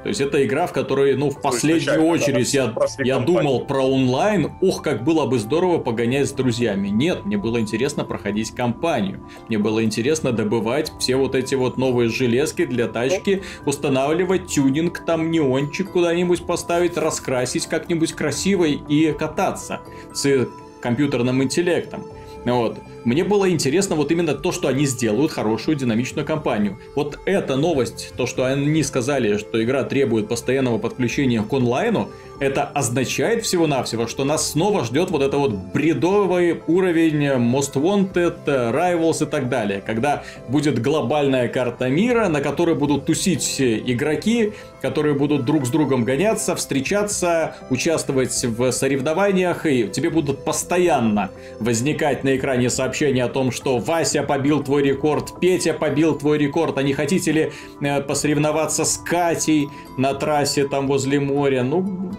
То 0.02 0.08
есть 0.08 0.20
это 0.20 0.44
игра, 0.44 0.66
в 0.66 0.72
которой, 0.72 1.16
ну, 1.16 1.30
в 1.30 1.40
последнюю 1.40 2.04
очередь 2.04 2.52
я, 2.52 2.74
я 2.98 3.20
думал 3.20 3.64
про 3.64 3.82
онлайн. 3.82 4.52
Ох, 4.60 4.82
как 4.82 5.02
было 5.02 5.24
бы 5.24 5.38
здорово 5.38 5.78
погонять 5.78 6.28
с 6.28 6.32
друзьями. 6.32 6.88
Нет, 6.88 7.24
мне 7.24 7.38
было 7.38 7.58
интересно 7.58 8.04
проходить 8.04 8.50
кампанию. 8.50 9.26
Мне 9.48 9.56
было 9.56 9.82
интересно 9.82 10.32
добывать 10.32 10.92
все 10.98 11.16
вот 11.16 11.34
эти 11.34 11.54
вот 11.54 11.78
новые 11.78 12.10
железки 12.10 12.66
для 12.66 12.86
тачки, 12.86 13.42
устанавливать 13.64 14.46
тюнинг, 14.48 15.02
там 15.06 15.30
неончик 15.30 15.92
куда-нибудь 15.92 16.44
поставить, 16.44 16.98
раскрасить 16.98 17.66
как-нибудь 17.66 18.12
красиво 18.12 18.64
и 18.64 19.10
кататься 19.12 19.80
с 20.12 20.48
компьютерным 20.82 21.42
интеллектом. 21.42 22.04
Вот. 22.44 22.76
Мне 23.04 23.22
было 23.22 23.50
интересно 23.50 23.96
вот 23.96 24.10
именно 24.10 24.34
то, 24.34 24.50
что 24.50 24.68
они 24.68 24.86
сделают 24.86 25.30
хорошую 25.30 25.76
динамичную 25.76 26.26
кампанию. 26.26 26.78
Вот 26.94 27.18
эта 27.26 27.54
новость, 27.56 28.14
то, 28.16 28.26
что 28.26 28.46
они 28.46 28.82
сказали, 28.82 29.36
что 29.36 29.62
игра 29.62 29.84
требует 29.84 30.26
постоянного 30.26 30.78
подключения 30.78 31.42
к 31.42 31.52
онлайну, 31.52 32.08
это 32.40 32.64
означает 32.64 33.44
всего-навсего, 33.44 34.06
что 34.06 34.24
нас 34.24 34.52
снова 34.52 34.84
ждет 34.84 35.10
вот 35.10 35.22
это 35.22 35.36
вот 35.36 35.52
бредовый 35.52 36.62
уровень 36.66 37.26
Most 37.26 37.74
Wanted, 37.74 38.44
Rivals 38.46 39.22
и 39.22 39.30
так 39.30 39.50
далее, 39.50 39.82
когда 39.84 40.24
будет 40.48 40.80
глобальная 40.80 41.48
карта 41.48 41.88
мира, 41.88 42.28
на 42.28 42.40
которой 42.40 42.74
будут 42.74 43.04
тусить 43.04 43.60
игроки, 43.60 44.52
которые 44.80 45.14
будут 45.14 45.44
друг 45.44 45.66
с 45.66 45.70
другом 45.70 46.04
гоняться, 46.04 46.56
встречаться, 46.56 47.54
участвовать 47.70 48.44
в 48.44 48.72
соревнованиях, 48.72 49.66
и 49.66 49.88
тебе 49.88 50.10
будут 50.10 50.44
постоянно 50.44 51.30
возникать 51.60 52.24
на 52.24 52.36
экране 52.36 52.70
сообщения 52.70 52.93
о 53.02 53.28
том, 53.28 53.50
что 53.50 53.78
Вася 53.78 54.22
побил 54.22 54.62
твой 54.62 54.82
рекорд, 54.82 55.40
Петя 55.40 55.74
побил 55.74 56.16
твой 56.16 56.38
рекорд, 56.38 56.78
а 56.78 56.82
не 56.82 56.92
хотите 56.92 57.32
ли 57.32 57.52
э, 57.80 58.00
посоревноваться 58.00 58.84
с 58.84 58.98
Катей 58.98 59.68
на 59.96 60.14
трассе 60.14 60.66
там 60.66 60.86
возле 60.86 61.20
моря? 61.20 61.62
Ну, 61.62 62.10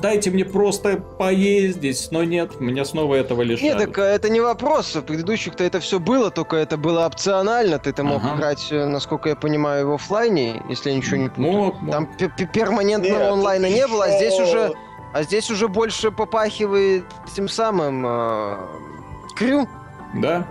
дайте 0.00 0.30
мне 0.30 0.44
просто 0.44 0.96
поездить, 0.96 2.08
но 2.10 2.24
нет, 2.24 2.60
меня 2.60 2.84
снова 2.84 3.16
этого 3.16 3.42
лишают. 3.42 3.78
Нет, 3.78 3.88
так 3.88 3.98
э, 3.98 4.02
это 4.02 4.28
не 4.28 4.40
вопрос. 4.40 4.94
В 4.94 5.02
предыдущих-то 5.02 5.64
это 5.64 5.80
все 5.80 5.98
было, 5.98 6.30
только 6.30 6.56
это 6.56 6.76
было 6.76 7.06
опционально. 7.06 7.78
Ты 7.78 7.90
это 7.90 8.04
мог 8.04 8.22
ага. 8.22 8.36
играть, 8.36 8.68
э, 8.70 8.86
насколько 8.86 9.28
я 9.28 9.36
понимаю, 9.36 9.88
в 9.88 9.94
офлайне, 9.94 10.62
если 10.68 10.90
я 10.90 10.96
ничего 10.96 11.16
не 11.16 11.28
путаю. 11.28 11.52
Мог, 11.52 11.82
мог. 11.82 11.92
Там 11.92 12.08
перманентного 12.52 13.18
нет, 13.18 13.32
онлайна 13.32 13.66
не 13.68 13.86
было, 13.86 14.04
а 14.04 14.16
здесь 14.16 14.38
уже... 14.38 14.72
А 15.14 15.24
здесь 15.24 15.50
уже 15.50 15.68
больше 15.68 16.10
попахивает 16.10 17.04
тем 17.36 17.46
самым 17.46 18.06
э, 18.06 18.56
крю. 19.34 19.68
Да. 20.14 20.46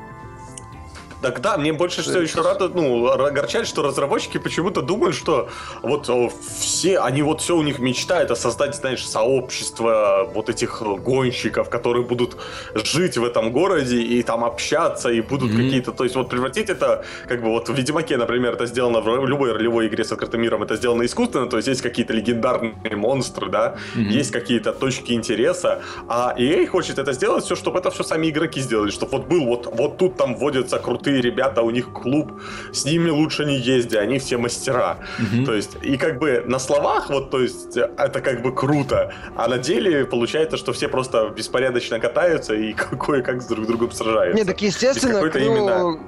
Так 1.21 1.39
да, 1.41 1.57
мне 1.57 1.71
больше 1.71 2.01
всего 2.01 2.19
еще 2.19 2.41
рада, 2.41 2.69
ну, 2.69 3.07
огорчает, 3.07 3.67
что 3.67 3.83
разработчики 3.83 4.39
почему-то 4.39 4.81
думают, 4.81 5.15
что 5.15 5.49
вот 5.83 6.09
все, 6.57 6.99
они 6.99 7.21
вот 7.21 7.41
все 7.41 7.55
у 7.55 7.61
них 7.61 7.79
мечта, 7.79 8.21
это 8.21 8.35
создать, 8.35 8.75
знаешь, 8.75 9.05
сообщество 9.05 10.29
вот 10.33 10.49
этих 10.49 10.81
гонщиков, 10.81 11.69
которые 11.69 12.03
будут 12.03 12.37
жить 12.73 13.17
в 13.17 13.23
этом 13.23 13.51
городе 13.51 14.01
и 14.01 14.23
там 14.23 14.43
общаться, 14.43 15.09
и 15.09 15.21
будут 15.21 15.51
mm-hmm. 15.51 15.65
какие-то, 15.65 15.91
то 15.91 16.03
есть 16.03 16.15
вот 16.15 16.29
превратить 16.29 16.69
это, 16.69 17.05
как 17.27 17.41
бы 17.41 17.49
вот 17.49 17.69
в 17.69 17.73
Ведьмаке, 17.73 18.17
например, 18.17 18.53
это 18.53 18.65
сделано 18.65 19.01
в 19.01 19.27
любой 19.27 19.51
ролевой 19.51 19.87
игре 19.87 20.03
с 20.03 20.11
открытым 20.11 20.41
миром, 20.41 20.63
это 20.63 20.75
сделано 20.75 21.05
искусственно, 21.05 21.47
то 21.47 21.57
есть 21.57 21.67
есть 21.67 21.81
какие-то 21.81 22.13
легендарные 22.13 22.95
монстры, 22.95 23.49
да, 23.49 23.75
mm-hmm. 23.95 24.01
есть 24.19 24.31
какие-то 24.31 24.73
точки 24.73 25.13
интереса, 25.13 25.81
а 26.07 26.33
EA 26.37 26.65
хочет 26.65 26.97
это 26.97 27.13
сделать 27.13 27.45
все, 27.45 27.55
чтобы 27.55 27.79
это 27.79 27.91
все 27.91 28.03
сами 28.03 28.29
игроки 28.29 28.59
сделали, 28.59 28.89
чтобы 28.89 29.17
вот 29.17 29.27
был 29.27 29.45
вот, 29.45 29.67
вот 29.71 29.97
тут 29.97 30.17
там 30.17 30.35
вводятся 30.35 30.79
крутые 30.79 31.10
ребята, 31.19 31.61
у 31.61 31.71
них 31.71 31.91
клуб, 31.91 32.41
с 32.71 32.85
ними 32.85 33.09
лучше 33.09 33.45
не 33.45 33.57
езди, 33.57 33.95
они 33.95 34.19
все 34.19 34.37
мастера. 34.37 34.99
Mm-hmm. 35.19 35.45
То 35.45 35.53
есть, 35.53 35.77
и 35.81 35.97
как 35.97 36.19
бы 36.19 36.43
на 36.45 36.59
словах, 36.59 37.09
вот, 37.09 37.31
то 37.31 37.39
есть, 37.39 37.75
это 37.75 38.21
как 38.21 38.41
бы 38.41 38.53
круто, 38.53 39.13
а 39.35 39.47
на 39.47 39.57
деле 39.57 40.05
получается, 40.05 40.57
что 40.57 40.71
все 40.73 40.87
просто 40.87 41.29
беспорядочно 41.35 41.99
катаются 41.99 42.53
и 42.53 42.73
кое-как 43.05 43.41
с 43.41 43.47
друг 43.47 43.65
другом 43.65 43.91
сражаются. 43.91 44.37
Не, 44.37 44.45
так 44.45 44.61
естественно, 44.61 45.29
Крю... 45.29 45.45
именно... 45.45 45.99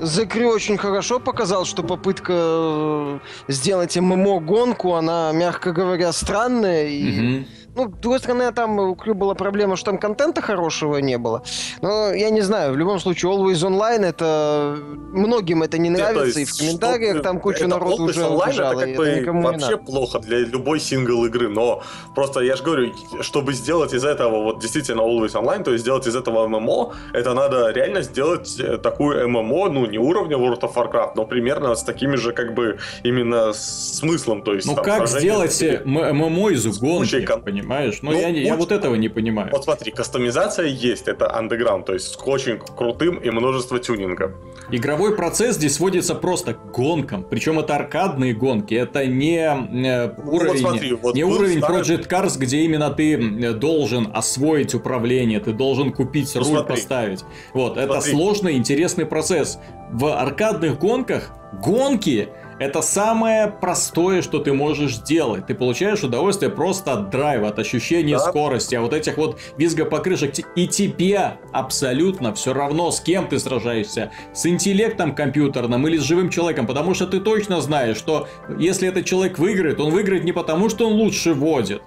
The 0.00 0.44
очень 0.44 0.76
хорошо 0.76 1.18
показал, 1.18 1.64
что 1.64 1.82
попытка 1.82 2.32
э, 2.32 3.18
сделать 3.48 3.96
ММО-гонку, 3.96 4.94
она, 4.94 5.32
мягко 5.32 5.72
говоря, 5.72 6.12
странная. 6.12 6.86
И... 6.86 7.40
Угу 7.40 7.46
ну, 7.78 7.88
с 7.88 8.00
другой 8.00 8.18
стороны, 8.18 8.52
там 8.52 8.78
у 8.78 8.94
Крю 8.94 9.14
была 9.14 9.34
проблема, 9.34 9.76
что 9.76 9.86
там 9.92 9.98
контента 9.98 10.42
хорошего 10.42 10.96
не 10.96 11.16
было. 11.16 11.42
Но 11.80 12.12
я 12.12 12.30
не 12.30 12.40
знаю, 12.40 12.72
в 12.72 12.76
любом 12.76 12.98
случае, 12.98 13.30
Always 13.30 13.64
Online, 13.64 14.04
это 14.04 14.76
многим 15.12 15.62
это 15.62 15.78
не 15.78 15.90
нравится, 15.90 16.40
есть, 16.40 16.50
и 16.50 16.54
в 16.54 16.58
комментариях 16.58 17.14
что, 17.14 17.22
там 17.22 17.40
куча 17.40 17.68
народу 17.68 18.04
уже 18.04 18.20
Online 18.20 18.48
убежала, 18.48 18.80
это 18.80 18.86
как 18.86 18.96
бы 18.96 19.04
это 19.06 19.32
вообще 19.32 19.76
плохо 19.76 20.18
для 20.18 20.38
любой 20.38 20.80
сингл 20.80 21.24
игры, 21.26 21.48
но 21.48 21.82
просто 22.14 22.40
я 22.40 22.56
же 22.56 22.64
говорю, 22.64 22.92
чтобы 23.20 23.52
сделать 23.52 23.94
из 23.94 24.04
этого 24.04 24.42
вот 24.42 24.60
действительно 24.60 25.02
Always 25.02 25.34
Online, 25.34 25.62
то 25.62 25.70
есть 25.70 25.84
сделать 25.84 26.06
из 26.06 26.16
этого 26.16 26.48
ММО, 26.48 26.94
это 27.12 27.34
надо 27.34 27.70
реально 27.70 28.02
сделать 28.02 28.58
э, 28.58 28.78
такую 28.78 29.28
ММО, 29.28 29.68
ну, 29.68 29.86
не 29.86 29.98
уровня 29.98 30.36
World 30.36 30.60
of 30.62 30.74
Warcraft, 30.74 31.12
но 31.14 31.24
примерно 31.24 31.74
с 31.76 31.84
такими 31.84 32.16
же 32.16 32.32
как 32.32 32.54
бы 32.54 32.78
именно 33.04 33.52
смыслом, 33.52 34.42
то 34.42 34.54
есть... 34.54 34.66
Ну, 34.66 34.74
как 34.74 35.06
сделать 35.06 35.62
ММО 35.84 36.50
из 36.50 36.66
гонки, 36.78 37.24
понимаешь? 37.44 37.67
Понимаешь? 37.68 37.98
Но 38.02 38.12
ну, 38.12 38.18
я, 38.18 38.28
я 38.28 38.56
вот 38.56 38.72
этого 38.72 38.94
не 38.94 39.08
понимаю. 39.08 39.50
Вот 39.52 39.64
смотри, 39.64 39.92
кастомизация 39.92 40.66
есть, 40.66 41.06
это 41.08 41.26
underground, 41.26 41.84
то 41.84 41.92
есть 41.92 42.06
с 42.06 42.18
очень 42.24 42.58
крутым 42.58 43.16
и 43.18 43.30
множество 43.30 43.78
тюнингов. 43.78 44.32
Игровой 44.70 45.14
процесс 45.14 45.56
здесь 45.56 45.74
сводится 45.74 46.14
просто 46.14 46.54
к 46.54 46.72
гонкам, 46.72 47.24
причем 47.24 47.58
это 47.58 47.76
аркадные 47.76 48.34
гонки, 48.34 48.74
это 48.74 49.06
не 49.06 49.38
э, 49.38 50.14
уровень, 50.24 50.48
вот 50.50 50.58
смотри, 50.58 50.92
вот 50.94 51.14
не 51.14 51.24
уровень 51.24 51.58
старый... 51.58 51.82
Project 51.82 52.08
Cars, 52.08 52.38
где 52.38 52.58
именно 52.60 52.90
ты 52.90 53.52
должен 53.54 54.10
освоить 54.14 54.74
управление, 54.74 55.40
ты 55.40 55.52
должен 55.52 55.92
купить 55.92 56.30
ну, 56.34 56.40
руль, 56.40 56.50
смотри. 56.50 56.76
поставить. 56.76 57.24
Вот, 57.52 57.74
смотри. 57.74 57.84
это 57.84 58.00
сложный, 58.00 58.56
интересный 58.56 59.04
процесс. 59.04 59.58
В 59.90 60.18
аркадных 60.18 60.78
гонках 60.78 61.30
гонки 61.62 62.28
это 62.58 62.82
самое 62.82 63.48
простое, 63.48 64.22
что 64.22 64.40
ты 64.40 64.52
можешь 64.52 64.96
сделать. 64.96 65.46
Ты 65.46 65.54
получаешь 65.54 66.02
удовольствие 66.02 66.50
просто 66.50 66.94
от 66.94 67.10
драйва, 67.10 67.48
от 67.48 67.58
ощущения 67.58 68.18
да. 68.18 68.24
скорости, 68.28 68.74
а 68.74 68.80
вот 68.80 68.92
этих 68.92 69.16
вот 69.16 69.38
визгопокрышек. 69.56 70.34
И 70.56 70.66
тебе 70.66 71.38
абсолютно 71.52 72.34
все 72.34 72.52
равно, 72.52 72.90
с 72.90 73.00
кем 73.00 73.28
ты 73.28 73.38
сражаешься. 73.38 74.10
С 74.34 74.46
интеллектом 74.46 75.14
компьютерным 75.14 75.86
или 75.86 75.98
с 75.98 76.02
живым 76.02 76.30
человеком. 76.30 76.66
Потому 76.66 76.94
что 76.94 77.06
ты 77.06 77.20
точно 77.20 77.60
знаешь, 77.60 77.96
что 77.96 78.28
если 78.58 78.88
этот 78.88 79.04
человек 79.04 79.38
выиграет, 79.38 79.80
он 79.80 79.90
выиграет 79.92 80.24
не 80.24 80.32
потому, 80.32 80.68
что 80.68 80.88
он 80.88 80.94
лучше 80.94 81.34
водит. 81.34 81.82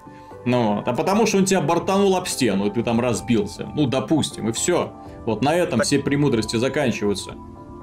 Ну, 0.45 0.81
а 0.85 0.93
потому 0.93 1.27
что 1.27 1.37
он 1.37 1.45
тебя 1.45 1.61
бортанул 1.61 2.15
об 2.15 2.27
стену, 2.27 2.67
и 2.67 2.71
ты 2.71 2.81
там 2.81 2.99
разбился. 2.99 3.69
Ну, 3.75 3.85
допустим, 3.85 4.49
и 4.49 4.51
все. 4.53 4.91
Вот 5.25 5.43
на 5.43 5.55
этом 5.55 5.81
все 5.81 5.99
премудрости 5.99 6.55
заканчиваются. 6.55 7.35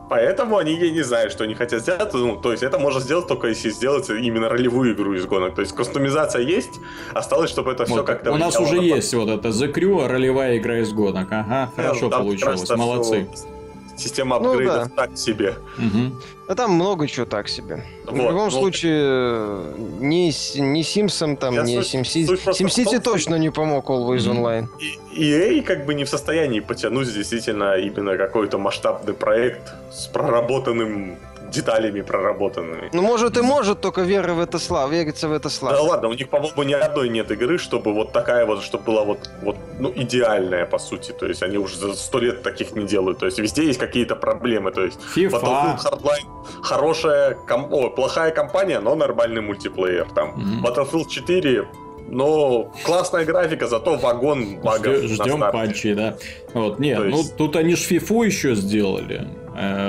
Поэтому 0.08 0.56
они, 0.56 0.74
я 0.74 0.90
не 0.90 1.02
знаю, 1.02 1.30
что 1.30 1.44
они 1.44 1.54
хотят 1.54 1.82
сделать. 1.82 2.12
Ну, 2.14 2.36
то 2.36 2.52
есть 2.52 2.62
это 2.62 2.78
можно 2.78 3.00
сделать 3.00 3.26
только 3.26 3.48
если 3.48 3.70
сделать 3.70 4.08
именно 4.08 4.48
ролевую 4.48 4.94
игру 4.94 5.14
из 5.14 5.26
гонок. 5.26 5.54
То 5.54 5.60
есть 5.60 5.74
кастомизация 5.74 6.42
есть, 6.42 6.80
осталось, 7.14 7.50
чтобы 7.50 7.72
это 7.72 7.84
вот, 7.84 7.90
все 7.90 8.04
как-то... 8.04 8.32
У 8.32 8.36
нас 8.36 8.58
уже 8.58 8.76
есть 8.76 9.12
вот 9.14 9.28
это 9.28 9.48
The 9.48 9.72
Crew, 9.72 10.06
ролевая 10.06 10.56
игра 10.58 10.78
из 10.78 10.92
гонок. 10.92 11.28
Ага, 11.30 11.70
хорошо 11.76 12.08
да, 12.08 12.18
получилось, 12.18 12.68
молодцы. 12.70 13.28
Все 13.34 13.57
система 13.98 14.38
ну 14.38 14.52
апгрейдов 14.52 14.88
ну, 14.88 14.94
да. 14.96 15.06
так 15.06 15.18
себе. 15.18 15.54
Угу. 15.78 16.22
А 16.48 16.54
там 16.54 16.72
много 16.72 17.06
чего 17.06 17.26
так 17.26 17.48
себе. 17.48 17.84
Вот, 18.06 18.14
в 18.14 18.16
любом 18.16 18.44
ну, 18.44 18.50
случае, 18.50 19.74
ни, 20.00 20.32
ни 20.60 20.82
Симсом 20.82 21.36
там, 21.36 21.54
ни 21.64 21.78
SimCity. 21.78 22.40
SimCity 22.46 23.00
точно 23.00 23.34
не 23.36 23.50
помог 23.50 23.90
Always 23.90 24.26
Online. 24.26 24.66
И 25.12 25.24
EA 25.24 25.62
как 25.62 25.84
бы 25.84 25.94
не 25.94 26.04
в 26.04 26.08
состоянии 26.08 26.60
потянуть 26.60 27.12
действительно 27.12 27.76
именно 27.76 28.16
какой-то 28.16 28.58
масштабный 28.58 29.14
проект 29.14 29.74
с 29.92 30.06
проработанным 30.06 31.18
деталями 31.50 32.02
проработанными. 32.02 32.90
Ну, 32.92 33.02
может 33.02 33.36
и 33.36 33.42
может, 33.42 33.80
только 33.80 34.02
вера 34.02 34.34
в 34.34 34.40
это 34.40 34.58
слава, 34.58 34.90
верится 34.90 35.28
в 35.28 35.32
это 35.32 35.48
слава. 35.48 35.76
Да 35.76 35.82
ладно, 35.82 36.08
у 36.08 36.12
них, 36.14 36.28
по-моему, 36.28 36.62
ни 36.62 36.74
одной 36.74 37.08
нет 37.08 37.30
игры, 37.30 37.58
чтобы 37.58 37.92
вот 37.92 38.12
такая 38.12 38.46
вот, 38.46 38.62
чтобы 38.62 38.84
была 38.84 39.04
вот, 39.04 39.30
вот 39.42 39.56
ну, 39.78 39.92
идеальная, 39.94 40.66
по 40.66 40.78
сути. 40.78 41.12
То 41.12 41.26
есть 41.26 41.42
они 41.42 41.58
уже 41.58 41.76
за 41.76 41.94
сто 41.94 42.18
лет 42.18 42.42
таких 42.42 42.72
не 42.72 42.86
делают. 42.86 43.18
То 43.18 43.26
есть 43.26 43.38
везде 43.38 43.64
есть 43.64 43.78
какие-то 43.78 44.16
проблемы. 44.16 44.70
То 44.70 44.84
есть 44.84 44.98
FIFA. 45.16 45.30
Battlefield 45.30 45.78
Hardline 45.84 46.62
хорошая, 46.62 47.34
ком... 47.46 47.72
О, 47.72 47.90
плохая 47.90 48.30
компания, 48.30 48.80
но 48.80 48.94
нормальный 48.94 49.40
мультиплеер. 49.40 50.06
Там 50.14 50.62
mm-hmm. 50.62 50.62
Battlefield 50.66 51.08
4 51.08 51.68
но 52.10 52.72
классная 52.84 53.26
графика, 53.26 53.66
зато 53.66 53.96
вагон 53.96 54.60
багов. 54.62 55.02
Ждем 55.02 55.40
патчи, 55.40 55.92
да. 55.92 56.16
Вот, 56.54 56.78
нет, 56.78 56.98
ну, 56.98 57.04
есть... 57.04 57.32
ну 57.32 57.36
тут 57.36 57.56
они 57.56 57.74
ж 57.76 57.80
фифу 57.80 58.22
еще 58.22 58.54
сделали. 58.54 59.28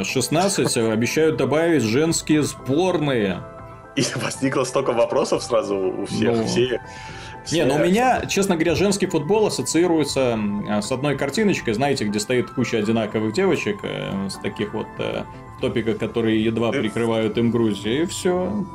16 0.03 0.77
э, 0.77 0.91
обещают 0.91 1.37
добавить 1.37 1.83
женские 1.83 2.43
сборные. 2.43 3.41
И 3.95 4.03
возникло 4.15 4.63
столько 4.63 4.91
вопросов 4.91 5.43
сразу 5.43 5.77
у 5.77 6.05
всех. 6.07 6.37
Ну... 6.37 6.45
Все... 6.45 6.81
Не, 7.51 7.65
ну 7.65 7.75
у 7.75 7.79
меня, 7.79 8.25
честно 8.27 8.55
говоря, 8.55 8.75
женский 8.75 9.07
футбол 9.07 9.47
ассоциируется 9.47 10.39
с 10.81 10.91
одной 10.91 11.17
картиночкой, 11.17 11.73
знаете, 11.73 12.05
где 12.05 12.19
стоит 12.19 12.49
куча 12.51 12.77
одинаковых 12.77 13.33
девочек 13.33 13.79
э, 13.83 14.29
с 14.29 14.35
таких 14.35 14.73
вот 14.73 14.87
э, 14.97 15.23
топиков, 15.59 15.97
которые 15.97 16.43
едва 16.43 16.71
прикрывают 16.71 17.37
им 17.37 17.51
Грузию, 17.51 18.03
и 18.03 18.05
все. 18.05 18.65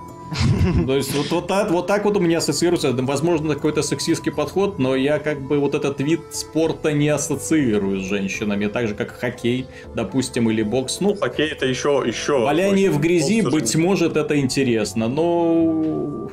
То 0.87 0.97
есть 0.97 1.14
вот, 1.14 1.31
вот, 1.31 1.47
так, 1.47 1.70
вот 1.70 1.87
так 1.87 2.05
вот 2.05 2.16
у 2.16 2.20
меня 2.20 2.39
ассоциируется, 2.39 2.93
возможно, 2.93 3.55
какой-то 3.55 3.83
сексистский 3.83 4.33
подход, 4.33 4.79
но 4.79 4.97
я 4.97 5.18
как 5.18 5.41
бы 5.41 5.59
вот 5.59 5.75
этот 5.75 6.01
вид 6.01 6.20
спорта 6.33 6.93
не 6.93 7.09
ассоциирую 7.09 8.01
с 8.01 8.05
женщинами, 8.05 8.66
так 8.66 8.89
же 8.89 8.95
как 8.95 9.18
хоккей, 9.18 9.66
допустим, 9.95 10.51
или 10.51 10.62
бокс. 10.62 11.01
Ну, 11.01 11.14
хоккей 11.14 11.49
это 11.49 11.66
еще... 11.66 12.03
еще 12.07 12.41
валяние 12.41 12.91
в 12.91 13.01
грязи, 13.01 13.43
быть 13.43 13.75
может, 13.77 14.16
это 14.16 14.39
интересно, 14.39 15.09
но 15.09 16.31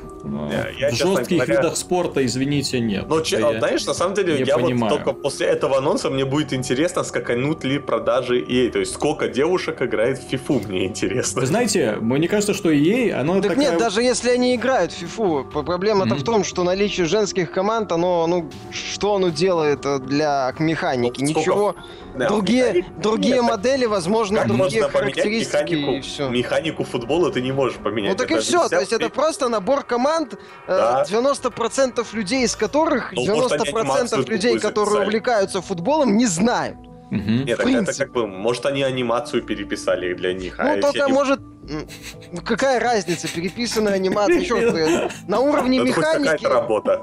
я, 0.78 0.90
в 0.90 0.94
жестких 0.94 1.38
говоря... 1.38 1.56
видах 1.56 1.76
спорта, 1.76 2.24
извините, 2.24 2.80
нет. 2.80 3.06
Но, 3.08 3.20
че, 3.20 3.38
я 3.38 3.58
знаешь, 3.58 3.86
на 3.86 3.94
самом 3.94 4.14
деле, 4.14 4.42
я 4.44 4.56
понимаю. 4.56 4.92
вот 4.92 5.04
только 5.04 5.12
после 5.12 5.46
этого 5.46 5.78
анонса 5.78 6.10
мне 6.10 6.24
будет 6.24 6.52
интересно, 6.52 7.02
скаканут 7.02 7.64
ли 7.64 7.78
продажи 7.78 8.40
EA. 8.40 8.70
То 8.70 8.78
есть, 8.78 8.94
сколько 8.94 9.28
девушек 9.28 9.82
играет 9.82 10.18
в 10.18 10.32
FIFA, 10.32 10.68
мне 10.68 10.86
интересно. 10.86 11.40
Вы 11.40 11.46
знаете, 11.46 11.96
мне 12.00 12.28
кажется, 12.28 12.54
что 12.54 12.72
EA, 12.72 13.12
оно 13.12 13.40
Так 13.40 13.54
такая... 13.54 13.70
нет, 13.70 13.78
даже 13.82 14.02
если 14.02 14.30
они 14.30 14.54
играют 14.54 14.92
в 14.92 15.02
FIFA, 15.02 15.64
проблема-то 15.64 16.14
mm-hmm. 16.14 16.18
в 16.18 16.24
том, 16.24 16.44
что 16.44 16.62
наличие 16.62 17.06
женских 17.06 17.50
команд, 17.50 17.92
оно, 17.92 18.26
ну, 18.26 18.50
что 18.70 19.16
оно 19.16 19.30
делает 19.30 19.80
для 20.06 20.54
механики? 20.58 21.20
Ну, 21.22 21.28
Ничего. 21.28 21.74
Да, 22.14 22.28
другие 22.28 22.84
другие 22.98 23.36
Нет, 23.36 23.44
модели, 23.44 23.86
возможно, 23.86 24.40
как 24.40 24.48
другие 24.48 24.88
характеристики. 24.88 25.74
Механику, 25.74 25.92
и 25.92 26.00
все. 26.00 26.28
механику 26.28 26.84
футбола 26.84 27.32
ты 27.32 27.40
не 27.40 27.52
можешь 27.52 27.78
поменять. 27.78 28.12
Ну 28.12 28.18
так 28.18 28.30
и 28.30 28.38
все, 28.38 28.68
то 28.68 28.80
есть 28.80 28.92
это 28.92 29.08
просто 29.08 29.48
набор 29.48 29.82
команд, 29.82 30.34
э, 30.34 30.36
да. 30.66 31.04
90% 31.08 32.06
людей 32.12 32.44
из 32.44 32.54
которых, 32.54 33.14
90% 33.14 34.08
ну, 34.16 34.24
людей, 34.26 34.58
которые 34.58 35.04
увлекаются 35.04 35.62
футболом, 35.62 36.16
не 36.16 36.26
знают. 36.26 36.76
Угу. 37.12 37.44
Нет, 37.44 37.58
так 37.58 37.66
это 37.66 37.92
как 37.92 38.12
бы, 38.12 38.26
может, 38.26 38.64
они 38.64 38.82
анимацию 38.82 39.42
переписали 39.42 40.14
для 40.14 40.32
них. 40.32 40.58
А 40.58 40.64
ну, 40.64 40.78
а 40.78 40.80
только, 40.80 41.04
они... 41.04 41.12
может, 41.12 41.40
ну, 41.62 42.40
какая 42.42 42.80
разница, 42.80 43.28
переписанная 43.28 43.92
анимация, 43.92 44.42
что 44.42 45.10
на 45.28 45.40
уровне 45.40 45.80
механики... 45.80 46.46
работа. 46.46 47.02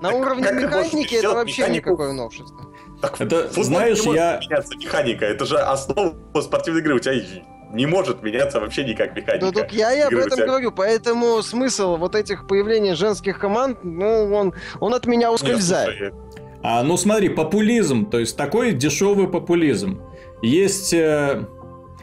На 0.00 0.12
уровне 0.12 0.50
механики 0.50 1.14
это 1.14 1.34
вообще 1.34 1.68
никакое 1.68 2.12
новшество. 2.14 2.72
Так, 3.02 3.20
это, 3.20 3.50
знаешь, 3.62 4.00
я... 4.00 4.40
меняться 4.40 4.76
механика, 4.78 5.26
это 5.26 5.44
же 5.44 5.58
основа 5.58 6.14
спортивной 6.40 6.80
игры, 6.80 6.94
у 6.94 6.98
тебя 6.98 7.14
не 7.70 7.86
может 7.86 8.22
меняться 8.22 8.60
вообще 8.60 8.84
никак 8.84 9.14
механика. 9.14 9.44
Ну, 9.44 9.52
так 9.52 9.72
я 9.72 9.94
и 9.94 10.00
об 10.00 10.14
этом 10.14 10.38
тебя... 10.38 10.46
говорю, 10.46 10.72
поэтому 10.72 11.42
смысл 11.42 11.96
вот 11.96 12.14
этих 12.14 12.46
появлений 12.46 12.94
женских 12.94 13.38
команд, 13.38 13.78
ну, 13.84 14.34
он, 14.34 14.54
он 14.80 14.94
от 14.94 15.06
меня 15.06 15.30
ускользает. 15.30 16.00
Нет, 16.00 16.14
а, 16.62 16.82
ну 16.82 16.96
смотри, 16.96 17.28
популизм, 17.28 18.06
то 18.06 18.18
есть 18.18 18.36
такой 18.36 18.72
дешевый 18.72 19.28
популизм. 19.28 20.02
Есть... 20.42 20.94
Э 20.94 21.44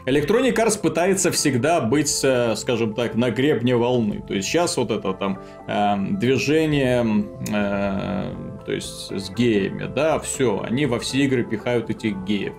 Electronic 0.08 0.54
Arts 0.54 0.80
пытается 0.80 1.30
всегда 1.30 1.82
быть, 1.82 2.20
э, 2.24 2.56
скажем 2.56 2.94
так, 2.94 3.14
на 3.14 3.30
гребне 3.30 3.76
волны. 3.76 4.24
То 4.26 4.32
есть 4.32 4.48
сейчас 4.48 4.78
вот 4.78 4.90
это 4.90 5.12
там 5.12 5.38
э, 5.66 5.96
движение, 6.18 7.04
э, 7.52 8.34
то 8.64 8.72
есть 8.72 9.12
с 9.12 9.30
геями, 9.30 9.90
да, 9.94 10.18
все, 10.18 10.62
они 10.66 10.86
во 10.86 10.98
все 10.98 11.18
игры 11.18 11.44
пихают 11.44 11.90
этих 11.90 12.16
геев. 12.24 12.54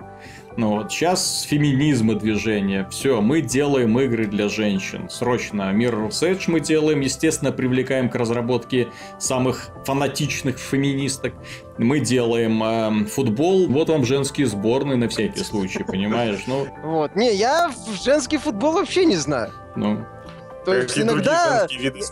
Ну 0.60 0.72
вот, 0.72 0.92
сейчас 0.92 1.44
феминизм 1.44 2.12
и 2.12 2.16
движение. 2.16 2.86
Все, 2.92 3.22
мы 3.22 3.40
делаем 3.40 3.98
игры 3.98 4.26
для 4.26 4.50
женщин. 4.50 5.10
Срочно 5.10 5.72
Mirror's 5.74 6.22
Edge 6.22 6.44
мы 6.48 6.60
делаем. 6.60 7.00
Естественно, 7.00 7.54
привлекаем 7.54 8.10
к 8.10 8.16
разработке 8.16 8.90
самых 9.20 9.70
фанатичных 9.86 10.58
феминисток. 10.58 11.34
Мы 11.78 12.02
делаем 12.02 12.62
э, 12.62 13.06
футбол. 13.06 13.68
Вот 13.68 13.88
вам 13.88 14.04
женские 14.04 14.48
сборные 14.48 14.98
на 14.98 15.08
всякий 15.08 15.46
случай, 15.46 15.86
понимаешь? 15.86 16.44
Ну, 16.46 16.68
Вот. 16.84 17.16
Не, 17.16 17.34
я 17.34 17.72
женский 18.04 18.38
футбол 18.38 18.74
вообще 18.74 19.06
не 19.06 19.16
знаю. 19.16 19.54
ну, 19.78 20.06
То 20.66 20.74
есть 20.74 20.98
иногда 21.00 21.68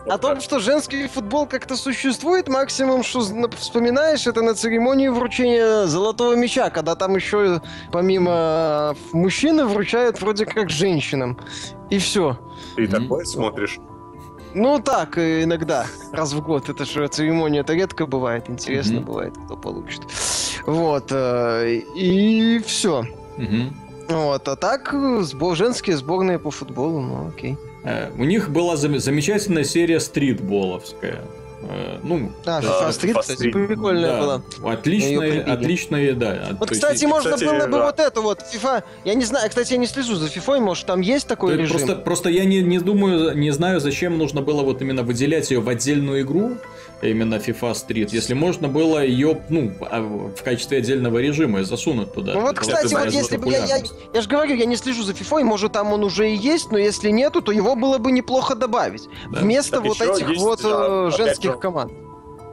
о 0.07 0.17
том, 0.17 0.39
что 0.41 0.59
женский 0.59 1.07
футбол 1.07 1.45
как-то 1.47 1.75
существует, 1.75 2.47
максимум, 2.47 3.03
что 3.03 3.21
вспоминаешь, 3.57 4.25
это 4.25 4.41
на 4.41 4.55
церемонии 4.55 5.09
вручения 5.09 5.85
золотого 5.85 6.33
мяча, 6.35 6.69
когда 6.69 6.95
там 6.95 7.15
еще 7.15 7.61
помимо 7.91 8.31
э, 8.31 8.93
мужчины 9.13 9.65
вручают 9.65 10.21
вроде 10.21 10.45
как 10.45 10.69
женщинам. 10.69 11.37
И 11.89 11.99
все. 11.99 12.37
Ты 12.75 12.87
такое 12.87 13.25
смотришь? 13.25 13.77
Ну 14.53 14.79
так, 14.79 15.17
э, 15.17 15.43
иногда, 15.43 15.85
раз 16.11 16.33
в 16.33 16.41
год. 16.41 16.69
Это 16.69 16.85
же 16.85 17.07
церемония, 17.09 17.59
это 17.59 17.73
редко 17.73 18.05
бывает. 18.05 18.49
Интересно 18.49 18.97
Мгм. 19.01 19.05
бывает, 19.05 19.33
кто 19.45 19.57
получит. 19.57 20.01
Вот. 20.65 21.07
э, 21.11 21.81
И 21.95 22.59
все. 22.65 23.03
мгм. 23.37 23.75
Вот. 24.09 24.47
А 24.47 24.55
так, 24.55 24.95
сбор, 25.21 25.55
женские 25.57 25.97
сборные 25.97 26.39
по 26.39 26.49
футболу, 26.49 27.01
ну 27.01 27.27
окей. 27.27 27.57
Э, 27.87 28.09
У 28.17 28.25
них 28.25 28.49
была 28.49 28.75
зам- 28.75 28.99
замечательная 28.99 29.63
серия 29.63 29.99
стритболовская. 29.99 31.21
Э, 31.69 31.97
Ну, 32.03 32.31
А, 32.45 32.61
Да, 32.61 32.67
FIFA 32.67 32.89
Street, 32.89 33.13
FIFA 33.13 33.19
кстати, 33.21 33.51
прикольная 33.51 34.11
да, 34.11 34.19
была. 34.21 34.73
отличная, 34.73 35.43
отличная, 35.43 36.13
да. 36.13 36.47
Вот, 36.51 36.67
То 36.69 36.73
есть, 36.75 36.83
кстати, 36.83 37.05
можно 37.05 37.31
кстати, 37.31 37.49
было 37.49 37.65
бы 37.65 37.71
да. 37.77 37.85
вот 37.85 37.99
эту 37.99 38.21
вот 38.21 38.39
FIFA. 38.53 38.83
Я 39.05 39.13
не 39.15 39.25
знаю, 39.25 39.49
кстати, 39.49 39.73
я 39.73 39.79
не 39.79 39.87
слежу 39.87 40.15
за 40.15 40.27
FIFA, 40.27 40.59
может, 40.59 40.85
там 40.85 41.01
есть 41.01 41.27
такой 41.27 41.55
Да, 41.55 41.61
режим. 41.61 41.77
Просто, 41.77 41.95
просто 41.95 42.29
я 42.29 42.45
не, 42.45 42.61
не 42.61 42.79
думаю, 42.79 43.35
не 43.37 43.51
знаю, 43.51 43.79
зачем 43.79 44.17
нужно 44.17 44.41
было 44.41 44.61
вот 44.63 44.81
именно 44.81 45.03
выделять 45.03 45.49
ее 45.51 45.59
в 45.59 45.67
отдельную 45.69 46.21
игру, 46.21 46.57
именно 47.01 47.35
FIFA 47.35 47.73
Street, 47.73 48.09
если 48.11 48.33
можно 48.33 48.67
было 48.67 49.03
ее, 49.03 49.41
ну, 49.49 49.71
а, 49.81 50.01
в 50.01 50.43
качестве 50.43 50.79
отдельного 50.79 51.19
режима 51.19 51.59
и 51.59 51.63
засунуть 51.63 52.13
туда. 52.13 52.33
Ну 52.33 52.41
вот, 52.41 52.59
кстати, 52.59 52.93
вот 52.93 53.11
если 53.11 53.37
бы 53.37 53.51
я, 53.51 53.65
я, 53.65 53.77
я 54.13 54.21
же 54.21 54.27
говорю, 54.27 54.55
я 54.55 54.65
не 54.65 54.75
слежу 54.75 55.03
за 55.03 55.13
FIFA, 55.13 55.43
может 55.43 55.73
там 55.73 55.93
он 55.93 56.03
уже 56.03 56.29
и 56.31 56.35
есть, 56.35 56.71
но 56.71 56.77
если 56.77 57.09
нету, 57.09 57.41
то 57.41 57.51
его 57.51 57.75
было 57.75 57.97
бы 57.97 58.11
неплохо 58.11 58.55
добавить. 58.55 59.07
Да. 59.31 59.41
Вместо 59.41 59.77
Так 59.77 59.85
вот 59.85 60.01
этих 60.01 60.29
есть, 60.29 60.41
вот 60.41 60.61
да, 60.63 61.07
э, 61.07 61.11
женских 61.15 61.51
же, 61.51 61.57
команд. 61.57 61.91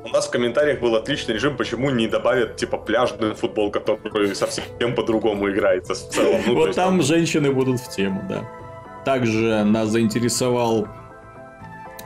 У 0.05 0.09
нас 0.09 0.27
в 0.27 0.31
комментариях 0.31 0.81
был 0.81 0.95
отличный 0.97 1.35
режим, 1.35 1.57
почему 1.57 1.89
не 1.89 2.07
добавят, 2.07 2.57
типа, 2.57 2.77
пляжный 2.77 3.35
футбол, 3.35 3.71
который 3.71 4.35
совсем 4.35 4.95
по-другому 4.95 5.51
играется 5.51 5.95
в 5.95 6.09
целом. 6.11 6.43
Ну, 6.47 6.55
Вот 6.55 6.67
есть 6.67 6.77
там 6.77 7.01
женщины 7.01 7.51
будут 7.51 7.81
в 7.81 7.89
тему, 7.95 8.23
да. 8.29 8.45
Также 9.07 9.65
нас 9.65 9.89
заинтересовал 9.89 10.87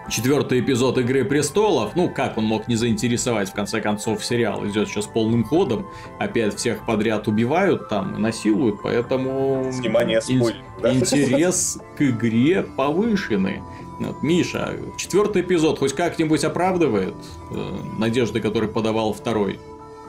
четвертый 0.09 0.61
эпизод 0.61 0.99
Игры 0.99 1.25
престолов. 1.25 1.95
Ну, 1.95 2.09
как 2.09 2.39
он 2.39 2.45
мог 2.45 2.69
не 2.69 2.77
заинтересовать, 2.77 3.51
в 3.51 3.55
конце 3.55 3.81
концов, 3.81 4.25
сериал 4.25 4.67
идет 4.67 4.89
сейчас 4.89 5.07
полным 5.07 5.45
ходом. 5.45 5.87
Опять 6.19 6.57
всех 6.57 6.85
подряд 6.87 7.29
убивают 7.29 7.89
там, 7.89 8.21
насилуют, 8.21 8.83
поэтому... 8.83 9.71
Внимание, 9.71 10.21
ин- 10.29 10.41
спойлер, 10.41 10.65
да? 10.83 10.95
Интерес 10.95 11.79
к 11.97 12.03
игре 12.03 12.63
повышенный. 12.63 13.63
Вот, 13.99 14.23
Миша, 14.23 14.77
четвертый 14.97 15.43
эпизод 15.43 15.81
хоть 15.81 15.93
как-нибудь 15.93 16.45
оправдывает 16.45 17.15
э, 17.51 17.77
надежды, 17.99 18.41
которые 18.41 18.71
подавал 18.71 19.13
второй, 19.13 19.59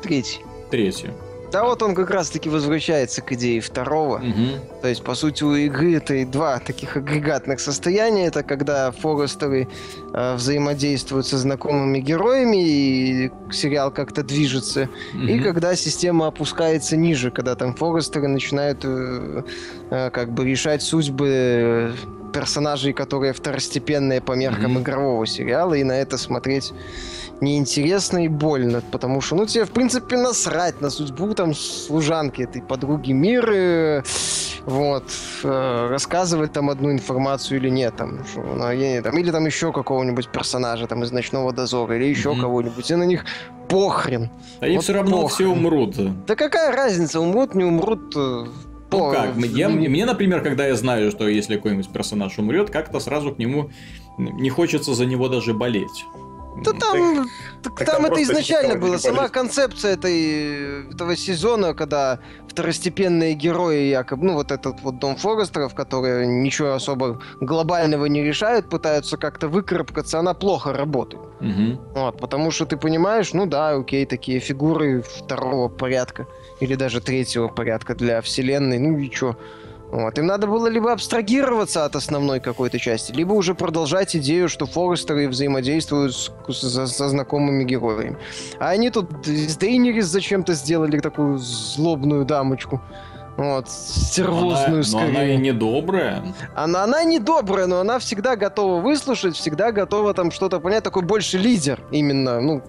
Третий. 0.04 0.42
третий? 0.70 1.10
Да 1.52 1.64
вот 1.64 1.82
он 1.82 1.96
как 1.96 2.12
раз-таки 2.12 2.48
возвращается 2.50 3.22
к 3.22 3.32
идее 3.32 3.60
второго. 3.60 4.20
Мгм. 4.20 4.60
То 4.82 4.88
есть, 4.88 5.04
по 5.04 5.16
сути, 5.16 5.44
у 5.44 5.56
игры 5.56 5.96
это 5.96 6.14
и 6.14 6.26
два 6.26 6.60
таких 6.60 6.96
агрегатных 6.96 7.60
состояния. 7.60 8.28
Это 8.28 8.44
когда 8.44 8.92
Форестеры 8.92 9.68
э, 10.14 10.36
взаимодействуют 10.36 11.26
со 11.26 11.38
знакомыми 11.38 12.00
героями, 12.00 12.58
и 12.58 13.32
сериал 13.52 13.90
как-то 13.92 14.22
движется. 14.24 14.90
И 15.14 15.18
Мгм. 15.36 15.44
когда 15.44 15.76
система 15.76 16.28
опускается 16.28 16.96
ниже, 16.98 17.32
когда 17.32 17.56
там 17.56 17.74
Форестеры 17.74 18.28
начинают 18.28 18.82
э, 18.84 19.44
э, 19.90 20.10
как 20.12 20.32
бы 20.32 20.46
решать 20.46 20.84
судьбы 20.84 21.28
э, 21.32 21.92
персонажей, 22.32 22.94
которые 22.94 23.34
второстепенные 23.34 24.22
по 24.22 24.34
меркам 24.34 24.74
Мгм. 24.74 24.82
игрового 24.84 25.26
сериала, 25.26 25.74
и 25.74 25.84
на 25.84 25.94
это 25.94 26.18
смотреть 26.20 26.74
неинтересно 27.42 28.26
и 28.26 28.28
больно, 28.28 28.82
потому 28.92 29.22
что, 29.22 29.36
ну, 29.36 29.46
тебе, 29.46 29.66
в 29.66 29.72
принципе, 29.72 30.18
насрать 30.18 30.82
на 30.82 30.90
судьбу 30.90 31.34
там 31.34 31.54
служанки 31.54 32.42
этой 32.42 32.62
подруги 32.62 33.12
Миры, 33.14 34.04
вот, 34.66 35.06
э, 35.44 35.88
рассказывать 35.90 36.52
там 36.54 36.70
одну 36.70 36.92
информацию 36.92 37.60
или 37.60 37.70
нет, 37.70 37.96
там, 37.96 38.26
что 38.26 38.42
она 38.54 38.72
ей 38.74 39.02
там, 39.02 39.18
или 39.18 39.32
там 39.32 39.46
еще 39.46 39.72
какого-нибудь 39.72 40.30
персонажа 40.30 40.86
там 40.88 41.04
из 41.04 41.12
Ночного 41.12 41.54
Дозора, 41.54 41.96
или 41.98 42.06
еще 42.06 42.32
Мгм. 42.34 42.42
кого-нибудь, 42.42 42.92
и 42.92 42.96
на 42.96 43.04
них 43.04 43.26
похрен. 43.70 44.30
Они 44.60 44.76
Вот 44.76 44.84
все 44.84 44.94
равно 44.94 45.20
плохо. 45.20 45.34
все 45.36 45.48
умрут. 45.48 45.96
Да 46.26 46.36
какая 46.36 46.72
разница, 46.76 47.20
умрут, 47.20 47.56
не 47.56 47.64
умрут, 47.64 48.14
э, 48.16 48.46
Ну 48.92 49.12
как, 49.12 49.36
я- 49.38 49.70
не- 49.72 49.88
мне, 49.88 50.06
например, 50.06 50.42
когда 50.42 50.66
я 50.68 50.76
знаю, 50.76 51.12
что 51.12 51.28
если 51.28 51.56
какой-нибудь 51.56 51.90
персонаж 51.90 52.38
умрет, 52.40 52.70
как-то 52.72 53.00
сразу 53.00 53.32
к 53.34 53.38
нему 53.38 53.70
не 54.18 54.50
хочется 54.50 54.94
за 54.96 55.06
него 55.06 55.30
даже 55.30 55.54
болеть. 55.54 56.06
Да 56.64 56.72
там, 56.74 57.30
так 57.64 57.76
так 57.78 57.88
там 57.88 58.04
там 58.04 58.12
это 58.12 58.24
изначально 58.24 58.76
было. 58.76 58.98
Сама 58.98 59.30
концепция 59.30 59.94
этой, 59.94 60.92
этого 60.92 61.16
сезона, 61.16 61.74
когда 61.74 62.20
второстепенные 62.48 63.34
герои, 63.34 63.90
якобы, 63.90 64.26
ну 64.26 64.34
вот 64.34 64.52
этот 64.52 64.82
вот 64.82 65.00
Дом 65.00 65.16
Форестеров, 65.16 65.74
которые 65.76 66.28
ничего 66.28 66.74
особо 66.74 67.20
глобального 67.40 68.06
не 68.06 68.24
решают, 68.24 68.70
пытаются 68.70 69.18
как-то 69.18 69.48
выкарабкаться, 69.48 70.20
она 70.20 70.34
плохо 70.34 70.74
работает. 70.74 71.24
Мгм. 71.40 71.80
Вот, 71.96 72.20
потому 72.20 72.52
что 72.52 72.66
ты 72.66 72.78
понимаешь, 72.78 73.34
ну 73.34 73.46
да, 73.46 73.72
окей, 73.72 74.06
такие 74.06 74.40
фигуры 74.40 75.02
второго 75.02 75.70
порядка 75.70 76.28
или 76.60 76.76
даже 76.76 77.02
третьего 77.02 77.48
порядка 77.48 77.96
для 77.96 78.22
вселенной, 78.22 78.80
ну 78.80 78.98
и 78.98 79.10
чё. 79.10 79.36
Вот. 79.92 80.18
Им 80.20 80.28
надо 80.28 80.46
было 80.46 80.68
либо 80.68 80.92
абстрагироваться 80.92 81.84
от 81.86 81.96
основной 81.96 82.40
какой-то 82.40 82.78
части, 82.78 83.12
либо 83.12 83.34
уже 83.34 83.56
продолжать 83.56 84.16
идею, 84.16 84.48
что 84.48 84.66
Форестеры 84.68 85.28
взаимодействуют 85.28 86.16
с- 86.16 86.32
со, 86.52 86.86
со 86.88 87.10
знакомыми 87.10 87.64
героями. 87.64 88.18
А 88.60 88.70
они 88.70 88.92
тут 88.92 89.10
с 89.26 89.58
Дейнерис 89.58 90.06
зачем-то 90.06 90.54
сделали 90.54 91.00
такую 91.00 91.40
злобную 91.40 92.24
дамочку. 92.26 92.82
Вот, 93.38 93.70
стервозную 93.70 94.66
Она- 94.68 94.76
но 94.76 94.84
скорее. 94.84 95.10
она 95.10 95.24
и 95.26 95.38
не 95.38 95.54
добрая. 95.54 96.24
Она, 96.56 96.84
она 96.84 97.04
не 97.06 97.20
добрая, 97.20 97.68
но 97.68 97.80
она 97.80 97.98
всегда 98.00 98.36
готова 98.36 98.82
выслушать, 98.82 99.36
всегда 99.38 99.72
готова 99.72 100.14
там 100.14 100.30
что-то 100.30 100.60
понять. 100.60 100.84
Такой 100.84 101.04
больше 101.04 101.38
лидер 101.38 101.80
именно, 101.90 102.42
ну, 102.42 102.62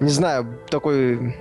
не 0.00 0.10
знаю, 0.10 0.58
такой, 0.68 1.36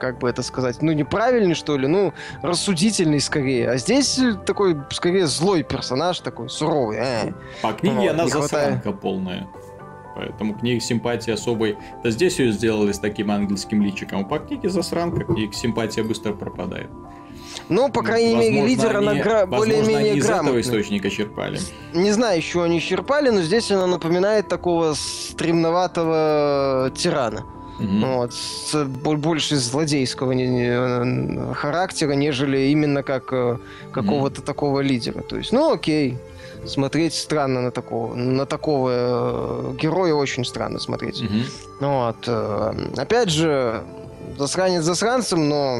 как 0.00 0.18
бы 0.18 0.28
это 0.28 0.42
сказать, 0.42 0.82
ну, 0.82 0.92
неправильный, 0.92 1.54
что 1.54 1.76
ли, 1.76 1.86
ну, 1.86 2.12
рассудительный 2.42 3.20
скорее. 3.20 3.70
А 3.70 3.76
здесь 3.76 4.20
такой, 4.46 4.76
скорее, 4.90 5.26
злой 5.26 5.62
персонаж, 5.62 6.20
такой 6.20 6.48
суровый. 6.48 6.98
э. 7.00 7.32
По 7.62 7.72
книге 7.72 7.96
Вот, 7.96 8.10
она 8.10 8.24
не 8.24 8.30
хватает. 8.30 8.50
засранка 8.50 8.92
полная. 8.92 9.48
Поэтому 10.16 10.54
к 10.54 10.62
ней 10.62 10.80
симпатии 10.80 11.32
особой... 11.32 11.76
Да 12.04 12.10
здесь 12.10 12.38
ее 12.38 12.52
сделали 12.52 12.92
с 12.92 13.00
таким 13.00 13.32
ангельским 13.32 13.82
личиком. 13.82 14.20
А 14.20 14.24
По 14.24 14.38
книге 14.38 14.68
засранка, 14.68 15.24
к 15.24 15.28
ней 15.30 15.50
симпатия 15.52 16.04
быстро 16.04 16.32
пропадает. 16.32 16.88
Ну, 17.68 17.88
по 17.90 18.02
крайней 18.02 18.34
мере, 18.36 18.60
Возможно, 18.60 18.68
лидер, 18.68 18.96
она 18.96 19.10
они- 19.12 19.20
гра- 19.22 19.46
возможно, 19.46 19.56
более-менее 19.56 20.10
они 20.12 20.18
из 20.20 20.24
этого 20.24 20.36
грамотный. 20.38 20.60
источника 20.60 21.10
черпали. 21.10 21.58
Не 21.94 22.12
знаю, 22.12 22.36
еще 22.36 22.62
они 22.62 22.80
черпали, 22.80 23.30
но 23.30 23.42
здесь 23.42 23.70
она 23.72 23.86
напоминает 23.88 24.46
такого 24.48 24.94
стремноватого 24.94 26.90
тирана. 26.94 27.44
Мгм. 27.78 28.00
Вот, 28.16 28.32
с 28.32 28.84
бо- 28.84 29.16
больше 29.16 29.56
злодейского 29.56 30.32
не- 30.32 30.46
не- 30.48 30.68
э, 31.50 31.54
характера, 31.54 32.12
нежели 32.12 32.58
именно 32.70 33.02
как 33.02 33.32
э, 33.32 33.56
какого-то 33.92 34.42
такого 34.42 34.80
лидера. 34.80 35.22
То 35.22 35.36
есть, 35.36 35.52
ну 35.52 35.72
окей, 35.72 36.16
смотреть 36.66 37.14
странно 37.14 37.62
на 37.62 37.70
такого, 37.70 38.14
на 38.14 38.46
такого 38.46 38.90
э, 38.92 39.74
героя 39.82 40.14
очень 40.14 40.44
странно 40.44 40.78
смотреть. 40.78 41.22
Ну 41.80 41.88
Вот, 41.98 42.28
опять 42.96 43.30
же, 43.30 43.82
засранец 44.38 44.84
засранцем, 44.84 45.48
но 45.48 45.78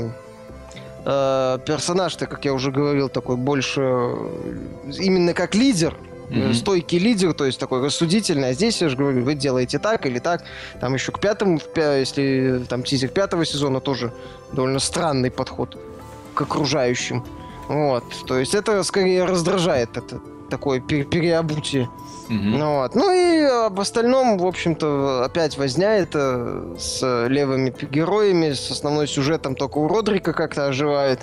э, 1.06 1.58
персонаж-то, 1.66 2.26
как 2.26 2.44
я 2.44 2.52
уже 2.52 2.70
говорил, 2.72 3.08
такой 3.08 3.36
больше 3.36 3.80
именно 4.98 5.32
как 5.32 5.54
лидер, 5.54 5.96
Мгм. 6.30 6.54
стойкий 6.54 6.98
лидер, 6.98 7.32
то 7.34 7.44
есть 7.44 7.58
такой 7.58 7.84
рассудительный. 7.84 8.50
А 8.50 8.52
здесь 8.52 8.80
я 8.80 8.88
же 8.88 8.96
говорю, 8.96 9.22
вы 9.22 9.34
делаете 9.34 9.78
так 9.78 10.06
или 10.06 10.18
так. 10.18 10.44
Там 10.80 10.94
еще 10.94 11.12
к 11.12 11.20
пятому, 11.20 11.60
если 11.76 12.64
там 12.68 12.82
тизер 12.82 13.10
пятого 13.10 13.44
сезона 13.44 13.80
тоже 13.80 14.12
довольно 14.52 14.78
странный 14.78 15.30
подход 15.30 15.78
к 16.34 16.40
окружающим. 16.40 17.24
Вот, 17.68 18.04
то 18.26 18.38
есть 18.38 18.54
это 18.54 18.82
скорее 18.82 19.24
раздражает 19.24 19.96
это 19.96 20.20
такое 20.50 20.80
переобутие. 20.80 21.88
Угу. 22.28 22.34
Ну, 22.34 22.74
вот. 22.76 22.94
ну 22.94 23.12
и 23.12 23.42
об 23.66 23.78
остальном, 23.80 24.38
в 24.38 24.46
общем-то, 24.46 25.24
опять 25.24 25.58
возня 25.58 25.96
это 25.96 26.74
с 26.78 27.26
левыми 27.28 27.74
героями, 27.90 28.52
с 28.52 28.70
основной 28.70 29.06
сюжетом 29.06 29.54
только 29.54 29.78
у 29.78 29.88
Родрика 29.88 30.32
как-то 30.32 30.66
оживает. 30.66 31.20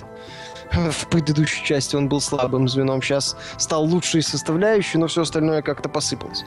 В 0.70 1.06
предыдущей 1.08 1.64
части 1.64 1.96
он 1.96 2.08
был 2.08 2.20
слабым 2.20 2.68
звеном, 2.68 3.02
сейчас 3.02 3.36
стал 3.58 3.84
лучшей 3.84 4.22
составляющей, 4.22 4.98
но 4.98 5.06
все 5.06 5.22
остальное 5.22 5.62
как-то 5.62 5.88
посыпалось. 5.88 6.44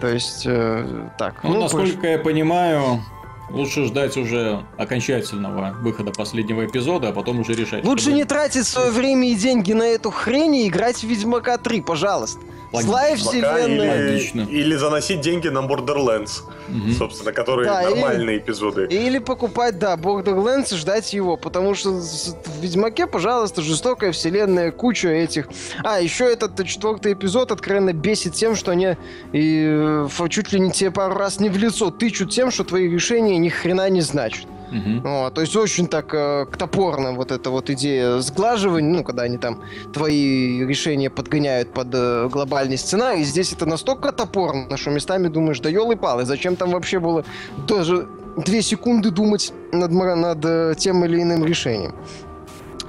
То 0.00 0.08
есть, 0.08 0.44
э, 0.46 1.08
так. 1.18 1.42
Ну, 1.42 1.54
ну 1.54 1.62
насколько 1.62 1.96
больше... 1.96 2.06
я 2.06 2.18
понимаю, 2.18 3.02
Лучше 3.50 3.86
ждать 3.86 4.16
уже 4.16 4.62
окончательного 4.76 5.74
выхода 5.80 6.12
последнего 6.12 6.66
эпизода, 6.66 7.08
а 7.08 7.12
потом 7.12 7.40
уже 7.40 7.54
решать. 7.54 7.82
Лучше 7.82 8.12
не 8.12 8.24
тратить 8.24 8.66
свое 8.66 8.90
время 8.90 9.30
и 9.30 9.34
деньги 9.34 9.72
на 9.72 9.84
эту 9.84 10.10
хрень 10.10 10.54
и 10.56 10.68
играть 10.68 10.98
в 10.98 11.04
Ведьмака 11.04 11.56
3, 11.56 11.80
пожалуйста. 11.80 12.40
Злая 12.72 13.16
вселенная. 13.16 14.18
Или, 14.18 14.44
или 14.50 14.76
заносить 14.76 15.20
деньги 15.20 15.48
на 15.48 15.60
Borderlands, 15.60 16.42
угу. 16.68 16.92
собственно, 16.98 17.32
которые 17.32 17.66
да, 17.66 17.82
нормальные 17.82 18.36
или, 18.36 18.42
эпизоды. 18.42 18.86
Или 18.86 19.18
покупать, 19.18 19.78
да, 19.78 19.94
Borderlands 19.96 20.74
и 20.74 20.76
ждать 20.76 21.12
его, 21.12 21.36
потому 21.36 21.74
что 21.74 21.92
в 21.92 22.60
Ведьмаке, 22.60 23.06
пожалуйста, 23.06 23.62
жестокая 23.62 24.12
вселенная, 24.12 24.70
куча 24.70 25.08
этих. 25.08 25.48
А, 25.82 26.00
еще 26.00 26.30
этот 26.30 26.66
четвертый 26.66 27.14
эпизод 27.14 27.52
откровенно 27.52 27.92
бесит 27.92 28.34
тем, 28.34 28.54
что 28.54 28.72
они 28.72 28.96
и, 29.32 30.06
чуть 30.28 30.52
ли 30.52 30.60
не 30.60 30.70
тебе 30.70 30.90
пару 30.90 31.14
раз 31.14 31.40
не 31.40 31.48
в 31.48 31.56
лицо 31.56 31.90
тычут 31.90 32.30
тем, 32.30 32.50
что 32.50 32.64
твои 32.64 32.88
решения 32.88 33.38
ни 33.38 33.48
хрена 33.48 33.88
не 33.88 34.02
значат. 34.02 34.46
Угу. 34.70 35.08
Вот, 35.08 35.34
то 35.34 35.40
есть 35.40 35.56
очень 35.56 35.86
так 35.86 36.12
э, 36.12 36.46
топорно 36.58 37.12
вот 37.12 37.32
эта 37.32 37.50
вот 37.50 37.70
идея 37.70 38.18
сглаживания, 38.18 38.90
ну, 38.90 39.04
когда 39.04 39.22
они 39.22 39.38
там 39.38 39.62
твои 39.92 40.64
решения 40.64 41.10
подгоняют 41.10 41.72
под 41.72 41.88
э, 41.92 42.28
глобальный 42.28 42.76
сценарий. 42.76 43.24
Здесь 43.24 43.52
это 43.52 43.66
настолько 43.66 44.12
топорно, 44.12 44.76
что 44.76 44.90
местами 44.90 45.28
думаешь, 45.28 45.60
да 45.60 45.70
елы-палы, 45.70 46.24
зачем 46.24 46.56
там 46.56 46.70
вообще 46.70 46.98
было 46.98 47.24
даже 47.66 48.08
две 48.36 48.62
секунды 48.62 49.10
думать 49.10 49.52
над, 49.72 49.90
над 49.90 50.44
э, 50.44 50.74
тем 50.76 51.04
или 51.04 51.22
иным 51.22 51.44
решением. 51.44 51.94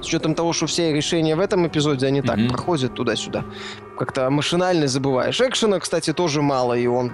С 0.00 0.06
учетом 0.06 0.34
того, 0.34 0.52
что 0.52 0.66
все 0.66 0.92
решения 0.92 1.36
в 1.36 1.40
этом 1.40 1.66
эпизоде, 1.66 2.06
они 2.06 2.20
mm 2.20 2.26
так 2.26 2.48
проходят 2.48 2.94
туда-сюда. 2.94 3.44
Как-то 3.98 4.30
машинально 4.30 4.86
забываешь. 4.86 5.40
Экшена, 5.40 5.78
кстати, 5.78 6.12
тоже 6.12 6.40
мало, 6.40 6.74
и 6.74 6.86
он 6.86 7.12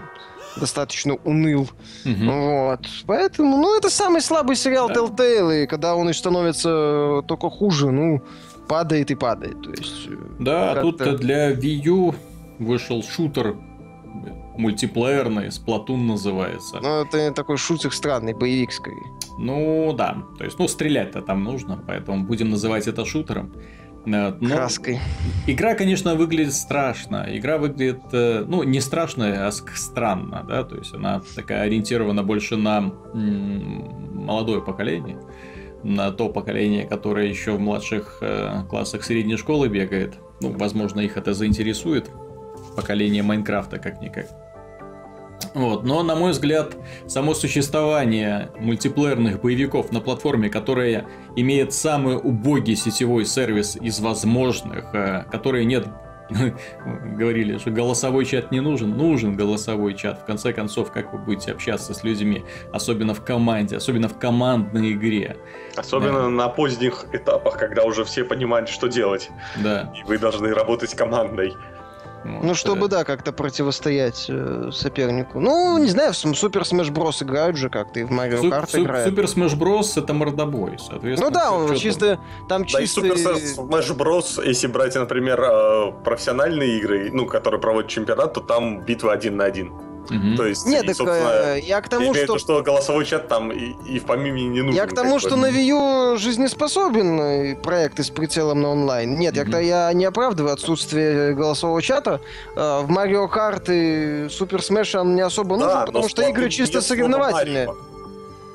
достаточно 0.56 1.14
уныл. 1.24 1.68
Угу. 2.04 2.30
Вот. 2.30 2.80
Поэтому, 3.06 3.56
ну, 3.56 3.76
это 3.76 3.90
самый 3.90 4.20
слабый 4.20 4.56
сериал 4.56 4.88
да. 4.88 4.94
Telltale, 4.94 5.64
и 5.64 5.66
когда 5.66 5.94
он 5.94 6.08
и 6.10 6.12
становится 6.12 7.22
только 7.26 7.50
хуже, 7.50 7.90
ну, 7.90 8.22
падает 8.68 9.10
и 9.10 9.14
падает. 9.14 9.62
То 9.62 9.70
есть, 9.70 10.08
э, 10.08 10.16
да, 10.40 10.72
а 10.72 10.80
тут 10.82 10.98
для 11.20 11.52
Wii 11.52 11.88
U 11.88 12.14
вышел 12.58 13.02
шутер 13.02 13.56
мультиплеерный, 14.56 15.48
Splatoon 15.48 15.98
называется. 15.98 16.78
Ну, 16.80 17.04
это 17.04 17.32
такой 17.32 17.56
шутер 17.56 17.92
странный, 17.92 18.32
боевик 18.32 18.72
скорее. 18.72 19.04
Ну, 19.38 19.94
да. 19.96 20.16
То 20.38 20.44
есть, 20.44 20.58
ну, 20.58 20.68
стрелять-то 20.68 21.22
там 21.22 21.44
нужно, 21.44 21.82
поэтому 21.86 22.24
будем 22.24 22.50
называть 22.50 22.86
это 22.86 23.04
шутером. 23.04 23.52
Но 24.06 24.32
Краской. 24.32 25.00
Игра, 25.48 25.74
конечно, 25.74 26.14
выглядит 26.14 26.54
страшно. 26.54 27.26
Игра 27.28 27.58
выглядит, 27.58 28.00
э, 28.12 28.44
ну, 28.46 28.62
не 28.62 28.80
страшно, 28.80 29.48
а 29.48 29.50
странно, 29.50 30.44
да, 30.48 30.62
то 30.62 30.76
есть 30.76 30.94
она 30.94 31.20
такая 31.34 31.62
ориентирована 31.62 32.22
больше 32.22 32.56
на 32.56 32.92
молодое 33.12 34.62
поколение, 34.62 35.18
на 35.82 36.12
то 36.12 36.28
поколение, 36.28 36.86
которое 36.86 37.26
еще 37.26 37.52
в 37.52 37.60
младших 37.60 38.18
э, 38.20 38.62
классах 38.70 39.02
средней 39.02 39.36
школы 39.36 39.68
бегает. 39.68 40.14
Ну, 40.40 40.52
возможно, 40.52 41.00
их 41.00 41.16
это 41.16 41.34
заинтересует. 41.34 42.08
Поколение 42.76 43.24
Майнкрафта 43.24 43.78
как-никак. 43.78 44.45
Вот. 45.54 45.84
Но, 45.84 46.02
на 46.02 46.14
мой 46.14 46.32
взгляд, 46.32 46.76
само 47.06 47.34
существование 47.34 48.50
мультиплеерных 48.58 49.40
боевиков 49.40 49.92
на 49.92 50.00
платформе, 50.00 50.50
которая 50.50 51.06
имеет 51.34 51.72
самый 51.72 52.16
убогий 52.16 52.76
сетевой 52.76 53.24
сервис 53.24 53.76
из 53.76 54.00
возможных, 54.00 54.94
э, 54.94 55.24
которые 55.30 55.64
нет 55.64 55.86
говорили, 57.16 57.58
что 57.58 57.70
голосовой 57.70 58.24
чат 58.24 58.50
не 58.50 58.60
нужен. 58.60 58.96
Нужен 58.96 59.36
голосовой 59.36 59.94
чат. 59.94 60.20
В 60.20 60.24
конце 60.24 60.52
концов, 60.52 60.92
как 60.92 61.12
вы 61.12 61.18
будете 61.18 61.52
общаться 61.52 61.94
с 61.94 62.04
людьми, 62.04 62.44
особенно 62.72 63.14
в 63.14 63.24
команде, 63.24 63.76
особенно 63.76 64.08
в 64.08 64.18
командной 64.18 64.92
игре. 64.92 65.36
Особенно 65.76 66.22
да. 66.22 66.28
на 66.28 66.48
поздних 66.48 67.06
этапах, 67.12 67.58
когда 67.58 67.84
уже 67.84 68.04
все 68.04 68.24
понимают, 68.24 68.68
что 68.68 68.88
делать. 68.88 69.30
Да. 69.62 69.92
И 69.96 70.06
вы 70.06 70.18
должны 70.18 70.52
работать 70.52 70.94
командой. 70.94 71.54
Ну, 72.42 72.54
чтобы, 72.54 72.88
да, 72.88 73.04
как-то 73.04 73.32
противостоять 73.32 74.26
э, 74.28 74.70
сопернику. 74.72 75.40
Ну, 75.40 75.78
не 75.78 75.88
знаю, 75.88 76.12
в 76.12 76.16
Супер 76.16 76.62
Smash 76.62 76.92
Bros. 76.92 77.22
играют 77.22 77.56
же 77.56 77.70
как-то, 77.70 78.00
и 78.00 78.04
в 78.04 78.10
Марио 78.10 78.42
Kart 78.42 78.70
Су- 78.70 78.82
играют. 78.82 79.08
Супер 79.08 79.24
Smash 79.24 79.58
Bros. 79.58 80.02
это 80.02 80.12
мордобой, 80.12 80.78
соответственно. 80.78 81.30
Ну 81.30 81.34
да, 81.34 81.52
он 81.52 81.74
чисто, 81.76 82.18
там 82.48 82.62
да 82.62 82.68
чисто... 82.68 83.00
Да 83.00 83.08
и 83.08 83.16
Супер 83.16 83.16
Smash 83.16 83.96
Bros., 83.96 84.46
если 84.46 84.66
брать, 84.66 84.94
например, 84.94 85.40
э, 85.40 85.92
профессиональные 86.04 86.78
игры, 86.78 87.10
ну, 87.12 87.26
которые 87.26 87.60
проводят 87.60 87.90
чемпионат, 87.90 88.34
то 88.34 88.40
там 88.40 88.80
битва 88.80 89.12
один 89.12 89.36
на 89.36 89.44
один. 89.44 89.72
Угу. 90.10 90.36
То 90.36 90.46
есть, 90.46 90.66
Нет, 90.66 90.84
и, 90.84 90.94
так, 90.94 91.08
э, 91.08 91.60
я 91.62 91.80
к 91.80 91.88
тому, 91.88 92.14
что... 92.14 92.26
То, 92.26 92.38
что 92.38 92.62
голосовой 92.62 93.04
чат 93.04 93.28
там 93.28 93.50
и, 93.50 93.74
и 93.86 93.98
в 93.98 94.04
помиме 94.04 94.44
не 94.44 94.62
нужен. 94.62 94.74
Я 94.74 94.86
к 94.86 94.94
тому, 94.94 95.18
что 95.18 95.36
на 95.36 95.46
Wii 95.46 96.12
U 96.12 96.16
жизнеспособен 96.16 97.20
э, 97.20 97.56
проект 97.56 97.98
с 97.98 98.10
прицелом 98.10 98.62
на 98.62 98.70
онлайн. 98.70 99.18
Нет, 99.18 99.36
угу. 99.36 99.50
я, 99.50 99.60
я 99.88 99.92
не 99.92 100.04
оправдываю 100.04 100.52
отсутствие 100.52 101.34
голосового 101.34 101.82
чата. 101.82 102.20
Э, 102.54 102.82
в 102.82 102.90
Mario 102.90 103.28
Kart 103.30 103.64
и 103.68 104.26
Super 104.26 104.60
Smash 104.60 104.98
он 104.98 105.14
не 105.14 105.22
особо 105.22 105.56
нужен, 105.56 105.70
да, 105.70 105.86
потому 105.86 106.08
что 106.08 106.22
игры 106.22 106.48
чисто 106.50 106.80
соревновательные. 106.80 107.68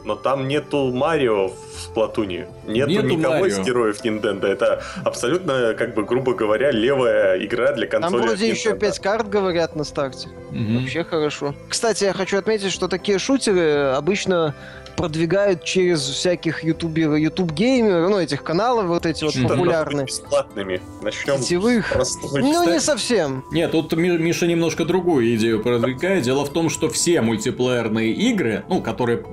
Но 0.04 0.16
там 0.16 0.48
нету 0.48 0.92
Марио 0.92 1.50
в 1.50 1.80
Сплатуне. 1.80 2.48
Нету, 2.68 2.90
нету 2.90 3.08
никого 3.08 3.34
Марио. 3.36 3.46
из 3.48 3.60
героев 3.60 4.04
Nintendo. 4.04 4.48
Это 4.48 4.84
абсолютно, 5.04 5.74
как 5.74 5.94
бы, 5.94 6.04
грубо 6.04 6.34
говоря, 6.34 6.72
левая 6.72 7.44
игра 7.44 7.74
для 7.74 7.88
консоли. 7.88 8.12
Там 8.12 8.22
вроде 8.22 8.50
еще 8.50 8.76
5 8.76 9.00
карт 9.00 9.30
говорят 9.30 9.76
на 9.76 9.84
старте. 9.84 10.30
Угу. 10.52 10.80
Вообще 10.80 11.04
хорошо. 11.04 11.54
Кстати, 11.70 12.04
я 12.04 12.14
хочу 12.14 12.38
отметить, 12.38 12.72
что 12.72 12.88
такие 12.88 13.20
шутеры 13.20 13.94
обычно 13.96 14.56
продвигают 14.98 15.64
через 15.64 16.02
всяких 16.02 16.64
ютуберов, 16.64 17.18
ютуб 17.18 17.52
геймеров, 17.52 18.10
ну, 18.10 18.20
этих 18.20 18.44
каналов 18.44 18.86
вот 18.88 19.06
эти 19.06 19.24
вот 19.24 19.34
популярные. 19.48 20.06
Бесплатными. 20.06 20.82
Начнем 21.02 21.38
Сетевых. 21.38 21.96
Ну, 22.34 22.70
не 22.70 22.80
совсем. 22.80 23.44
Нет, 23.52 23.72
тут 23.72 23.94
Миша 23.94 24.48
немножко 24.48 24.86
другую 24.86 25.36
идею 25.36 25.62
продвигает. 25.62 26.24
Дело 26.24 26.46
в 26.46 26.50
том, 26.50 26.70
что 26.70 26.90
все 26.90 27.22
мультиплеерные 27.22 28.12
игры, 28.12 28.64
ну, 28.68 28.82
которые 28.82 29.24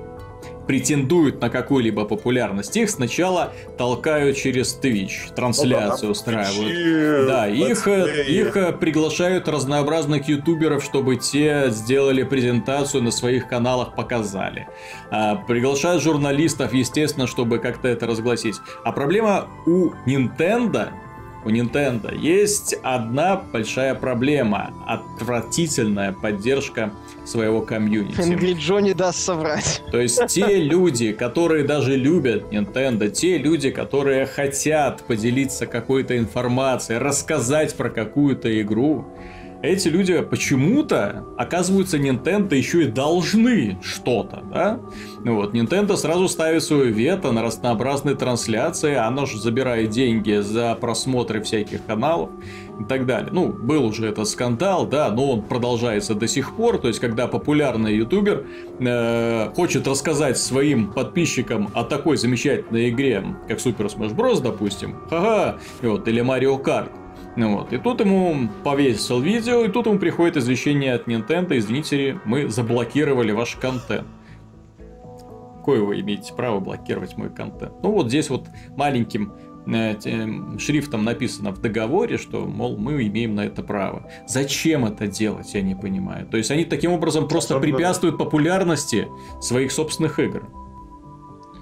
претендуют 0.69 1.41
на 1.41 1.49
какую-либо 1.49 2.05
популярность, 2.05 2.77
их 2.77 2.91
сначала 2.91 3.53
толкают 3.75 4.37
через 4.37 4.79
Twitch, 4.79 5.33
трансляцию 5.35 6.09
ну, 6.09 6.11
устраивают. 6.11 7.27
Да, 7.27 7.47
их, 7.47 7.87
их 7.87 8.77
приглашают 8.79 9.47
разнообразных 9.47 10.29
ютуберов, 10.29 10.83
чтобы 10.83 11.15
те 11.15 11.71
сделали 11.71 12.21
презентацию 12.21 13.01
на 13.01 13.09
своих 13.09 13.47
каналах, 13.47 13.95
показали. 13.95 14.67
А, 15.09 15.37
приглашают 15.37 16.03
журналистов, 16.03 16.71
естественно, 16.71 17.25
чтобы 17.25 17.57
как-то 17.57 17.87
это 17.87 18.05
разгласить. 18.05 18.57
А 18.83 18.91
проблема 18.91 19.47
у 19.65 19.89
Nintendo 20.05 20.89
у 21.45 21.49
Nintendo 21.49 22.15
есть 22.15 22.75
одна 22.83 23.37
большая 23.37 23.95
проблема. 23.95 24.73
Отвратительная 24.85 26.11
поддержка 26.11 26.91
своего 27.29 27.61
комьюнити. 27.61 28.19
Angry 28.19 28.55
Joe 28.55 28.81
не 28.81 28.93
даст 28.93 29.19
соврать. 29.19 29.81
То 29.91 29.99
есть 29.99 30.25
те 30.27 30.57
люди, 30.57 31.11
которые 31.11 31.63
даже 31.63 31.95
любят 31.95 32.51
Nintendo, 32.51 33.09
те 33.09 33.37
люди, 33.37 33.69
которые 33.71 34.25
хотят 34.25 35.03
поделиться 35.03 35.65
какой-то 35.65 36.17
информацией, 36.17 36.99
рассказать 36.99 37.75
про 37.75 37.89
какую-то 37.89 38.61
игру, 38.61 39.05
эти 39.61 39.89
люди 39.89 40.21
почему-то, 40.21 41.25
оказываются, 41.37 41.97
Nintendo 41.97 42.55
еще 42.55 42.83
и 42.83 42.87
должны 42.87 43.77
что-то, 43.83 44.41
да? 44.51 44.79
Ну 45.23 45.35
вот, 45.35 45.53
Nintendo 45.53 45.97
сразу 45.97 46.27
ставит 46.29 46.63
свое 46.63 46.91
вето 46.91 47.31
на 47.31 47.41
разнообразные 47.41 48.15
трансляции, 48.15 48.95
оно 48.95 49.25
же 49.25 49.37
забирает 49.37 49.89
деньги 49.89 50.39
за 50.39 50.75
просмотры 50.75 51.41
всяких 51.41 51.85
каналов 51.85 52.29
и 52.79 52.85
так 52.85 53.05
далее. 53.05 53.29
Ну, 53.33 53.49
был 53.49 53.85
уже 53.85 54.07
этот 54.07 54.29
скандал, 54.29 54.87
да, 54.87 55.11
но 55.11 55.33
он 55.33 55.41
продолжается 55.41 56.15
до 56.15 56.27
сих 56.27 56.55
пор, 56.55 56.77
то 56.77 56.87
есть, 56.87 56.99
когда 56.99 57.27
популярный 57.27 57.95
ютубер 57.97 58.45
э, 58.79 59.51
хочет 59.55 59.87
рассказать 59.87 60.37
своим 60.37 60.93
подписчикам 60.93 61.69
о 61.73 61.83
такой 61.83 62.15
замечательной 62.15 62.89
игре, 62.89 63.25
как 63.47 63.57
Super 63.57 63.93
Smash 63.93 64.15
Bros., 64.15 64.41
допустим, 64.41 64.95
ха-ха, 65.09 65.57
вот, 65.81 66.07
или 66.07 66.23
Mario 66.23 66.63
Kart, 66.63 66.89
ну 67.39 67.57
вот. 67.57 67.73
И 67.73 67.77
тут 67.77 68.01
ему 68.01 68.49
повесил 68.63 69.21
видео, 69.21 69.63
и 69.63 69.69
тут 69.69 69.85
ему 69.87 69.97
приходит 69.97 70.37
извещение 70.37 70.93
от 70.93 71.07
Nintendo, 71.07 71.57
извините, 71.57 72.19
мы 72.25 72.49
заблокировали 72.49 73.31
ваш 73.31 73.55
контент. 73.55 74.07
Какое 75.57 75.81
вы 75.81 76.01
имеете 76.01 76.33
право 76.33 76.59
блокировать 76.59 77.17
мой 77.17 77.29
контент? 77.29 77.73
Ну 77.81 77.91
вот 77.91 78.07
здесь 78.09 78.29
вот 78.29 78.47
маленьким 78.75 79.33
шрифтом 80.57 81.03
написано 81.03 81.51
в 81.51 81.61
договоре, 81.61 82.17
что, 82.17 82.45
мол, 82.45 82.77
мы 82.77 83.05
имеем 83.05 83.35
на 83.35 83.45
это 83.45 83.61
право. 83.61 84.09
Зачем 84.27 84.85
это 84.85 85.07
делать, 85.07 85.53
я 85.53 85.61
не 85.61 85.75
понимаю. 85.75 86.25
То 86.25 86.37
есть 86.37 86.49
они 86.49 86.65
таким 86.65 86.91
образом 86.91 87.27
просто 87.27 87.59
препятствуют 87.59 88.17
популярности 88.17 89.07
своих 89.41 89.71
собственных 89.71 90.17
игр. 90.19 90.49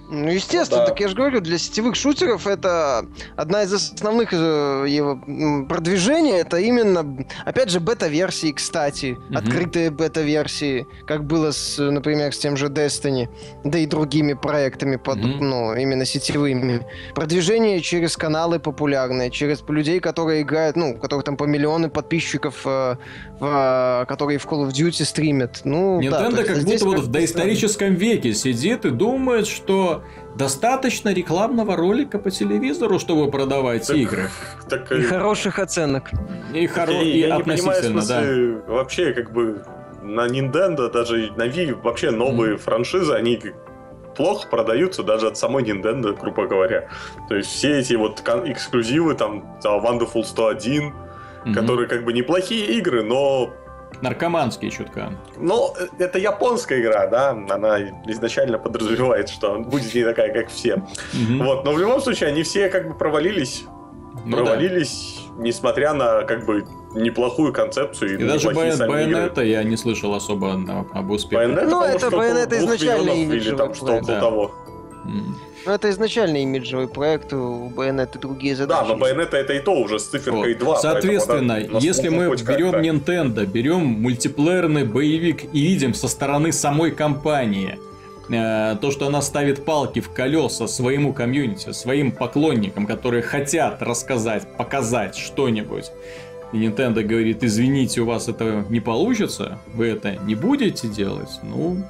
Ну, 0.10 0.30
естественно, 0.30 0.82
да. 0.82 0.88
так 0.88 1.00
я 1.00 1.10
же 1.10 1.16
говорю, 1.16 1.42
для 1.42 1.58
сетевых 1.58 1.96
шутеров 1.96 2.48
это 2.48 3.06
одна 3.36 3.64
из 3.64 3.74
основных 3.74 4.30
э, 4.32 4.86
его 4.88 5.20
продвижений, 5.68 6.32
это 6.32 6.58
именно, 6.58 7.26
опять 7.46 7.70
же, 7.70 7.80
бета-версии, 7.80 8.54
кстати, 8.54 9.18
угу. 9.30 9.38
открытые 9.38 9.92
бета-версии, 9.92 10.88
как 11.06 11.26
было, 11.26 11.52
с, 11.52 11.78
например, 11.78 12.34
с 12.34 12.38
тем 12.38 12.56
же 12.56 12.68
Destiny, 12.68 13.28
да 13.66 13.80
и 13.80 13.86
другими 13.86 14.34
проектами, 14.34 14.96
под, 14.96 15.18
угу. 15.18 15.44
ну, 15.44 15.76
именно 15.76 16.06
сетевыми. 16.06 16.86
Продвижение 17.14 17.82
через 17.82 18.16
каналы 18.16 18.60
популярные, 18.60 19.30
через 19.30 19.62
людей, 19.68 20.00
которые 20.00 20.44
играют, 20.44 20.78
ну, 20.78 20.92
у 20.92 20.98
которых 20.98 21.26
там 21.26 21.36
по 21.36 21.44
миллионы 21.44 21.90
подписчиков, 21.90 22.62
э, 22.66 22.96
в, 23.40 24.06
которые 24.08 24.38
в 24.38 24.46
Call 24.46 24.68
of 24.68 24.72
Duty 24.72 25.04
стримят. 25.04 25.62
Ну, 25.66 26.00
Nintendo 26.00 26.36
да, 26.38 26.44
как 26.44 26.64
будто 26.64 26.86
вот 26.86 27.00
в 27.00 27.08
доисторическом 27.08 27.96
веке 27.96 28.34
сидит 28.34 28.86
и 28.86 28.90
думает, 28.90 29.48
что 29.48 29.97
достаточно 30.36 31.14
рекламного 31.14 31.76
ролика 31.76 32.20
по 32.20 32.32
телевизору, 32.32 33.00
чтобы 33.00 33.30
продавать 33.32 33.88
так, 33.88 33.98
игры. 33.98 34.30
Так, 34.70 34.92
и 34.92 35.02
хороших 35.02 35.60
оценок. 35.60 36.10
И, 36.54 36.68
хоро... 36.68 36.94
и 36.94 37.20
я 37.20 37.36
относительно, 37.38 37.72
не 37.72 37.84
понимаю, 37.84 38.64
да. 38.68 38.74
Вообще, 38.74 39.14
как 39.14 39.32
бы 39.32 39.64
на 40.02 40.28
Nintendo, 40.28 40.92
даже 40.92 41.32
на 41.36 41.48
Wii, 41.48 41.82
вообще 41.82 42.12
новые 42.12 42.56
mm. 42.56 42.58
франшизы, 42.58 43.14
они 43.14 43.40
плохо 44.16 44.48
продаются 44.48 45.04
даже 45.04 45.28
от 45.28 45.38
самой 45.38 45.64
Nintendo, 45.64 46.18
грубо 46.20 46.48
говоря. 46.48 46.90
То 47.30 47.36
есть 47.36 47.50
все 47.50 47.80
эти 47.80 47.94
вот 47.94 48.22
эксклюзивы, 48.46 49.14
там, 49.16 49.58
Wonderful 49.64 50.24
101, 50.24 50.84
mm-hmm. 50.84 51.54
которые 51.54 51.88
как 51.88 52.04
бы 52.04 52.14
неплохие 52.14 52.66
игры, 52.78 53.04
но 53.04 53.54
Наркоманские 54.02 54.70
чутка. 54.70 55.14
Ну, 55.38 55.74
это 55.98 56.20
японская 56.20 56.80
игра, 56.80 57.08
да, 57.08 57.32
она 57.32 57.80
изначально 58.08 58.60
подразумевает, 58.60 59.30
что 59.30 59.60
будет 59.60 59.94
не 59.94 60.04
такая, 60.04 60.32
как 60.34 60.50
все. 60.50 60.76
Угу. 60.76 61.44
Вот, 61.44 61.66
но 61.66 61.74
в 61.74 61.80
любом 61.80 62.00
случае 62.02 62.30
они 62.30 62.44
все 62.44 62.70
как 62.70 62.88
бы 62.88 62.94
провалились. 62.94 63.66
Ну, 64.26 64.36
провалились, 64.36 65.20
да. 65.36 65.44
несмотря 65.44 65.94
на 65.94 66.24
как 66.24 66.46
бы 66.46 66.66
неплохую 66.94 67.54
концепцию. 67.54 68.20
И, 68.20 68.24
и 68.24 68.28
даже 68.28 68.52
Байонета 68.52 69.42
я 69.42 69.64
не 69.64 69.78
слышал 69.78 70.14
особо 70.14 70.54
об 70.94 71.12
успехе. 71.12 71.36
Байонета, 71.36 71.66
ну, 71.68 71.84
это 71.84 72.12
Байонета 72.12 72.58
изначально 72.58 73.12
или 73.12 73.56
там 73.56 73.74
что-то 73.74 74.06
да. 74.06 74.20
того. 74.20 74.52
Ну, 75.08 75.72
это 75.72 75.90
изначально 75.90 76.38
имиджевый 76.38 76.88
проект, 76.88 77.34
у 77.34 77.70
Bayonetta 77.70 78.20
другие 78.20 78.56
задачи. 78.56 78.88
Да, 78.88 78.96
но 78.96 79.06
Bayonetta 79.06 79.36
это 79.36 79.54
и 79.54 79.60
то 79.60 79.74
уже 79.74 80.00
с 80.00 80.06
циферкой 80.06 80.54
вот. 80.54 80.60
2. 80.60 80.76
Соответственно, 80.78 81.60
если 81.80 82.10
мы 82.10 82.30
берем 82.36 82.76
Nintendo, 82.76 83.46
берем 83.46 83.86
мультиплеерный 83.86 84.86
боевик 84.86 85.44
и 85.54 85.62
видим 85.62 85.94
со 85.94 86.08
стороны 86.08 86.52
самой 86.52 86.92
компании, 86.92 87.80
э, 88.30 88.76
то, 88.80 88.92
что 88.92 89.08
она 89.08 89.22
ставит 89.22 89.66
палки 89.66 90.00
в 90.00 90.12
колеса 90.12 90.68
своему 90.68 91.14
комьюнити, 91.14 91.72
своим 91.72 92.12
поклонникам, 92.12 92.86
которые 92.86 93.24
хотят 93.24 93.82
рассказать, 93.82 94.48
показать 94.58 95.16
что-нибудь. 95.16 95.92
И 96.54 96.58
Nintendo 96.58 97.04
говорит, 97.04 97.44
извините, 97.44 98.02
у 98.02 98.06
вас 98.06 98.30
это 98.30 98.66
не 98.70 98.80
получится, 98.80 99.60
вы 99.74 99.88
это 99.88 100.16
не 100.16 100.36
будете 100.36 100.88
делать, 100.88 101.40
ну, 101.44 101.84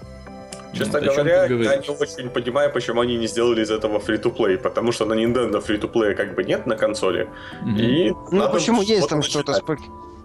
Честно 0.73 0.99
вот, 0.99 1.09
говоря, 1.15 1.45
я 1.45 1.77
не 1.77 1.89
очень 1.89 2.29
понимаю, 2.29 2.71
почему 2.71 3.01
они 3.01 3.17
не 3.17 3.27
сделали 3.27 3.61
из 3.63 3.71
этого 3.71 3.99
free-to-play, 3.99 4.57
потому 4.57 4.91
что 4.91 5.05
на 5.05 5.13
Nintendo 5.13 5.65
free-to-play 5.65 6.13
как 6.13 6.35
бы 6.35 6.43
нет 6.43 6.65
на 6.65 6.75
консоли. 6.75 7.29
Mm-hmm. 7.63 7.79
И 7.79 8.13
ну 8.31 8.49
почему 8.51 8.81
есть 8.81 9.09
там 9.09 9.21
что-то 9.21 9.53
с 9.53 9.61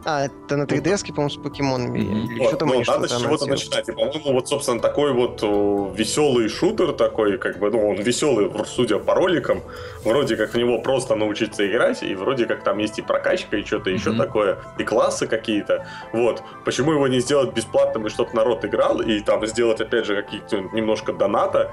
а, 0.04 0.24
это 0.24 0.56
на 0.56 0.64
3DS, 0.64 1.08
по-моему, 1.08 1.30
с 1.30 1.36
покемонами. 1.36 1.98
Mm-hmm. 1.98 2.24
Или 2.26 2.38
вот, 2.38 2.48
что-то 2.48 2.66
ну, 2.66 2.82
надо 2.86 3.08
с 3.08 3.20
чего-то 3.20 3.46
начинать. 3.46 3.88
И, 3.88 3.92
по-моему, 3.92 4.32
вот, 4.32 4.48
собственно, 4.48 4.80
такой 4.80 5.12
вот 5.12 5.42
о, 5.42 5.92
веселый 5.94 6.48
шутер 6.48 6.92
такой, 6.92 7.38
как 7.38 7.58
бы, 7.58 7.70
ну, 7.70 7.90
он 7.90 7.96
веселый, 7.96 8.50
судя 8.66 8.98
по 8.98 9.14
роликам. 9.14 9.62
Вроде 10.04 10.36
как 10.36 10.54
в 10.54 10.56
него 10.56 10.80
просто 10.80 11.14
научиться 11.14 11.66
играть, 11.66 12.02
и 12.02 12.14
вроде 12.14 12.46
как 12.46 12.64
там 12.64 12.78
есть 12.78 12.98
и 12.98 13.02
прокачка, 13.02 13.56
и 13.56 13.64
что-то 13.64 13.90
mm-hmm. 13.90 13.94
еще 13.94 14.12
такое, 14.12 14.58
и 14.78 14.84
классы 14.84 15.26
какие-то. 15.26 15.86
Вот. 16.12 16.42
Почему 16.64 16.92
его 16.92 17.06
не 17.08 17.20
сделать 17.20 17.52
бесплатным, 17.54 18.06
и 18.06 18.10
чтобы 18.10 18.30
народ 18.34 18.64
играл, 18.64 19.00
и 19.00 19.20
там 19.20 19.46
сделать, 19.46 19.80
опять 19.80 20.06
же, 20.06 20.22
какие-то 20.22 20.58
немножко 20.74 21.12
доната, 21.12 21.72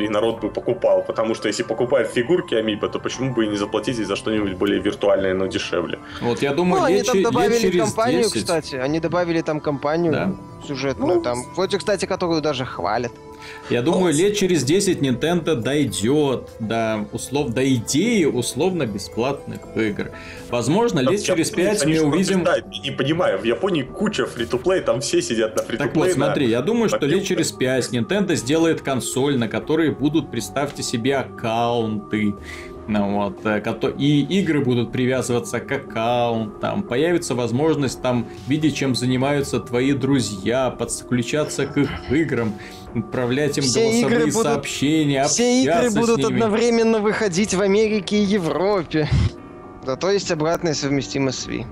и 0.00 0.08
народ 0.08 0.40
бы 0.40 0.50
покупал. 0.50 1.02
Потому 1.02 1.34
что 1.34 1.48
если 1.48 1.62
покупают 1.62 2.08
фигурки 2.10 2.54
Амиба, 2.54 2.88
то 2.88 2.98
почему 2.98 3.34
бы 3.34 3.44
и 3.44 3.48
не 3.48 3.56
заплатить 3.56 3.96
за 3.96 4.16
что-нибудь 4.16 4.54
более 4.54 4.80
виртуальное, 4.80 5.34
но 5.34 5.46
дешевле? 5.46 5.98
Вот 6.20 6.42
я 6.42 6.54
думаю, 6.54 6.80
ну, 6.80 6.86
они 6.86 7.02
там 7.02 7.22
добавили 7.22 7.58
через 7.58 7.84
компанию, 7.84 8.22
10... 8.22 8.36
кстати. 8.36 8.76
Они 8.76 9.00
добавили 9.00 9.42
там 9.42 9.60
компанию 9.60 10.12
да. 10.12 10.34
сюжетную, 10.66 11.16
ну, 11.16 11.22
там. 11.22 11.44
Вроде, 11.54 11.78
кстати, 11.78 12.06
которую 12.06 12.40
даже 12.40 12.64
хвалят. 12.64 13.12
Я 13.70 13.82
думаю, 13.82 14.14
лет 14.14 14.36
через 14.36 14.64
10 14.64 14.98
Nintendo 14.98 15.54
дойдет 15.54 16.48
до, 16.58 17.06
услов, 17.12 17.50
до 17.50 17.68
идеи 17.74 18.24
условно-бесплатных 18.24 19.60
игр. 19.76 20.10
Возможно, 20.50 21.00
лет 21.00 21.22
через 21.22 21.50
5 21.50 21.86
мы 21.86 22.00
увидим... 22.00 22.46
Не 22.82 22.90
понимаю, 22.90 23.38
в 23.38 23.44
Японии 23.44 23.82
куча 23.82 24.26
фри-то-плей, 24.26 24.80
там 24.80 25.00
все 25.00 25.20
сидят 25.20 25.56
на 25.56 25.62
фри-то-плей. 25.62 25.88
Так 25.88 25.96
вот, 25.96 26.10
смотри, 26.10 26.48
я 26.48 26.62
думаю, 26.62 26.88
что 26.88 27.04
лет 27.06 27.24
через 27.24 27.52
5 27.52 27.92
Nintendo 27.92 28.34
сделает 28.34 28.80
консоль, 28.80 29.36
на 29.38 29.48
которой 29.48 29.90
будут, 29.90 30.30
представьте 30.30 30.82
себе, 30.82 31.16
аккаунты, 31.16 32.34
ну, 32.88 33.16
вот, 33.16 33.44
э, 33.44 33.62
и 33.98 34.22
игры 34.40 34.64
будут 34.64 34.92
привязываться 34.92 35.60
к 35.60 35.70
аккаунтам, 35.70 36.82
появится 36.82 37.34
возможность 37.34 38.00
там 38.00 38.26
видеть, 38.46 38.76
чем 38.76 38.94
занимаются 38.94 39.60
твои 39.60 39.92
друзья, 39.92 40.70
подключаться 40.70 41.66
к 41.66 41.76
их 41.76 41.90
играм, 42.10 42.54
отправлять 43.00 43.58
им 43.58 43.64
все 43.64 43.80
голосовые 43.80 44.00
игры 44.00 44.32
сообщения, 44.32 45.20
будут, 45.22 45.32
Все 45.32 45.62
игры 45.62 45.90
будут 45.90 46.24
одновременно 46.24 46.98
выходить 47.00 47.54
в 47.54 47.60
Америке 47.60 48.16
и 48.18 48.22
Европе. 48.22 49.08
Да, 49.84 49.96
то 49.96 50.10
есть 50.10 50.30
обратная 50.30 50.74
совместимость 50.74 51.40
с 51.40 51.46
Wii. 51.46 51.66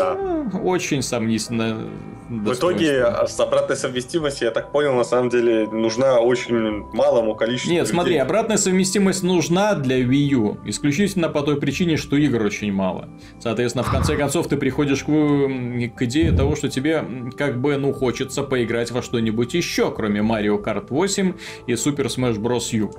Да. 0.00 0.58
Очень 0.58 1.02
сомнительно 1.02 1.88
в 2.30 2.52
итоге 2.52 3.02
а, 3.02 3.26
с 3.26 3.40
обратной 3.40 3.74
совместимостью, 3.76 4.46
я 4.46 4.52
так 4.52 4.70
понял, 4.70 4.94
на 4.94 5.02
самом 5.02 5.30
деле 5.30 5.66
нужна 5.66 6.20
очень 6.20 6.84
малому 6.92 7.34
количеству 7.34 7.72
Нет, 7.72 7.80
людей. 7.80 7.92
смотри, 7.92 8.16
обратная 8.18 8.56
совместимость 8.56 9.24
нужна 9.24 9.74
для 9.74 10.00
Wii 10.00 10.28
U 10.34 10.58
исключительно 10.64 11.28
по 11.28 11.42
той 11.42 11.60
причине, 11.60 11.96
что 11.96 12.16
игр 12.16 12.40
очень 12.42 12.72
мало. 12.72 13.08
Соответственно, 13.40 13.82
в 13.82 13.90
конце 13.90 14.16
концов, 14.16 14.46
ты 14.46 14.56
приходишь 14.56 15.02
к, 15.02 15.06
к 15.08 16.02
идее 16.02 16.30
того, 16.30 16.54
что 16.54 16.68
тебе 16.68 17.04
как 17.36 17.60
бы, 17.60 17.76
ну, 17.76 17.92
хочется 17.92 18.44
поиграть 18.44 18.92
во 18.92 19.02
что-нибудь 19.02 19.54
еще, 19.54 19.90
кроме 19.90 20.20
Mario 20.20 20.62
Kart 20.62 20.86
8 20.88 21.32
и 21.66 21.72
Super 21.72 22.06
Smash 22.06 22.36
Bros. 22.36 22.72
U. 22.72 22.92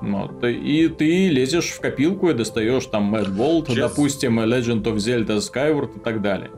Вот. 0.00 0.44
И 0.44 0.88
ты 0.88 1.28
лезешь 1.28 1.70
в 1.70 1.80
копилку 1.80 2.30
и 2.30 2.34
достаешь 2.34 2.86
там 2.86 3.14
Mad 3.14 3.34
World, 3.34 3.66
Честно. 3.66 3.88
допустим, 3.88 4.40
Legend 4.40 4.82
of 4.84 4.96
Zelda 4.96 5.38
Skyward 5.38 5.96
и 5.96 6.00
так 6.00 6.22
далее. 6.22 6.50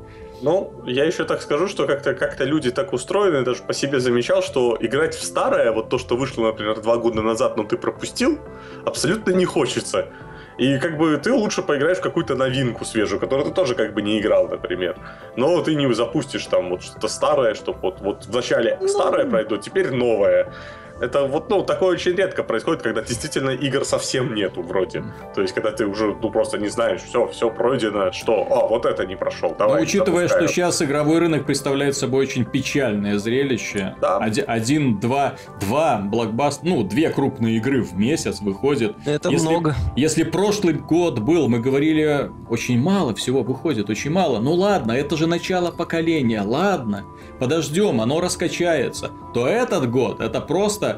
Ну, 0.42 0.72
я 0.86 1.04
еще 1.04 1.24
так 1.24 1.42
скажу, 1.42 1.68
что 1.68 1.86
как-то 1.86 2.14
как 2.14 2.40
люди 2.40 2.70
так 2.70 2.92
устроены, 2.92 3.44
даже 3.44 3.62
по 3.62 3.74
себе 3.74 4.00
замечал, 4.00 4.42
что 4.42 4.76
играть 4.80 5.14
в 5.14 5.22
старое, 5.22 5.70
вот 5.70 5.90
то, 5.90 5.98
что 5.98 6.16
вышло, 6.16 6.46
например, 6.46 6.80
два 6.80 6.96
года 6.96 7.20
назад, 7.20 7.56
но 7.58 7.64
ты 7.64 7.76
пропустил, 7.76 8.38
абсолютно 8.86 9.32
не 9.32 9.44
хочется. 9.44 10.08
И 10.56 10.78
как 10.78 10.98
бы 10.98 11.16
ты 11.16 11.32
лучше 11.32 11.62
поиграешь 11.62 11.98
в 11.98 12.02
какую-то 12.02 12.34
новинку 12.34 12.84
свежую, 12.84 13.20
которую 13.20 13.48
ты 13.48 13.54
тоже 13.54 13.74
как 13.74 13.94
бы 13.94 14.02
не 14.02 14.20
играл, 14.20 14.48
например. 14.48 14.96
Но 15.36 15.62
ты 15.62 15.74
не 15.74 15.92
запустишь 15.94 16.46
там 16.46 16.70
вот 16.70 16.82
что-то 16.82 17.08
старое, 17.08 17.54
что 17.54 17.72
вот, 17.72 18.00
вот 18.00 18.26
вначале 18.26 18.76
ну... 18.80 18.88
старое 18.88 19.26
пройдет, 19.26 19.62
теперь 19.62 19.90
новое. 19.90 20.52
Это 21.00 21.24
вот, 21.24 21.48
ну, 21.48 21.62
такое 21.62 21.94
очень 21.94 22.14
редко 22.14 22.42
происходит, 22.42 22.82
когда 22.82 23.02
действительно 23.02 23.50
игр 23.50 23.84
совсем 23.84 24.34
нету 24.34 24.62
вроде. 24.62 25.02
То 25.34 25.40
есть, 25.40 25.54
когда 25.54 25.70
ты 25.70 25.86
уже, 25.86 26.14
ну, 26.20 26.30
просто 26.30 26.58
не 26.58 26.68
знаешь, 26.68 27.00
все, 27.00 27.26
все 27.28 27.50
пройдено, 27.50 28.12
что, 28.12 28.46
а, 28.50 28.68
вот 28.68 28.84
это 28.84 29.06
не 29.06 29.16
прошел, 29.16 29.54
давай. 29.58 29.76
Но 29.76 29.82
учитывая, 29.82 30.28
что 30.28 30.46
сейчас 30.46 30.82
игровой 30.82 31.20
рынок 31.20 31.46
представляет 31.46 31.96
собой 31.96 32.26
очень 32.26 32.44
печальное 32.44 33.18
зрелище. 33.18 33.96
Да. 34.00 34.18
Один, 34.18 34.44
один 34.46 35.00
два, 35.00 35.34
два 35.60 35.98
блокбаст, 35.98 36.62
ну, 36.62 36.82
две 36.82 37.10
крупные 37.10 37.56
игры 37.56 37.82
в 37.82 37.94
месяц 37.94 38.40
выходят. 38.40 38.96
Это 39.06 39.30
если, 39.30 39.48
много. 39.48 39.74
Если 39.96 40.22
прошлый 40.24 40.74
год 40.74 41.18
был, 41.20 41.48
мы 41.48 41.60
говорили, 41.60 42.30
очень 42.50 42.78
мало 42.78 43.14
всего 43.14 43.42
выходит, 43.42 43.88
очень 43.88 44.10
мало. 44.10 44.40
Ну 44.40 44.52
ладно, 44.52 44.92
это 44.92 45.16
же 45.16 45.26
начало 45.26 45.70
поколения, 45.70 46.42
ладно, 46.42 47.04
подождем, 47.38 48.00
оно 48.00 48.20
раскачается. 48.20 49.10
То 49.32 49.46
этот 49.46 49.90
год, 49.90 50.20
это 50.20 50.40
просто 50.40 50.89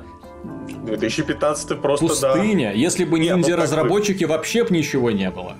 2015 0.84 1.80
просто, 1.80 2.06
Пустыня. 2.06 2.70
Да. 2.70 2.78
Если 2.78 3.04
бы 3.04 3.18
не 3.18 3.30
ну 3.30 3.38
инди-разработчики, 3.40 4.24
вообще 4.24 4.64
бы 4.64 4.70
ничего 4.74 5.10
не 5.10 5.30
было. 5.30 5.56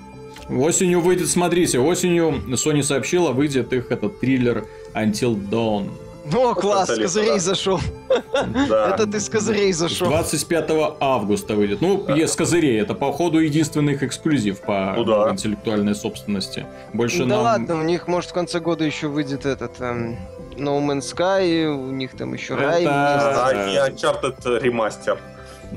Осенью 0.49 1.01
выйдет, 1.01 1.29
смотрите, 1.29 1.79
осенью 1.79 2.43
Sony 2.49 2.83
сообщила, 2.83 3.33
выйдет 3.33 3.73
их 3.73 3.91
этот 3.91 4.21
триллер 4.21 4.67
Until 4.95 5.35
Dawn. 5.35 5.91
О, 6.33 6.55
класс, 6.55 6.89
с 6.89 6.99
козырей 6.99 7.39
зашел. 7.39 7.81
Это 8.33 9.07
ты 9.07 9.19
с 9.19 9.29
козырей 9.29 9.73
зашел. 9.73 10.09
25 10.09 10.71
августа 11.01 11.55
выйдет. 11.55 11.81
Ну, 11.81 12.07
с 12.09 12.37
козырей. 12.37 12.81
Это, 12.81 12.95
по 12.95 13.13
ходу 13.13 13.39
единственный 13.39 13.95
их 13.95 14.03
эксклюзив 14.03 14.61
по 14.61 14.95
ну 14.97 15.31
интеллектуальной 15.31 15.95
собственности. 15.95 16.67
Больше 16.93 17.25
Да 17.25 17.41
ладно, 17.41 17.81
у 17.81 17.83
них, 17.83 18.07
может, 18.07 18.31
в 18.31 18.35
конце 18.35 18.61
года 18.61 18.85
еще 18.85 19.09
выйдет 19.09 19.47
этот... 19.47 19.81
Эм, 19.81 20.17
no 20.57 20.81
Man's 20.81 21.15
Sky, 21.15 21.67
у 21.67 21.91
них 21.91 22.17
там 22.17 22.35
еще 22.35 22.55
Рай. 22.55 22.83
Это... 22.83 23.71
И 23.71 23.91
Uncharted 23.91 24.61
ремастер. 24.61 25.19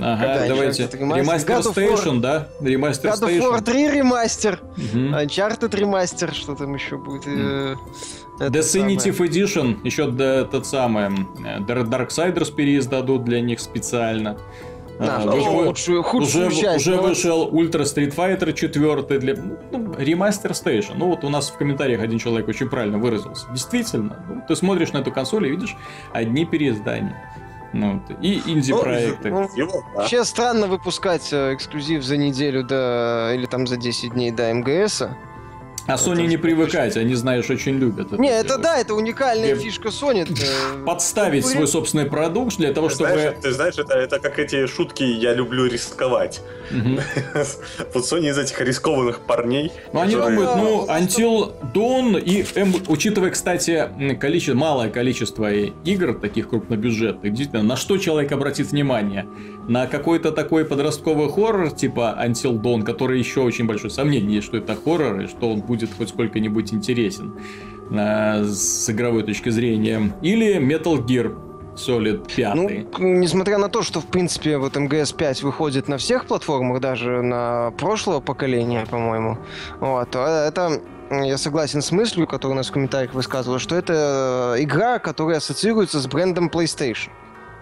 Ага, 0.01 0.47
давайте. 0.47 0.89
Ремастер 0.91 1.59
Station, 1.59 2.19
да? 2.19 2.47
Ремастер 2.61 3.11
God 3.11 3.21
of 3.21 3.39
War 3.39 3.61
3 3.61 3.91
ремастер. 3.91 4.59
Uncharted 4.77 5.75
ремастер, 5.75 6.33
что 6.33 6.55
там 6.55 6.73
еще 6.75 6.97
будет? 6.97 7.25
Э, 7.27 7.75
Definitive 8.39 9.17
Edition, 9.19 9.79
еще 9.83 10.11
тот 10.45 10.65
самый. 10.65 11.05
Э, 11.05 11.59
Darksiders 11.59 12.53
переиздадут 12.53 13.23
для 13.23 13.41
них 13.41 13.59
специально. 13.59 14.37
Да, 14.99 15.17
а, 15.17 15.25
лучшую, 15.25 16.03
худшую 16.03 16.47
уже, 16.47 16.61
часть, 16.61 16.87
уже 16.87 16.97
вышел 16.99 17.49
Ультра 17.51 17.83
Street 17.83 18.15
Fighter 18.15 18.53
4 18.53 19.19
для 19.19 19.35
ну, 19.71 19.93
ремастер 19.97 20.51
Station. 20.51 20.93
Ну 20.95 21.07
вот 21.07 21.23
у 21.23 21.29
нас 21.29 21.49
в 21.49 21.57
комментариях 21.57 22.01
один 22.01 22.17
человек 22.17 22.47
очень 22.47 22.69
правильно 22.69 22.97
выразился. 22.97 23.47
Действительно, 23.51 24.23
ну, 24.29 24.41
ты 24.47 24.55
смотришь 24.55 24.93
на 24.93 24.99
эту 24.99 25.11
консоль 25.11 25.47
и 25.47 25.49
видишь 25.49 25.75
одни 26.13 26.45
переиздания. 26.45 27.31
Ну, 27.73 28.01
и 28.21 28.41
инди-проекты. 28.45 29.29
Ну, 29.31 29.49
ну, 29.57 29.83
Вообще 29.95 30.23
странно 30.23 30.67
выпускать 30.67 31.33
э, 31.33 31.55
эксклюзив 31.55 32.03
за 32.03 32.15
неделю 32.15 32.63
до 32.63 33.33
или 33.35 33.45
там 33.47 33.67
за 33.67 33.75
10 33.75 34.13
дней 34.13 34.31
до 34.31 34.53
МГСа. 34.53 35.17
А 35.87 35.95
Sony 35.95 36.25
не 36.25 36.37
привыкать, 36.37 36.97
они, 36.97 37.13
знаешь, 37.13 37.49
очень 37.49 37.77
любят 37.77 38.11
это. 38.11 38.21
Не, 38.21 38.29
делать. 38.29 38.45
это 38.45 38.57
да, 38.57 38.77
это 38.77 38.95
уникальная 38.95 39.53
и 39.53 39.55
фишка 39.55 39.89
Sony. 39.89 40.27
Подставить 40.83 41.45
свой 41.45 41.67
собственный 41.67 42.05
продукт 42.05 42.57
для 42.57 42.73
того, 42.73 42.89
чтобы... 42.89 43.11
Знаешь, 43.11 43.35
ты 43.41 43.51
знаешь, 43.51 43.77
это, 43.77 43.93
это 43.93 44.19
как 44.19 44.39
эти 44.39 44.65
шутки 44.65 45.03
«я 45.03 45.33
люблю 45.33 45.65
рисковать». 45.65 46.41
Вот 47.93 48.03
Sony 48.03 48.29
из 48.29 48.37
этих 48.37 48.59
рискованных 48.61 49.19
парней... 49.19 49.71
Ну, 49.93 49.99
они 49.99 50.15
думают, 50.15 50.55
ну, 50.57 50.87
Until 50.87 51.53
Dawn 51.73 52.19
и... 52.19 52.45
Учитывая, 52.87 53.29
кстати, 53.29 53.89
количество, 54.19 54.57
малое 54.57 54.89
количество 54.89 55.51
игр 55.53 56.13
таких 56.19 56.49
крупнобюджетных, 56.49 57.31
действительно, 57.33 57.63
на 57.63 57.75
что 57.75 57.97
человек 57.97 58.31
обратит 58.31 58.71
внимание? 58.71 59.27
На 59.67 59.87
какой-то 59.87 60.31
такой 60.31 60.63
подростковый 60.65 61.29
хоррор, 61.29 61.71
типа 61.71 62.17
Until 62.23 62.61
Dawn, 62.61 62.83
который 62.83 63.19
еще 63.19 63.41
очень 63.41 63.65
большое 63.65 63.91
сомнение, 63.91 64.41
что 64.41 64.57
это 64.57 64.75
хоррор, 64.75 65.21
и 65.21 65.27
что 65.27 65.51
он 65.51 65.61
будет 65.61 65.89
хоть 65.97 66.09
сколько-нибудь 66.09 66.73
интересен 66.73 67.39
э, 67.89 68.43
с 68.43 68.89
игровой 68.89 69.23
точки 69.23 69.49
зрения. 69.49 70.13
Или 70.21 70.57
Metal 70.57 71.03
Gear 71.03 71.35
Solid 71.75 72.31
5. 72.35 72.55
Ну, 72.55 72.69
несмотря 72.99 73.57
на 73.57 73.69
то, 73.69 73.81
что, 73.81 74.01
в 74.01 74.05
принципе, 74.05 74.57
вот 74.57 74.75
МГС 74.75 75.13
5 75.13 75.43
выходит 75.43 75.87
на 75.87 75.97
всех 75.97 76.25
платформах, 76.25 76.79
даже 76.79 77.21
на 77.21 77.71
прошлого 77.71 78.21
поколения, 78.21 78.85
по-моему, 78.89 79.37
вот, 79.79 80.15
это 80.15 80.81
я 81.11 81.37
согласен 81.37 81.81
с 81.81 81.91
мыслью, 81.91 82.27
которую 82.27 82.53
у 82.53 82.57
нас 82.57 82.69
в 82.69 82.71
комментариях 82.71 83.13
высказывала, 83.13 83.59
что 83.59 83.75
это 83.75 84.55
игра, 84.59 84.99
которая 84.99 85.37
ассоциируется 85.37 85.99
с 85.99 86.07
брендом 86.07 86.49
PlayStation. 86.49 87.09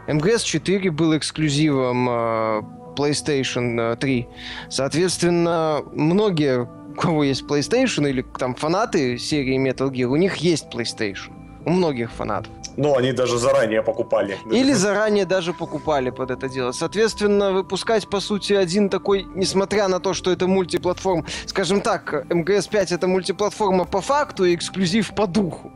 МГС 0.07 0.43
4 0.43 0.91
был 0.91 1.17
эксклюзивом 1.17 2.09
э, 2.09 2.61
PlayStation 2.95 3.95
3. 3.95 4.21
Э, 4.21 4.25
Соответственно, 4.69 5.83
многие 5.93 6.67
у 6.93 6.95
кого 6.95 7.23
есть 7.23 7.43
PlayStation 7.43 8.07
или 8.07 8.21
там 8.37 8.55
фанаты 8.55 9.17
серии 9.17 9.57
Metal 9.57 9.89
Gear, 9.89 10.05
у 10.05 10.15
них 10.15 10.37
есть 10.37 10.67
PlayStation. 10.71 11.31
У 11.65 11.71
многих 11.71 12.11
фанатов. 12.11 12.51
Ну, 12.75 12.95
они 12.95 13.13
даже 13.13 13.37
заранее 13.37 13.81
покупали. 13.83 14.37
Или 14.51 14.73
заранее 14.73 15.25
даже 15.25 15.53
покупали 15.53 16.09
под 16.09 16.31
это 16.31 16.49
дело. 16.49 16.71
Соответственно, 16.71 17.51
выпускать, 17.51 18.09
по 18.09 18.19
сути, 18.19 18.53
один 18.53 18.89
такой, 18.89 19.25
несмотря 19.35 19.87
на 19.87 19.99
то, 19.99 20.13
что 20.13 20.31
это 20.31 20.47
мультиплатформ, 20.47 21.25
скажем 21.45 21.81
так, 21.81 22.25
МГС 22.29 22.67
5 22.67 22.91
это 22.91 23.07
мультиплатформа 23.07 23.85
по 23.85 24.01
факту 24.01 24.45
и 24.45 24.55
эксклюзив 24.55 25.15
по 25.15 25.27
духу. 25.27 25.71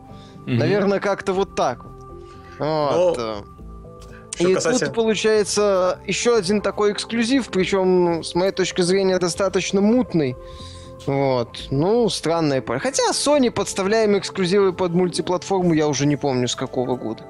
Mm-hmm. 0.45 0.57
Наверное, 0.57 0.99
как-то 0.99 1.33
вот 1.33 1.55
так 1.55 1.85
вот. 1.85 1.95
вот. 2.59 3.17
Но... 3.17 3.56
И 4.39 4.53
касательно... 4.53 4.85
тут 4.87 4.95
получается 4.95 5.99
еще 6.05 6.35
один 6.35 6.61
такой 6.61 6.91
эксклюзив, 6.91 7.49
причем, 7.49 8.23
с 8.23 8.35
моей 8.35 8.51
точки 8.51 8.81
зрения, 8.81 9.17
достаточно 9.19 9.81
мутный. 9.81 10.35
Вот. 11.05 11.67
Ну, 11.71 12.09
странная 12.09 12.61
пара. 12.61 12.79
Хотя 12.79 13.03
Sony 13.11 13.49
подставляем 13.49 14.17
эксклюзивы 14.17 14.73
под 14.73 14.91
мультиплатформу, 14.91 15.73
я 15.73 15.87
уже 15.87 16.05
не 16.05 16.17
помню 16.17 16.47
с 16.47 16.55
какого 16.55 16.95
года. 16.95 17.23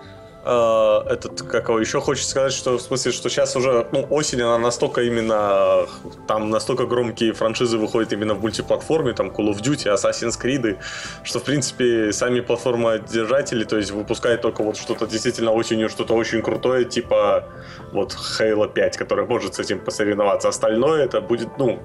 Uh, 0.47 1.05
этот, 1.09 1.41
как 1.41 1.67
его, 1.67 1.77
еще 1.77 1.99
хочется 1.99 2.29
сказать, 2.29 2.53
что 2.53 2.77
в 2.77 2.81
смысле, 2.81 3.11
что 3.11 3.29
сейчас 3.29 3.53
уже, 3.57 3.85
ну, 3.91 4.07
осень, 4.09 4.41
она 4.41 4.57
настолько 4.57 5.01
именно, 5.01 5.85
там 6.25 6.49
настолько 6.49 6.85
громкие 6.85 7.33
франшизы 7.33 7.77
выходят 7.77 8.13
именно 8.13 8.33
в 8.33 8.39
мультиплатформе, 8.39 9.11
там 9.11 9.27
Call 9.27 9.49
of 9.49 9.57
Duty, 9.61 9.93
Assassin's 9.93 10.41
Creed, 10.41 10.77
что, 11.23 11.39
в 11.39 11.43
принципе, 11.43 12.13
сами 12.13 12.39
платформодержатели, 12.39 13.65
то 13.65 13.75
есть, 13.75 13.91
выпускают 13.91 14.41
только 14.41 14.63
вот 14.63 14.77
что-то 14.77 15.05
действительно 15.05 15.51
осенью, 15.51 15.89
что-то 15.89 16.13
очень 16.13 16.41
крутое, 16.41 16.85
типа 16.85 17.43
вот 17.91 18.15
Halo 18.39 18.71
5, 18.71 18.95
которая 18.95 19.25
может 19.25 19.55
с 19.55 19.59
этим 19.59 19.79
посоревноваться. 19.79 20.47
Остальное 20.47 21.03
это 21.03 21.19
будет, 21.19 21.57
ну, 21.57 21.79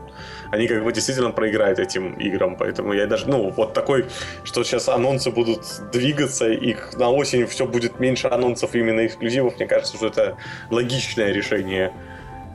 они 0.53 0.69
как 0.69 0.85
бы 0.85 0.93
действительно 0.93 1.31
проиграют 1.33 1.81
этим 1.81 2.15
играм, 2.15 2.57
поэтому 2.57 2.93
я 2.93 3.07
даже, 3.07 3.29
ну, 3.29 3.51
вот 3.51 3.73
такой, 3.73 4.07
что 4.45 4.63
сейчас 4.63 4.89
анонсы 4.89 5.33
будут 5.33 5.63
двигаться, 5.93 6.49
и 6.49 6.77
на 6.97 7.11
осень 7.11 7.47
все 7.47 7.67
будет 7.67 7.99
меньше 7.99 8.29
анонсов 8.29 8.52
именно 8.75 9.07
эксклюзивов, 9.07 9.57
мне 9.57 9.67
кажется, 9.67 9.97
что 9.97 10.07
это 10.07 10.37
логичное 10.71 11.33
решение. 11.33 11.93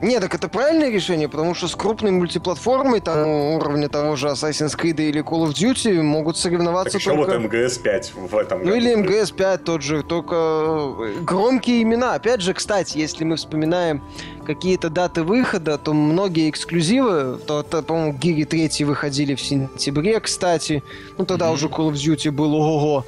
Не, 0.00 0.20
так 0.20 0.32
это 0.32 0.48
правильное 0.48 0.90
решение, 0.90 1.28
потому 1.28 1.54
что 1.54 1.66
с 1.66 1.74
крупной 1.74 2.12
мультиплатформой, 2.12 3.00
там, 3.00 3.26
уровня 3.28 3.88
того 3.88 4.14
же 4.14 4.28
Assassin's 4.28 4.78
Creed 4.78 5.02
или 5.02 5.22
Call 5.24 5.48
of 5.48 5.54
Duty 5.54 6.00
могут 6.02 6.36
соревноваться 6.36 6.98
так 6.98 7.04
только... 7.04 7.32
вот 7.32 7.52
МГС 7.52 7.78
5 7.78 8.12
в 8.14 8.36
этом 8.36 8.64
Ну 8.64 8.74
или 8.74 8.94
МГС 8.94 9.32
5 9.32 9.64
тот 9.64 9.82
же, 9.82 10.04
только 10.04 10.34
э, 10.36 11.20
громкие 11.22 11.82
имена. 11.82 12.14
Опять 12.14 12.42
же, 12.42 12.54
кстати, 12.54 12.98
если 12.98 13.24
мы 13.24 13.36
вспоминаем 13.36 14.00
какие-то 14.46 14.88
даты 14.88 15.24
выхода, 15.24 15.78
то 15.78 15.92
многие 15.92 16.48
эксклюзивы, 16.48 17.38
то, 17.44 17.64
то 17.64 17.82
по-моему, 17.82 18.12
Гири 18.12 18.44
3 18.44 18.84
выходили 18.84 19.34
в 19.34 19.40
сентябре, 19.40 20.20
кстати. 20.20 20.84
Ну 21.18 21.24
тогда 21.24 21.46
mm-hmm. 21.46 21.54
уже 21.54 21.66
Call 21.66 21.90
of 21.90 21.94
Duty 21.94 22.30
был 22.30 22.54
ого-го. 22.54 23.04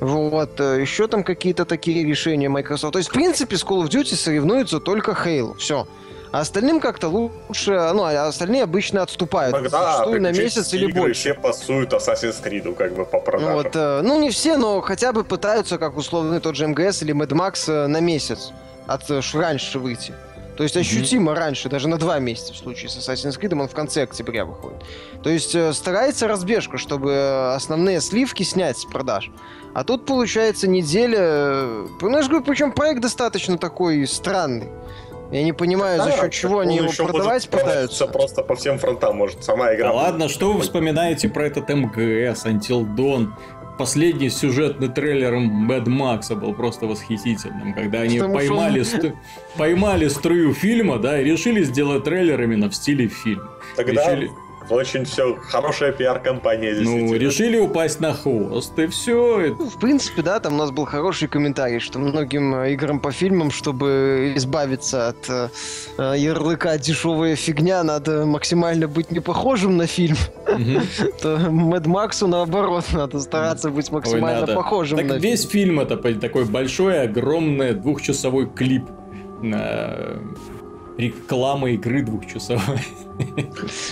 Вот, 0.00 0.60
э, 0.60 0.82
еще 0.82 1.08
там 1.08 1.24
какие-то 1.24 1.64
такие 1.64 2.04
решения 2.04 2.50
Microsoft. 2.50 2.92
То 2.92 2.98
есть, 2.98 3.08
в 3.08 3.14
принципе, 3.14 3.56
с 3.56 3.64
Call 3.64 3.82
of 3.82 3.88
Duty 3.88 4.14
соревнуются 4.14 4.78
только 4.78 5.12
Halo. 5.12 5.56
Все. 5.56 5.86
А 6.34 6.40
остальным 6.40 6.80
как-то 6.80 7.06
лучше, 7.06 7.70
ну, 7.94 8.02
а 8.02 8.26
остальные 8.26 8.64
обычно 8.64 9.02
отступают. 9.02 9.56
Иногда 9.56 10.04
на 10.04 10.32
месяц 10.32 10.74
или 10.74 10.90
больше. 10.90 11.20
все 11.20 11.34
пасуют 11.34 11.92
Assassin's 11.92 12.42
Creed, 12.42 12.74
как 12.74 12.92
бы, 12.92 13.04
по 13.04 13.20
продажам. 13.20 13.52
Вот, 13.54 13.76
э, 13.76 14.00
ну, 14.02 14.20
не 14.20 14.30
все, 14.30 14.56
но 14.56 14.80
хотя 14.80 15.12
бы 15.12 15.22
пытаются, 15.22 15.78
как 15.78 15.96
условный 15.96 16.40
тот 16.40 16.56
же 16.56 16.66
МГС 16.66 17.02
или 17.02 17.14
Mad 17.14 17.28
Max 17.28 17.70
э, 17.72 17.86
на 17.86 18.00
месяц 18.00 18.50
от 18.88 19.08
э, 19.12 19.20
раньше 19.32 19.78
выйти. 19.78 20.12
То 20.56 20.64
есть 20.64 20.76
ощутимо 20.76 21.30
mm-hmm. 21.30 21.36
раньше, 21.36 21.68
даже 21.68 21.86
на 21.86 21.98
два 21.98 22.18
месяца 22.18 22.52
в 22.52 22.56
случае 22.56 22.88
с 22.88 22.96
Assassin's 22.96 23.40
Creed, 23.40 23.56
он 23.60 23.68
в 23.68 23.72
конце 23.72 24.02
октября 24.02 24.44
выходит. 24.44 24.82
То 25.22 25.30
есть 25.30 25.54
э, 25.54 25.72
старается 25.72 26.26
разбежка, 26.26 26.78
чтобы 26.78 27.52
основные 27.54 28.00
сливки 28.00 28.42
снять 28.42 28.78
с 28.78 28.84
продаж. 28.84 29.30
А 29.72 29.84
тут 29.84 30.04
получается 30.04 30.66
неделя... 30.66 31.64
Ну, 32.00 32.10
я 32.10 32.22
же 32.22 32.28
говорю, 32.28 32.44
причем 32.44 32.72
проект 32.72 33.00
достаточно 33.00 33.56
такой 33.56 34.04
странный. 34.08 34.68
Я 35.32 35.42
не 35.42 35.52
понимаю, 35.52 35.98
да, 35.98 36.04
за 36.04 36.12
счет 36.12 36.32
чего 36.32 36.60
они 36.60 36.76
его 36.76 36.90
продавать 36.96 37.48
пытаются. 37.48 38.06
Просто 38.06 38.42
по 38.42 38.54
всем 38.54 38.78
фронтам, 38.78 39.16
может, 39.16 39.42
сама 39.42 39.74
игра. 39.74 39.88
Да 39.88 39.94
ладно, 39.94 40.28
что 40.28 40.52
вы 40.52 40.62
вспоминаете 40.62 41.28
про 41.28 41.46
этот 41.46 41.68
МГС, 41.68 42.46
Until 42.46 42.86
Dawn? 42.94 43.30
Последний 43.76 44.30
сюжетный 44.30 44.86
трейлер 44.86 45.34
Mad 45.34 45.86
Max 45.86 46.32
был 46.36 46.54
просто 46.54 46.86
восхитительным, 46.86 47.74
когда 47.74 48.02
они 48.02 48.20
поймали, 48.20 48.78
он... 48.78 48.84
стру... 48.84 49.12
поймали 49.56 50.06
струю 50.06 50.54
фильма, 50.54 50.98
да, 50.98 51.20
и 51.20 51.24
решили 51.24 51.64
сделать 51.64 52.04
трейлер 52.04 52.40
именно 52.40 52.70
в 52.70 52.74
стиле 52.76 53.08
фильма. 53.08 53.50
Тогда 53.74 54.14
решили... 54.14 54.30
Очень 54.70 55.04
все 55.04 55.36
хорошая 55.36 55.92
пиар-компания, 55.92 56.74
Ну, 56.80 57.14
решили 57.14 57.58
упасть 57.58 58.00
на 58.00 58.14
хвост, 58.14 58.78
и 58.78 58.86
все. 58.86 59.54
Ну, 59.58 59.68
в 59.68 59.78
принципе, 59.78 60.22
да, 60.22 60.40
там 60.40 60.54
у 60.54 60.56
нас 60.56 60.70
был 60.70 60.86
хороший 60.86 61.28
комментарий, 61.28 61.80
что 61.80 61.98
многим 61.98 62.54
э, 62.54 62.72
играм 62.72 62.98
по 62.98 63.12
фильмам, 63.12 63.50
чтобы 63.50 64.32
избавиться 64.36 65.08
от 65.08 65.28
э, 65.28 65.48
э 65.98 66.14
ярлыка 66.16 66.78
дешевая 66.78 67.36
фигня, 67.36 67.82
надо 67.82 68.24
максимально 68.24 68.88
быть 68.88 69.10
не 69.10 69.20
похожим 69.20 69.76
на 69.76 69.86
фильм. 69.86 70.16
То 71.22 71.36
Мэд 71.50 71.86
Максу 71.86 72.26
наоборот, 72.26 72.84
надо 72.92 73.20
стараться 73.20 73.70
быть 73.70 73.90
максимально 73.90 74.46
похожим 74.46 74.98
на 74.98 75.04
фильм. 75.04 75.18
Весь 75.18 75.46
фильм 75.46 75.80
это 75.80 75.96
такой 75.96 76.44
большой, 76.46 77.02
огромный 77.02 77.74
двухчасовой 77.74 78.46
клип 78.46 78.84
реклама 80.96 81.70
игры 81.70 82.02
двухчасовой. 82.02 82.80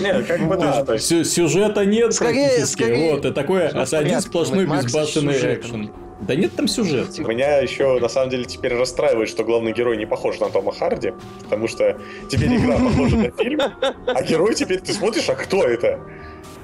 Нет, 0.01 0.27
как 0.27 0.49
бы 0.49 0.57
да. 0.57 0.99
Сюжета 0.99 1.85
нет 1.85 2.15
скорее, 2.15 2.67
скорее, 2.67 3.15
вот, 3.15 3.25
и 3.25 3.33
такой 3.33 3.69
один 3.69 4.21
сплошной 4.21 4.67
безбашенный 4.67 5.35
экшен. 5.55 5.91
Да 6.21 6.37
нет 6.37 6.55
там 6.55 6.69
сюжет. 6.69 7.19
Меня 7.19 7.59
еще, 7.59 7.99
на 7.99 8.09
самом 8.09 8.31
деле, 8.31 8.45
теперь 8.45 8.75
расстраивает, 8.75 9.29
что 9.29 9.43
главный 9.43 9.73
герой 9.73 9.97
не 9.97 10.07
похож 10.07 10.39
на 10.39 10.51
Тома 10.51 10.73
Харди, 10.73 11.15
потому 11.43 11.67
что 11.67 11.99
теперь 12.29 12.57
игра 12.57 12.79
похожа 12.79 13.17
на 13.17 13.31
фильм, 13.33 13.61
а 14.07 14.23
герой 14.23 14.55
теперь 14.55 14.79
ты 14.79 14.93
смотришь, 14.93 15.29
а 15.29 15.35
кто 15.35 15.65
это? 15.65 15.99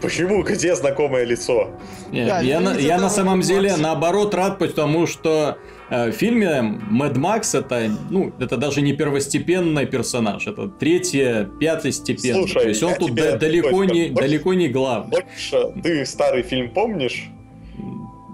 Почему? 0.01 0.45
Где 0.45 0.77
знакомое 0.77 1.25
лицо? 1.25 1.71
Нет, 2.13 2.29
да, 2.29 2.41
я, 2.41 2.61
на, 2.61 2.75
я 2.75 3.01
на 3.01 3.11
самом 3.11 3.41
деле 3.41 3.75
наоборот 3.77 4.33
рад, 4.33 4.61
потому 4.61 5.09
что 5.09 5.59
э, 5.91 6.11
в 6.11 6.13
фильме 6.13 6.63
Мэд 6.63 7.17
Макс 7.17 7.55
это, 7.55 7.91
ну, 8.11 8.33
это 8.39 8.57
даже 8.57 8.83
не 8.83 8.93
первостепенный 8.93 9.87
персонаж, 9.87 10.47
это 10.47 10.69
третье, 10.69 11.51
пятый 11.61 11.93
степень. 11.93 12.35
Слушай, 12.35 12.63
То 12.63 12.69
есть 12.69 12.83
он 12.83 12.95
тут 12.95 13.15
да, 13.15 13.37
далеко, 13.37 13.85
не, 13.85 14.09
далеко 14.09 14.55
не 14.55 14.69
главный. 14.69 15.11
Больше 15.11 15.73
ты 15.83 16.05
старый 16.07 16.43
фильм 16.43 16.71
помнишь? 16.71 17.29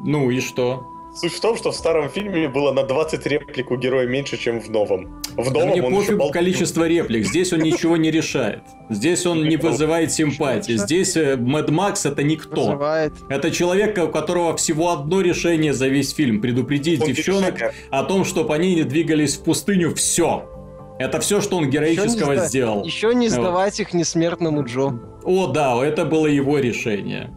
Ну 0.05 0.31
и 0.31 0.41
что? 0.41 0.87
Суть 1.15 1.33
в 1.33 1.41
том, 1.41 1.57
что 1.57 1.71
в 1.71 1.77
старом 1.77 2.09
фильме 2.09 2.49
было 2.49 2.73
на 2.73 2.83
20 2.83 3.25
реплик 3.27 3.71
у 3.71 3.77
героя 3.77 4.05
меньше, 4.07 4.37
чем 4.37 4.61
в 4.61 4.69
новом. 4.69 5.23
В 5.37 5.53
новом 5.53 5.53
да 5.53 5.67
мне 5.67 5.83
он 5.83 5.95
пофиг 5.95 6.33
количество 6.33 6.89
реплик. 6.89 7.25
Здесь 7.25 7.53
он 7.53 7.61
ничего 7.61 7.97
не 7.97 8.11
решает. 8.11 8.63
Здесь 8.91 9.25
он 9.25 9.45
не 9.45 9.57
вызывает 9.57 10.11
симпатии. 10.11 10.77
Здесь 10.77 11.17
э, 11.17 11.37
Мэд 11.37 11.71
Макс 11.71 12.05
это 12.05 12.25
никто. 12.25 12.63
Вызывает. 12.63 13.13
Это 13.29 13.53
человек, 13.53 13.97
у 13.99 14.09
которого 14.09 14.57
всего 14.57 14.91
одно 14.91 15.21
решение 15.21 15.73
за 15.73 15.87
весь 15.87 16.13
фильм. 16.13 16.41
Предупредить 16.41 17.01
он 17.01 17.07
девчонок 17.07 17.73
о 17.91 18.03
том, 18.03 18.25
чтобы 18.25 18.53
они 18.53 18.75
не 18.75 18.83
двигались 18.83 19.37
в 19.37 19.45
пустыню. 19.45 19.95
Все. 19.95 20.51
Это 20.99 21.21
все, 21.21 21.41
что 21.41 21.59
он 21.59 21.71
героического 21.71 22.33
еще 22.33 22.47
сделал. 22.47 22.85
Еще 22.85 23.15
не 23.15 23.29
сдавать 23.29 23.79
вот. 23.79 23.87
их 23.87 23.95
несмертному 23.95 24.65
Джо. 24.65 24.99
О, 25.23 25.47
да, 25.47 25.85
это 25.85 26.05
было 26.05 26.27
его 26.27 26.59
решение. 26.59 27.31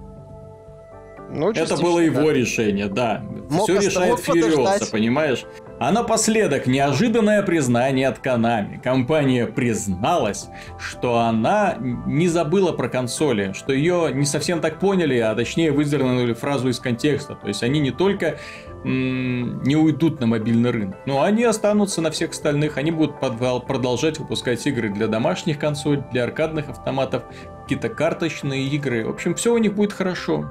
Ну, 1.30 1.51
это 1.51 1.78
было 1.78 1.99
его 1.99 2.28
да. 2.28 2.34
решение, 2.34 2.88
да. 2.88 3.23
Мог 3.49 3.63
Все 3.63 3.80
решает 3.80 4.19
Фьюриоса, 4.19 4.89
понимаешь? 4.91 5.45
А 5.80 5.91
напоследок 5.91 6.65
неожиданное 6.65 7.43
признание 7.43 8.07
от 8.07 8.19
Канами. 8.19 8.82
Компания 8.84 9.45
призналась, 9.45 10.47
что 10.80 11.19
она 11.19 11.75
не 11.80 12.28
забыла 12.28 12.71
про 12.71 12.89
консоли, 12.89 13.53
что 13.53 13.73
ее 13.73 14.11
не 14.13 14.25
совсем 14.25 14.59
так 14.59 14.80
поняли, 14.80 15.17
а 15.19 15.36
точнее 15.36 15.71
выдернули 15.71 16.34
фразу 16.34 16.69
из 16.69 16.80
контекста. 16.80 17.36
То 17.36 17.47
есть 17.47 17.61
они 17.61 17.80
не 17.80 17.91
только 17.91 18.39
не 18.84 19.75
уйдут 19.75 20.19
на 20.19 20.28
мобильный 20.28 20.71
рынок. 20.71 20.97
Но 21.05 21.21
они 21.21 21.43
останутся 21.43 22.01
на 22.01 22.09
всех 22.09 22.32
остальных. 22.32 22.78
Они 22.78 22.91
будут 22.91 23.19
продолжать 23.19 24.17
выпускать 24.17 24.65
игры 24.65 24.89
для 24.89 25.07
домашних 25.07 25.59
консолей, 25.59 26.03
для 26.11 26.23
аркадных 26.23 26.69
автоматов, 26.69 27.23
какие-то 27.63 27.89
карточные 27.89 28.65
игры. 28.67 29.05
В 29.05 29.09
общем, 29.09 29.36
все 29.36 29.53
у 29.53 29.57
них 29.57 29.75
будет 29.75 29.93
хорошо 29.93 30.49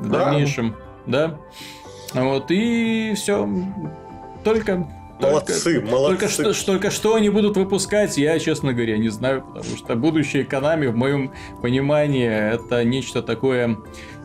в 0.00 0.08
да. 0.08 0.26
дальнейшем, 0.26 0.76
да. 1.06 1.38
Вот, 2.14 2.50
и 2.50 3.14
все. 3.14 3.48
Только 4.42 4.86
Молодцы, 5.20 5.62
только, 5.62 5.90
молодцы. 5.90 6.18
Только 6.18 6.54
что, 6.54 6.66
только 6.66 6.90
что 6.90 7.14
они 7.14 7.28
будут 7.28 7.56
выпускать, 7.56 8.16
я, 8.16 8.38
честно 8.38 8.72
говоря, 8.72 8.96
не 8.96 9.08
знаю, 9.10 9.42
потому 9.42 9.76
что 9.76 9.94
будущее 9.94 10.44
Konami, 10.44 10.88
в 10.88 10.96
моем 10.96 11.32
понимании, 11.60 12.26
это 12.26 12.84
нечто 12.84 13.22
такое, 13.22 13.78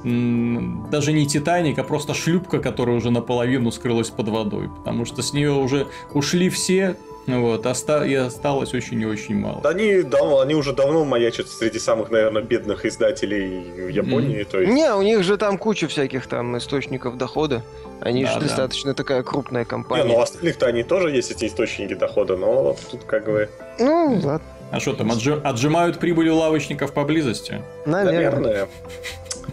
даже 0.03 1.11
не 1.11 1.25
Титаник, 1.25 1.77
а 1.79 1.83
просто 1.83 2.13
шлюпка, 2.13 2.59
которая 2.59 2.95
уже 2.95 3.11
наполовину 3.11 3.71
скрылась 3.71 4.09
под 4.09 4.29
водой, 4.29 4.69
потому 4.69 5.05
что 5.05 5.21
с 5.21 5.33
нее 5.33 5.51
уже 5.51 5.87
ушли 6.13 6.49
все, 6.49 6.95
вот, 7.27 7.65
оста- 7.65 8.05
и 8.05 8.13
осталось 8.13 8.73
очень 8.73 9.01
и 9.01 9.05
очень 9.05 9.35
мало. 9.35 9.61
Они, 9.63 10.01
давно, 10.01 10.39
они 10.39 10.55
уже 10.55 10.73
давно 10.73 11.05
маячат 11.05 11.47
среди 11.49 11.79
самых, 11.79 12.11
наверное, 12.11 12.43
бедных 12.43 12.85
издателей 12.85 13.91
Японии. 13.91 14.41
Mm. 14.41 14.45
То 14.45 14.59
есть... 14.61 14.73
Не, 14.73 14.93
у 14.93 15.01
них 15.01 15.23
же 15.23 15.37
там 15.37 15.57
куча 15.57 15.87
всяких 15.87 16.27
там 16.27 16.57
источников 16.57 17.17
дохода. 17.17 17.63
Они 18.01 18.23
да, 18.23 18.31
же 18.31 18.39
да. 18.39 18.45
достаточно 18.45 18.93
такая 18.93 19.23
крупная 19.23 19.65
компания. 19.65 20.03
Не, 20.03 20.09
ну 20.09 20.17
у 20.17 20.21
остальных-то 20.21 20.67
они 20.67 20.83
тоже 20.83 21.11
есть 21.11 21.31
эти 21.31 21.45
источники 21.45 21.95
дохода, 21.95 22.37
но 22.37 22.75
тут 22.91 23.03
как 23.05 23.25
бы... 23.25 23.49
Ну, 23.79 24.19
ладно. 24.23 24.41
А 24.71 24.79
что 24.79 24.93
там, 24.93 25.11
отжи- 25.11 25.41
отжимают 25.41 25.99
прибыль 25.99 26.29
у 26.29 26.35
лавочников 26.35 26.91
поблизости? 26.91 27.61
Наверное. 27.85 28.39
Наверное. 28.39 28.67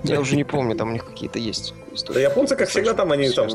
Я 0.05 0.20
уже 0.20 0.36
не 0.36 0.45
помню, 0.45 0.76
там 0.76 0.90
у 0.90 0.93
них 0.93 1.05
какие-то 1.05 1.38
есть 1.38 1.74
истории. 1.93 2.14
Да 2.14 2.20
японцы, 2.20 2.57
как 2.57 2.68
всегда, 2.68 2.95
там 2.95 3.12
они 3.12 3.30
там... 3.30 3.49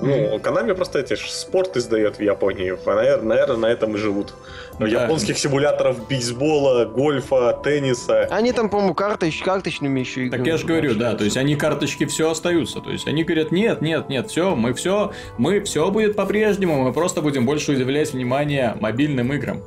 Ну, 0.00 0.38
Канами 0.40 0.72
просто 0.72 0.98
эти 1.00 1.14
спорт 1.14 1.76
издает 1.76 2.18
в 2.18 2.22
Японии. 2.22 2.76
Наверное, 2.86 3.56
на 3.56 3.66
этом 3.66 3.94
и 3.94 3.98
живут. 3.98 4.34
Да. 4.78 4.86
японских 4.86 5.38
симуляторов 5.38 6.06
бейсбола, 6.06 6.84
гольфа, 6.84 7.52
тенниса. 7.64 8.28
Они 8.30 8.52
там, 8.52 8.70
по-моему, 8.70 8.94
карточ, 8.94 9.42
карточными 9.42 10.00
еще 10.00 10.26
играют. 10.26 10.44
Так 10.44 10.46
я 10.46 10.56
же 10.56 10.66
говорю, 10.66 10.94
да, 10.94 11.14
то 11.14 11.24
есть 11.24 11.36
они 11.36 11.56
карточки 11.56 12.06
все 12.06 12.30
остаются. 12.30 12.80
То 12.80 12.90
есть 12.90 13.06
они 13.08 13.24
говорят, 13.24 13.50
нет, 13.50 13.80
нет, 13.80 14.08
нет, 14.08 14.30
все, 14.30 14.54
мы 14.54 14.74
все, 14.74 15.12
мы 15.36 15.60
все 15.60 15.90
будет 15.90 16.16
по-прежнему, 16.16 16.82
мы 16.82 16.92
просто 16.92 17.22
будем 17.22 17.44
больше 17.44 17.72
уделять 17.72 18.12
внимание 18.12 18.76
мобильным 18.80 19.32
играм. 19.32 19.62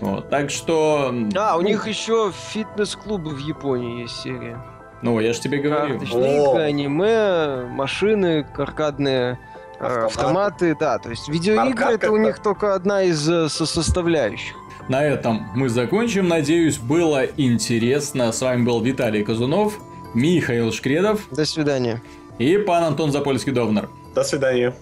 Вот, 0.00 0.30
так 0.30 0.50
что... 0.50 1.14
А, 1.34 1.56
у 1.56 1.62
ну... 1.62 1.68
них 1.68 1.86
еще 1.86 2.32
фитнес-клубы 2.52 3.30
в 3.30 3.38
Японии 3.38 4.02
есть 4.02 4.16
серия. 4.20 4.62
Ну, 5.02 5.18
я 5.20 5.32
же 5.32 5.40
тебе 5.40 5.58
говорю. 5.58 5.98
Карточные 5.98 6.64
аниме, 6.64 7.66
машины, 7.70 8.46
аркадные 8.56 9.38
э, 9.78 9.84
автоматы. 9.84 10.06
автоматы, 10.06 10.76
да, 10.78 10.98
то 10.98 11.10
есть 11.10 11.28
видеоигры 11.28 11.84
Аркад 11.84 11.94
это 11.94 12.12
у 12.12 12.16
них 12.16 12.38
только 12.40 12.74
одна 12.74 13.02
из 13.02 13.28
э, 13.28 13.48
составляющих. 13.48 14.54
На 14.88 15.04
этом 15.04 15.46
мы 15.54 15.68
закончим. 15.68 16.28
Надеюсь, 16.28 16.78
было 16.78 17.24
интересно. 17.24 18.32
С 18.32 18.42
вами 18.42 18.64
был 18.64 18.80
Виталий 18.80 19.22
Казунов, 19.22 19.78
Михаил 20.14 20.72
Шкредов. 20.72 21.28
До 21.30 21.44
свидания. 21.44 22.02
И 22.38 22.56
пан 22.58 22.84
Антон 22.84 23.10
Запольский-Довнер. 23.10 23.88
До 24.14 24.24
свидания. 24.24 24.74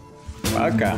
Пока. 0.56 0.96